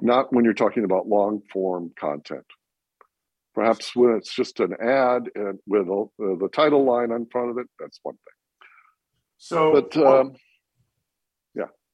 not 0.00 0.32
when 0.32 0.44
you're 0.44 0.54
talking 0.54 0.84
about 0.84 1.08
long 1.08 1.42
form 1.52 1.92
content. 1.98 2.46
Perhaps 3.54 3.94
when 3.94 4.16
it's 4.16 4.34
just 4.34 4.58
an 4.58 4.74
ad 4.80 5.30
and 5.34 5.58
with 5.66 5.86
a, 5.86 6.02
uh, 6.20 6.36
the 6.40 6.48
title 6.52 6.84
line 6.84 7.12
in 7.12 7.26
front 7.26 7.50
of 7.50 7.58
it 7.58 7.66
that's 7.78 8.00
one 8.02 8.14
thing. 8.14 8.68
So 9.38 9.72
but 9.72 9.96
um, 9.96 10.34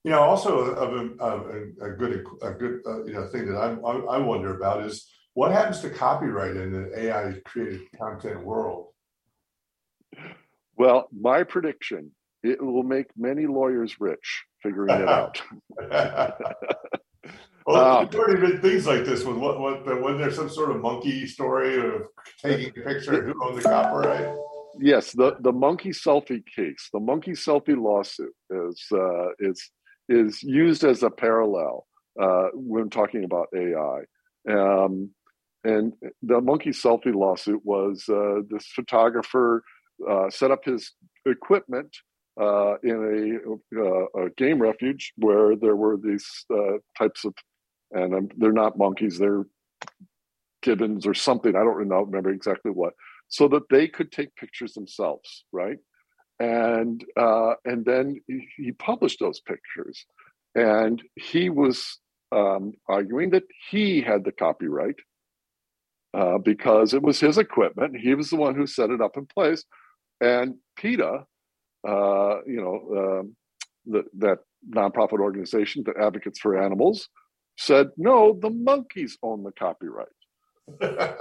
you 0.05 0.11
know, 0.11 0.21
also 0.21 0.59
of 0.59 0.93
a, 0.93 1.25
a, 1.25 1.91
a, 1.91 1.97
good 1.97 2.25
a 2.43 2.51
good 2.53 2.81
uh, 2.87 3.05
you 3.05 3.13
know 3.13 3.27
thing 3.27 3.47
that 3.47 3.59
I, 3.59 3.73
I 3.73 4.19
wonder 4.19 4.57
about 4.57 4.85
is 4.85 5.07
what 5.35 5.53
happens 5.53 5.81
to 5.81 5.91
copyright 5.91 6.57
in 6.57 6.73
the 6.73 6.99
AI 6.99 7.35
created 7.45 7.83
content 7.99 8.43
world. 8.45 8.89
Well, 10.77 11.09
my 11.13 11.43
prediction: 11.43 12.13
it 12.43 12.63
will 12.63 12.83
make 12.83 13.07
many 13.17 13.47
lawyers 13.47 14.01
rich 14.01 14.45
figuring 14.63 15.03
it 15.03 15.09
out. 15.09 15.43
well, 17.67 17.99
um, 17.99 18.09
there's 18.11 18.15
already 18.15 18.41
been 18.41 18.61
things 18.63 18.87
like 18.87 19.05
this. 19.05 19.23
With 19.23 19.37
what, 19.37 19.61
what, 19.61 19.85
wasn't 19.85 20.21
there 20.21 20.31
some 20.31 20.49
sort 20.49 20.71
of 20.71 20.81
monkey 20.81 21.27
story 21.27 21.79
of 21.79 22.05
taking 22.43 22.71
a 22.71 22.89
picture 22.89 23.23
who 23.23 23.35
owned 23.45 23.59
the 23.59 23.63
copyright? 23.63 24.35
Yes, 24.79 25.13
the 25.13 25.37
the 25.41 25.53
monkey 25.53 25.91
selfie 25.91 26.43
case, 26.47 26.89
the 26.91 27.01
monkey 27.01 27.33
selfie 27.33 27.77
lawsuit 27.77 28.33
is 28.49 28.83
uh, 28.93 29.27
is 29.41 29.71
is 30.09 30.43
used 30.43 30.85
as 30.85 31.03
a 31.03 31.11
parallel 31.11 31.87
uh, 32.21 32.49
when 32.55 32.91
talking 32.91 33.25
about 33.25 33.49
AI. 33.55 34.01
Um, 34.49 35.11
and 35.65 35.93
the 36.23 36.41
monkey 36.41 36.71
selfie 36.71 37.15
lawsuit 37.15 37.61
was 37.65 38.09
uh, 38.09 38.41
this 38.49 38.67
photographer 38.75 39.63
uh, 40.09 40.31
set 40.31 40.51
up 40.51 40.65
his 40.65 40.93
equipment 41.27 41.95
uh, 42.41 42.77
in 42.83 43.41
a, 43.77 43.81
uh, 43.81 44.25
a, 44.25 44.31
game 44.37 44.61
refuge 44.61 45.13
where 45.17 45.57
there 45.57 45.77
were 45.77 45.99
these 45.99 46.47
uh, 46.53 46.79
types 46.97 47.25
of, 47.27 47.35
and 47.93 48.15
um, 48.15 48.29
they're 48.39 48.53
not 48.53 48.79
monkeys, 48.79 49.19
they're 49.19 49.45
gibbons 50.63 51.07
or 51.07 51.13
something. 51.13 51.55
I 51.55 51.61
don't 51.65 51.77
remember 51.77 52.31
exactly 52.31 52.71
what, 52.71 52.95
so 53.29 53.49
that 53.49 53.69
they 53.69 53.89
could 53.89 54.11
take 54.11 54.35
pictures 54.37 54.73
themselves, 54.73 55.45
right? 55.53 55.77
And 56.41 57.05
uh, 57.17 57.55
and 57.65 57.85
then 57.85 58.21
he 58.57 58.73
published 58.73 59.21
those 59.21 59.41
pictures, 59.41 60.07
and 60.55 61.03
he 61.15 61.51
was 61.51 61.99
um, 62.33 62.73
arguing 62.89 63.31
that 63.31 63.45
he 63.71 64.01
had 64.01 64.25
the 64.25 64.33
copyright 64.33 64.97
uh, 66.15 66.39
because 66.39 66.95
it 66.95 67.03
was 67.03 67.21
his 67.21 67.39
equipment. 67.39 67.97
He 67.97 68.15
was 68.15 68.31
the 68.31 68.37
one 68.37 68.55
who 68.55 68.67
set 68.67 68.91
it 68.91 69.01
up 69.01 69.17
in 69.17 69.27
place, 69.27 69.65
and 70.21 70.55
PETA, 70.77 71.25
uh, 71.87 72.37
you 72.47 72.61
know, 72.61 73.21
um, 73.21 73.37
the, 73.87 74.05
that 74.19 74.39
nonprofit 74.69 75.21
organization 75.21 75.83
that 75.87 75.97
advocates 75.97 76.39
for 76.39 76.61
animals, 76.61 77.09
said 77.57 77.91
no, 77.97 78.39
the 78.41 78.51
monkeys 78.51 79.19
own 79.23 79.43
the 79.43 79.53
copyright. 79.53 80.09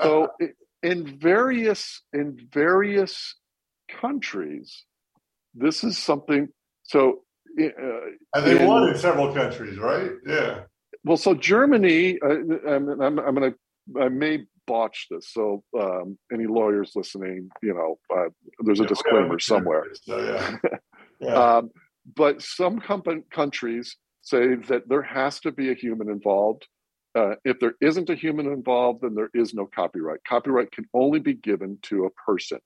so 0.02 0.30
in 0.84 1.20
various 1.20 2.02
in 2.14 2.38
various 2.52 3.36
countries, 3.90 4.86
this 5.60 5.84
is 5.84 5.98
something. 5.98 6.48
So 6.84 7.22
uh, 7.60 7.64
and 8.36 8.46
they 8.46 8.62
in, 8.62 8.68
won 8.68 8.90
in 8.90 8.98
several 8.98 9.34
countries, 9.34 9.78
right? 9.78 10.12
Yeah. 10.26 10.62
Well, 11.04 11.18
so 11.18 11.34
Germany, 11.34 12.20
uh, 12.22 12.30
I'm, 12.68 13.02
I'm, 13.02 13.20
I'm 13.20 13.36
going 13.36 13.54
to, 13.54 14.02
I 14.02 14.10
may 14.10 14.46
botch 14.68 15.08
this. 15.10 15.32
So 15.32 15.64
um, 15.80 16.18
any 16.32 16.46
lawyers 16.46 16.92
listening, 16.96 17.50
you 17.62 17.74
know, 17.74 18.00
uh, 18.16 18.30
there's 18.60 18.80
a 18.80 18.84
yeah, 18.84 18.90
disclaimer 18.90 19.40
somewhere. 19.40 19.86
So, 20.04 20.20
yeah. 20.20 20.78
yeah. 21.20 21.34
um, 21.34 21.72
but 22.16 22.42
some 22.42 22.80
com- 22.80 23.24
countries 23.32 23.98
say 24.22 24.56
that 24.56 24.88
there 24.88 25.02
has 25.02 25.40
to 25.42 25.52
be 25.52 25.72
a 25.72 25.76
human 25.76 26.10
involved. 26.10 26.68
Uh, 27.16 27.36
if 27.44 27.60
there 27.60 27.74
isn't 27.82 28.10
a 28.10 28.16
human 28.16 28.46
involved, 28.46 29.02
then 29.02 29.16
there 29.16 29.32
is 29.34 29.54
no 29.54 29.66
copyright. 29.66 30.20
Copyright 30.28 30.72
can 30.72 30.86
only 30.94 31.20
be 31.20 31.34
given 31.34 31.80
to 31.82 32.06
a 32.06 32.12
person. 32.12 32.60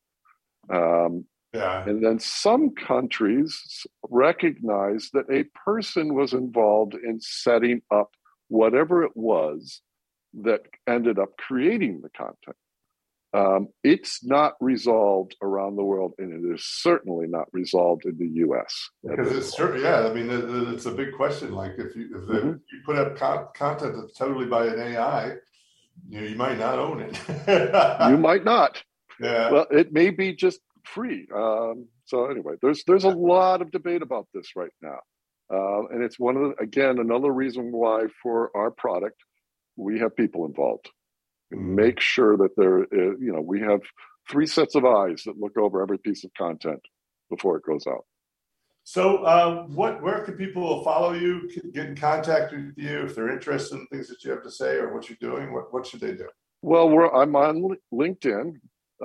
Um, 0.70 1.26
yeah. 1.54 1.88
And 1.88 2.04
then 2.04 2.20
some 2.20 2.72
countries 2.72 3.86
recognize 4.10 5.10
that 5.14 5.30
a 5.32 5.44
person 5.66 6.16
was 6.16 6.34
involved 6.34 6.96
in 6.96 7.20
setting 7.22 7.82
up 7.92 8.12
whatever 8.48 9.04
it 9.04 9.12
was 9.16 9.82
that 10.42 10.62
ended 10.88 11.20
up 11.20 11.38
creating 11.38 12.02
the 12.02 12.10
content. 12.10 12.58
Um, 13.36 13.70
it's 13.84 14.24
not 14.24 14.54
resolved 14.62 15.36
around 15.42 15.76
the 15.76 15.84
world, 15.84 16.14
and 16.20 16.32
it 16.32 16.54
is 16.54 16.64
certainly 16.66 17.26
not 17.28 17.48
resolved 17.52 18.06
in 18.06 18.18
the 18.18 18.28
U.S. 18.28 18.90
Because 19.04 19.32
it's 19.32 19.58
yeah, 19.82 20.08
I 20.08 20.14
mean, 20.14 20.28
it's 20.72 20.86
a 20.86 20.92
big 20.92 21.14
question. 21.14 21.54
Like 21.54 21.74
if 21.80 21.96
you 21.96 22.16
if 22.16 22.30
mm-hmm. 22.30 22.50
you 22.50 22.82
put 22.86 22.96
up 22.96 23.16
con- 23.16 23.48
content 23.56 23.96
that's 24.00 24.14
totally 24.14 24.46
by 24.46 24.68
an 24.68 24.80
AI, 24.80 25.34
you 26.10 26.22
know, 26.22 26.28
you 26.28 26.36
might 26.36 26.60
not 26.60 26.78
own 26.78 27.02
it. 27.02 27.20
you 28.10 28.18
might 28.18 28.44
not. 28.44 28.84
Yeah. 29.20 29.50
Well, 29.50 29.66
it 29.72 29.92
may 29.92 30.12
be 30.12 30.36
just 30.36 30.60
free. 30.86 31.28
Um, 31.34 31.88
so 32.06 32.26
anyway, 32.26 32.54
there's 32.62 32.84
there's 32.86 33.04
a 33.04 33.10
lot 33.10 33.62
of 33.62 33.72
debate 33.72 34.02
about 34.02 34.28
this 34.34 34.56
right 34.56 34.72
now, 34.82 35.00
uh, 35.54 35.88
and 35.88 36.04
it's 36.04 36.20
one 36.20 36.36
of 36.36 36.42
the, 36.42 36.64
again 36.64 37.00
another 37.00 37.32
reason 37.32 37.72
why 37.72 38.06
for 38.22 38.52
our 38.56 38.72
product 38.72 39.18
we 39.76 40.00
have 40.00 40.16
people 40.16 40.46
involved. 40.46 40.90
Mm-hmm. 41.54 41.76
Make 41.76 42.00
sure 42.00 42.38
that 42.38 42.56
there, 42.58 42.84
is, 42.84 43.18
you 43.20 43.34
know, 43.34 43.42
we 43.42 43.62
have 43.62 43.82
three 44.30 44.48
sets 44.48 44.76
of 44.76 44.86
eyes 44.86 45.24
that 45.26 45.38
look 45.38 45.58
over 45.58 45.82
every 45.82 45.98
piece 45.98 46.24
of 46.24 46.34
content 46.38 46.82
before 47.30 47.58
it 47.58 47.64
goes 47.64 47.86
out. 47.88 48.06
So, 48.86 49.26
um, 49.26 49.74
what, 49.76 50.02
where 50.02 50.24
can 50.26 50.36
people 50.36 50.84
follow 50.84 51.14
you, 51.14 51.50
get 51.74 51.86
in 51.86 51.96
contact 51.96 52.52
with 52.52 52.74
you 52.76 53.04
if 53.04 53.16
they're 53.16 53.32
interested 53.32 53.80
in 53.80 53.88
things 53.88 54.10
that 54.10 54.24
you 54.24 54.32
have 54.32 54.44
to 54.44 54.52
say 54.52 54.76
or 54.76 54.94
what 54.94 55.10
you're 55.10 55.18
doing? 55.22 55.54
What, 55.54 55.74
what 55.74 55.86
should 55.86 56.02
they 56.02 56.14
do? 56.14 56.28
Well, 56.62 56.90
we're, 56.90 57.10
I'm 57.10 57.36
on 57.36 57.78
LinkedIn. 57.94 58.56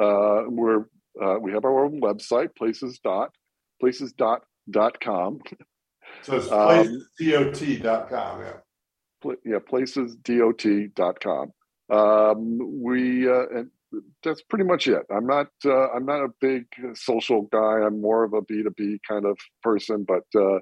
Uh, 0.01 0.43
we're 0.49 0.87
uh, 1.23 1.37
we 1.41 1.53
have 1.53 1.65
our 1.65 1.85
own 1.85 2.01
website, 2.01 2.55
places 2.57 2.99
dot 3.03 3.31
places 3.81 4.13
dot 4.13 4.43
dot 4.71 5.01
com. 5.01 5.41
So 6.23 6.37
it's 6.37 6.49
places 6.49 7.07
dot 7.83 8.09
com. 8.09 8.41
Yeah 8.41 8.57
yeah, 9.45 9.59
placesdot.com. 9.59 11.53
Um, 11.91 12.83
we 12.83 13.29
uh, 13.29 13.47
and 13.55 13.71
that's 14.23 14.43
pretty 14.43 14.65
much 14.65 14.87
it. 14.89 15.03
I'm 15.11 15.27
not 15.27 15.49
uh, 15.65 15.89
I'm 15.91 16.05
not 16.05 16.23
a 16.23 16.29
big 16.41 16.67
social 16.95 17.43
guy. 17.51 17.81
I'm 17.87 18.01
more 18.01 18.25
of 18.25 18.35
a 18.35 18.43
B2B 18.43 18.99
kind 19.09 19.25
of 19.25 19.39
person, 19.63 20.05
but 20.07 20.25
uh, 20.39 20.59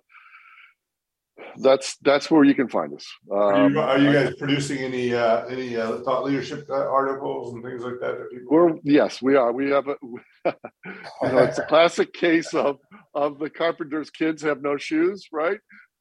that's 1.59 1.97
that's 2.03 2.31
where 2.31 2.45
you 2.45 2.55
can 2.55 2.69
find 2.69 2.95
us. 2.95 3.07
Um, 3.31 3.39
are, 3.39 3.71
you, 3.71 3.81
are, 3.81 3.99
you, 3.99 4.13
guys 4.13 4.35
producing 4.37 4.79
any 4.79 5.15
uh, 5.15 5.45
any 5.47 5.77
uh, 5.77 5.99
thought 5.99 6.25
leadership 6.25 6.67
uh, 6.69 6.75
articles 6.75 7.55
and 7.55 7.63
things 7.63 7.83
like 7.83 8.01
that? 8.01 8.19
that 8.19 8.47
we're 8.51 8.77
yes, 8.83 9.21
we 9.23 9.37
are. 9.37 9.53
We 9.53 9.71
have 9.71 9.89
a 9.89 9.97
you 10.03 10.53
know, 11.23 11.39
it's 11.39 11.59
a 11.59 11.67
classic 11.67 12.13
case 12.13 12.55
of 12.55 12.79
of 13.15 13.39
the 13.39 13.51
carpenter's 13.51 14.11
kids 14.11 14.43
have 14.43 14.63
no 14.63 14.77
shoes, 14.77 15.27
right? 15.33 15.59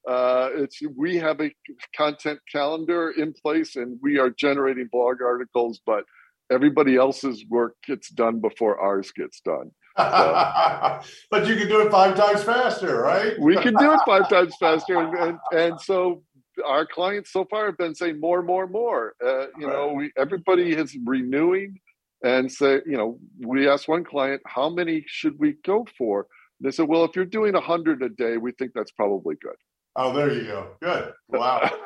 Uh, 0.07 0.49
it's 0.55 0.79
we 0.95 1.17
have 1.17 1.41
a 1.41 1.51
content 1.95 2.39
calendar 2.51 3.11
in 3.11 3.33
place, 3.33 3.75
and 3.75 3.99
we 4.01 4.19
are 4.19 4.29
generating 4.29 4.87
blog 4.91 5.21
articles, 5.21 5.81
but 5.85 6.03
everybody 6.51 6.95
else's 6.95 7.43
work 7.49 7.75
gets 7.85 8.09
done 8.09 8.39
before 8.39 8.79
ours 8.79 9.11
gets 9.11 9.41
done. 9.41 9.71
So, 9.97 10.99
but 11.31 11.47
you 11.47 11.55
can 11.55 11.67
do 11.67 11.81
it 11.81 11.91
five 11.91 12.15
times 12.15 12.43
faster, 12.43 13.01
right? 13.01 13.39
we 13.39 13.55
can 13.57 13.75
do 13.75 13.93
it 13.93 13.99
five 14.05 14.29
times 14.29 14.55
faster, 14.59 14.99
and, 14.99 15.17
and, 15.17 15.39
and 15.51 15.81
so 15.81 16.23
our 16.65 16.85
clients 16.85 17.31
so 17.31 17.45
far 17.45 17.65
have 17.67 17.77
been 17.77 17.95
saying 17.95 18.19
more, 18.19 18.41
more, 18.41 18.67
more. 18.67 19.13
Uh, 19.25 19.47
you 19.57 19.67
know, 19.67 19.93
we 19.93 20.11
everybody 20.17 20.73
is 20.73 20.95
renewing 21.05 21.79
and 22.23 22.51
say, 22.51 22.81
you 22.85 22.97
know, 22.97 23.19
we 23.39 23.69
asked 23.69 23.87
one 23.87 24.03
client, 24.03 24.41
how 24.45 24.69
many 24.69 25.03
should 25.07 25.37
we 25.39 25.55
go 25.63 25.85
for? 25.97 26.27
and 26.59 26.67
They 26.67 26.71
said, 26.71 26.87
well, 26.87 27.03
if 27.03 27.15
you're 27.15 27.25
doing 27.25 27.55
a 27.55 27.61
hundred 27.61 28.01
a 28.01 28.09
day, 28.09 28.37
we 28.37 28.51
think 28.53 28.71
that's 28.73 28.91
probably 28.91 29.35
good. 29.41 29.55
Oh, 29.95 30.13
there 30.13 30.31
you 30.31 30.43
go. 30.43 30.71
Good. 30.81 31.13
Wow. 31.29 31.69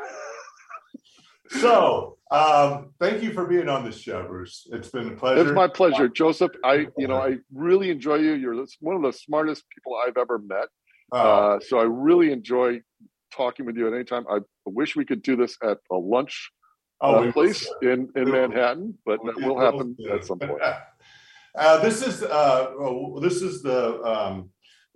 so, 1.50 2.18
um, 2.32 2.91
thank 3.00 3.24
you 3.24 3.34
for 3.34 3.45
being 3.45 3.70
on 3.70 3.84
this 3.84 4.00
show, 4.00 4.26
Bruce. 4.28 4.68
It's 4.72 4.89
been 4.89 5.08
a 5.08 5.16
pleasure. 5.16 5.41
It's 5.41 5.52
my 5.52 5.68
pleasure, 5.68 6.08
Joseph. 6.08 6.52
I, 6.64 6.88
you 6.97 7.08
know, 7.08 7.18
I 7.18 7.38
really 7.54 7.89
enjoy 7.89 8.16
you. 8.16 8.34
You're 8.34 8.66
one 8.82 8.95
of 8.95 9.02
the 9.02 9.14
smartest 9.14 9.64
people 9.70 9.93
I've 10.06 10.18
ever 10.18 10.39
met. 10.39 10.68
Oh. 11.12 11.18
Uh, 11.18 11.60
so 11.60 11.80
I 11.80 11.84
really 11.84 12.32
enjoy 12.32 12.82
talking 13.32 13.66
with 13.66 13.78
you 13.78 13.88
at 13.88 13.93
any 13.93 14.04
time. 14.04 14.26
I 14.30 14.39
wish 14.66 14.95
we 14.95 15.06
could 15.06 15.22
do 15.22 15.36
this 15.36 15.58
at 15.64 15.78
a 15.91 15.95
lunch 15.95 16.52
oh, 17.02 17.28
uh, 17.28 17.32
place 17.32 17.68
in, 17.82 18.10
in 18.16 18.30
Manhattan, 18.30 18.97
but 19.06 19.20
that 19.26 19.41
will 19.41 19.60
happen 19.60 19.95
at 20.12 20.26
some 20.26 20.39
point. 20.39 20.62
Uh, 21.56 21.80
this 21.80 22.06
is 22.06 22.22
uh, 22.22 22.72
well, 22.78 23.20
this 23.20 23.41
is 23.41 23.64
the 23.64 24.02
um, 24.04 24.50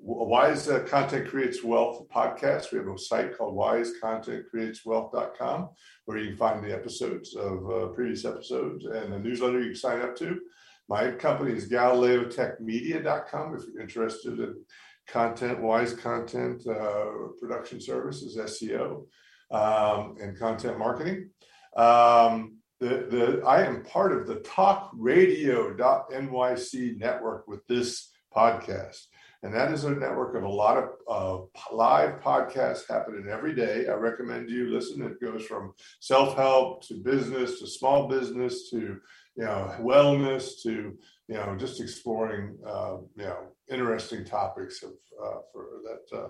Wise 0.06 0.68
uh, 0.68 0.82
Content 0.82 1.30
Creates 1.30 1.64
Wealth 1.64 2.06
podcast. 2.14 2.74
We 2.74 2.78
have 2.78 2.90
a 2.90 2.98
site 2.98 3.38
called 3.38 3.56
wisecontentcreateswealth.com 3.56 5.70
where 6.04 6.18
you 6.18 6.28
can 6.28 6.38
find 6.38 6.62
the 6.62 6.74
episodes 6.74 7.38
of 7.38 7.72
uh, 7.72 7.88
previous 7.88 8.26
episodes 8.26 8.84
and 8.84 9.14
a 9.14 9.20
newsletter 9.20 9.62
you 9.62 9.68
can 9.68 9.76
sign 9.76 10.02
up 10.02 10.14
to. 10.18 10.42
My 10.90 11.12
company 11.12 11.54
is 11.54 11.72
GalileoTechMedia.com 11.72 13.56
if 13.56 13.62
you're 13.66 13.82
interested 13.82 14.40
in 14.40 14.62
content, 15.08 15.62
wise 15.62 15.94
content, 15.94 16.68
uh, 16.68 17.06
production 17.40 17.80
services, 17.80 18.36
SEO, 18.36 19.06
um, 19.52 20.18
and 20.22 20.38
content 20.38 20.78
marketing. 20.78 21.30
Um, 21.78 22.58
the, 22.82 23.08
the, 23.10 23.42
I 23.48 23.64
am 23.64 23.86
part 23.86 24.12
of 24.12 24.28
the 24.28 24.42
talkradio.nyc 24.42 26.98
network 26.98 27.48
with 27.48 27.66
this 27.68 28.12
podcast. 28.36 29.06
And 29.44 29.54
that 29.54 29.74
is 29.74 29.84
a 29.84 29.92
network 29.92 30.36
of 30.36 30.44
a 30.44 30.50
lot 30.50 30.78
of 30.78 30.90
uh, 31.08 31.76
live 31.76 32.22
podcasts 32.22 32.88
happening 32.88 33.28
every 33.30 33.54
day. 33.54 33.88
I 33.88 33.94
recommend 33.94 34.50
you 34.50 34.70
listen. 34.74 35.04
It 35.04 35.22
goes 35.22 35.46
from 35.46 35.74
self 36.00 36.38
help 36.38 36.88
to 36.88 36.96
business 36.96 37.60
to 37.60 37.68
small 37.68 38.08
business 38.08 38.70
to 38.70 39.02
you 39.36 39.44
know 39.44 39.76
wellness 39.82 40.62
to 40.64 40.98
you 41.28 41.36
know 41.36 41.58
just 41.58 41.82
exploring 41.82 42.58
uh, 42.66 42.98
you 43.18 43.26
know 43.26 43.40
interesting 43.70 44.24
topics 44.24 44.82
of 44.82 44.92
uh, 45.22 45.40
for 45.52 45.68
that 45.84 46.18
uh, 46.18 46.30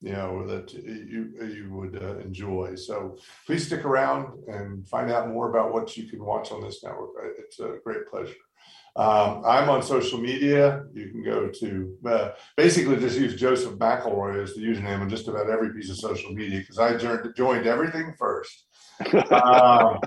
you 0.00 0.12
know 0.12 0.46
that 0.46 0.72
you 0.72 1.32
you 1.42 1.68
would 1.70 2.02
uh, 2.02 2.18
enjoy. 2.18 2.76
So 2.76 3.18
please 3.46 3.66
stick 3.66 3.84
around 3.84 4.42
and 4.48 4.88
find 4.88 5.10
out 5.10 5.28
more 5.28 5.50
about 5.50 5.72
what 5.74 5.98
you 5.98 6.08
can 6.08 6.24
watch 6.24 6.50
on 6.50 6.62
this 6.62 6.82
network. 6.82 7.10
It's 7.38 7.60
a 7.60 7.76
great 7.84 8.08
pleasure. 8.08 8.34
Um, 8.96 9.42
I'm 9.44 9.68
on 9.68 9.82
social 9.82 10.20
media. 10.20 10.84
You 10.92 11.08
can 11.10 11.24
go 11.24 11.48
to 11.48 11.98
uh, 12.06 12.30
basically 12.56 12.96
just 12.96 13.18
use 13.18 13.34
Joseph 13.34 13.74
McElroy 13.74 14.42
as 14.42 14.54
the 14.54 14.62
username 14.62 15.00
on 15.00 15.08
just 15.08 15.26
about 15.26 15.50
every 15.50 15.72
piece 15.74 15.90
of 15.90 15.96
social 15.96 16.32
media 16.32 16.60
because 16.60 16.78
I 16.78 16.96
joined 16.96 17.66
everything 17.66 18.14
first. 18.16 18.66
um, 19.32 19.98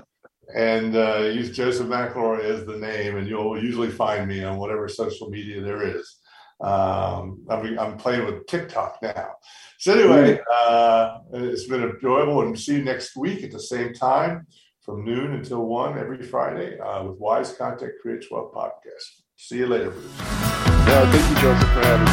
and 0.56 0.96
uh, 0.96 1.30
use 1.34 1.54
Joseph 1.54 1.86
McElroy 1.86 2.44
as 2.44 2.64
the 2.64 2.78
name, 2.78 3.18
and 3.18 3.28
you'll 3.28 3.62
usually 3.62 3.90
find 3.90 4.26
me 4.26 4.42
on 4.42 4.56
whatever 4.56 4.88
social 4.88 5.28
media 5.28 5.60
there 5.60 5.82
is. 5.82 6.16
Um, 6.60 7.44
I'm, 7.50 7.78
I'm 7.78 7.96
playing 7.98 8.24
with 8.24 8.46
TikTok 8.46 8.98
now. 9.02 9.32
So 9.78 9.92
anyway, 9.92 10.40
uh, 10.50 11.18
it's 11.34 11.66
been 11.66 11.82
enjoyable, 11.82 12.40
and 12.40 12.58
see 12.58 12.76
you 12.76 12.84
next 12.84 13.16
week 13.16 13.44
at 13.44 13.52
the 13.52 13.60
same 13.60 13.92
time 13.92 14.46
from 14.88 15.04
noon 15.04 15.34
until 15.34 15.66
one 15.66 15.98
every 15.98 16.22
Friday 16.22 16.78
uh, 16.78 17.04
with 17.04 17.18
Wise 17.18 17.52
Content 17.52 17.92
Creates 18.00 18.30
Wealth 18.30 18.54
podcast. 18.54 19.20
See 19.36 19.58
you 19.58 19.66
later, 19.66 19.90
Bruce. 19.90 20.18
Yeah, 20.18 21.12
thank 21.12 21.28
you, 21.28 21.36
Joseph, 21.42 21.68
for 21.74 21.82
having 21.82 22.06
me. 22.06 22.12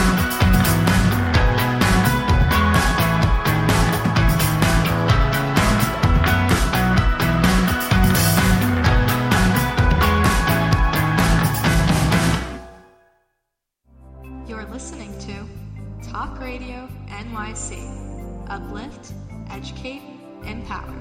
You're 14.50 14.66
listening 14.66 15.18
to 15.20 15.48
Talk 16.12 16.42
Radio 16.42 16.90
NYC. 17.08 18.50
Uplift, 18.50 19.14
educate, 19.50 20.02
empower. 20.44 20.94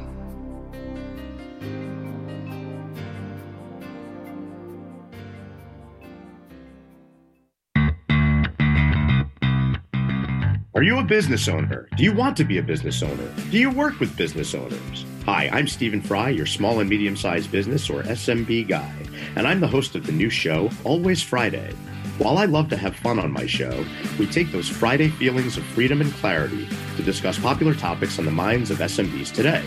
Are 10.77 10.83
you 10.83 10.99
a 10.99 11.05
business 11.05 11.47
owner? 11.47 11.89
Do 11.97 12.03
you 12.03 12.13
want 12.13 12.37
to 12.37 12.45
be 12.45 12.59
a 12.59 12.63
business 12.63 13.01
owner? 13.01 13.33
Do 13.51 13.59
you 13.59 13.71
work 13.71 14.01
with 14.01 14.17
business 14.17 14.55
owners? 14.55 15.07
Hi, 15.25 15.49
I'm 15.53 15.69
Stephen 15.69 16.03
Fry, 16.03 16.31
your 16.31 16.47
small 16.47 16.81
and 16.81 16.91
medium 16.91 17.17
sized 17.17 17.53
business 17.53 17.89
or 17.89 18.03
SMB 18.03 18.67
guy, 18.67 18.93
and 19.37 19.47
I'm 19.47 19.61
the 19.61 19.69
host 19.69 19.95
of 19.95 20.05
the 20.05 20.13
new 20.13 20.29
show, 20.29 20.69
Always 20.83 21.23
Friday. 21.23 21.73
While 22.19 22.39
I 22.39 22.47
love 22.47 22.69
to 22.71 22.77
have 22.77 22.97
fun 22.97 23.21
on 23.21 23.31
my 23.31 23.47
show, 23.47 23.85
we 24.19 24.27
take 24.27 24.51
those 24.51 24.69
Friday 24.69 25.11
feelings 25.11 25.57
of 25.57 25.65
freedom 25.65 26.01
and 26.01 26.13
clarity 26.15 26.69
to 26.97 27.03
discuss 27.05 27.39
popular 27.39 27.75
topics 27.75 28.19
on 28.19 28.25
the 28.25 28.33
minds 28.33 28.73
of 28.73 28.79
SMBs 28.79 29.33
today. 29.33 29.65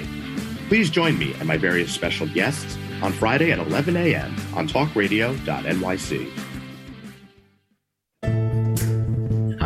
Please 0.67 0.89
join 0.89 1.17
me 1.17 1.33
and 1.39 1.47
my 1.47 1.57
various 1.57 1.91
special 1.91 2.27
guests 2.27 2.77
on 3.01 3.13
Friday 3.13 3.51
at 3.51 3.59
11 3.59 3.95
a.m. 3.95 4.35
on 4.53 4.67
talkradio.nyc. 4.67 6.56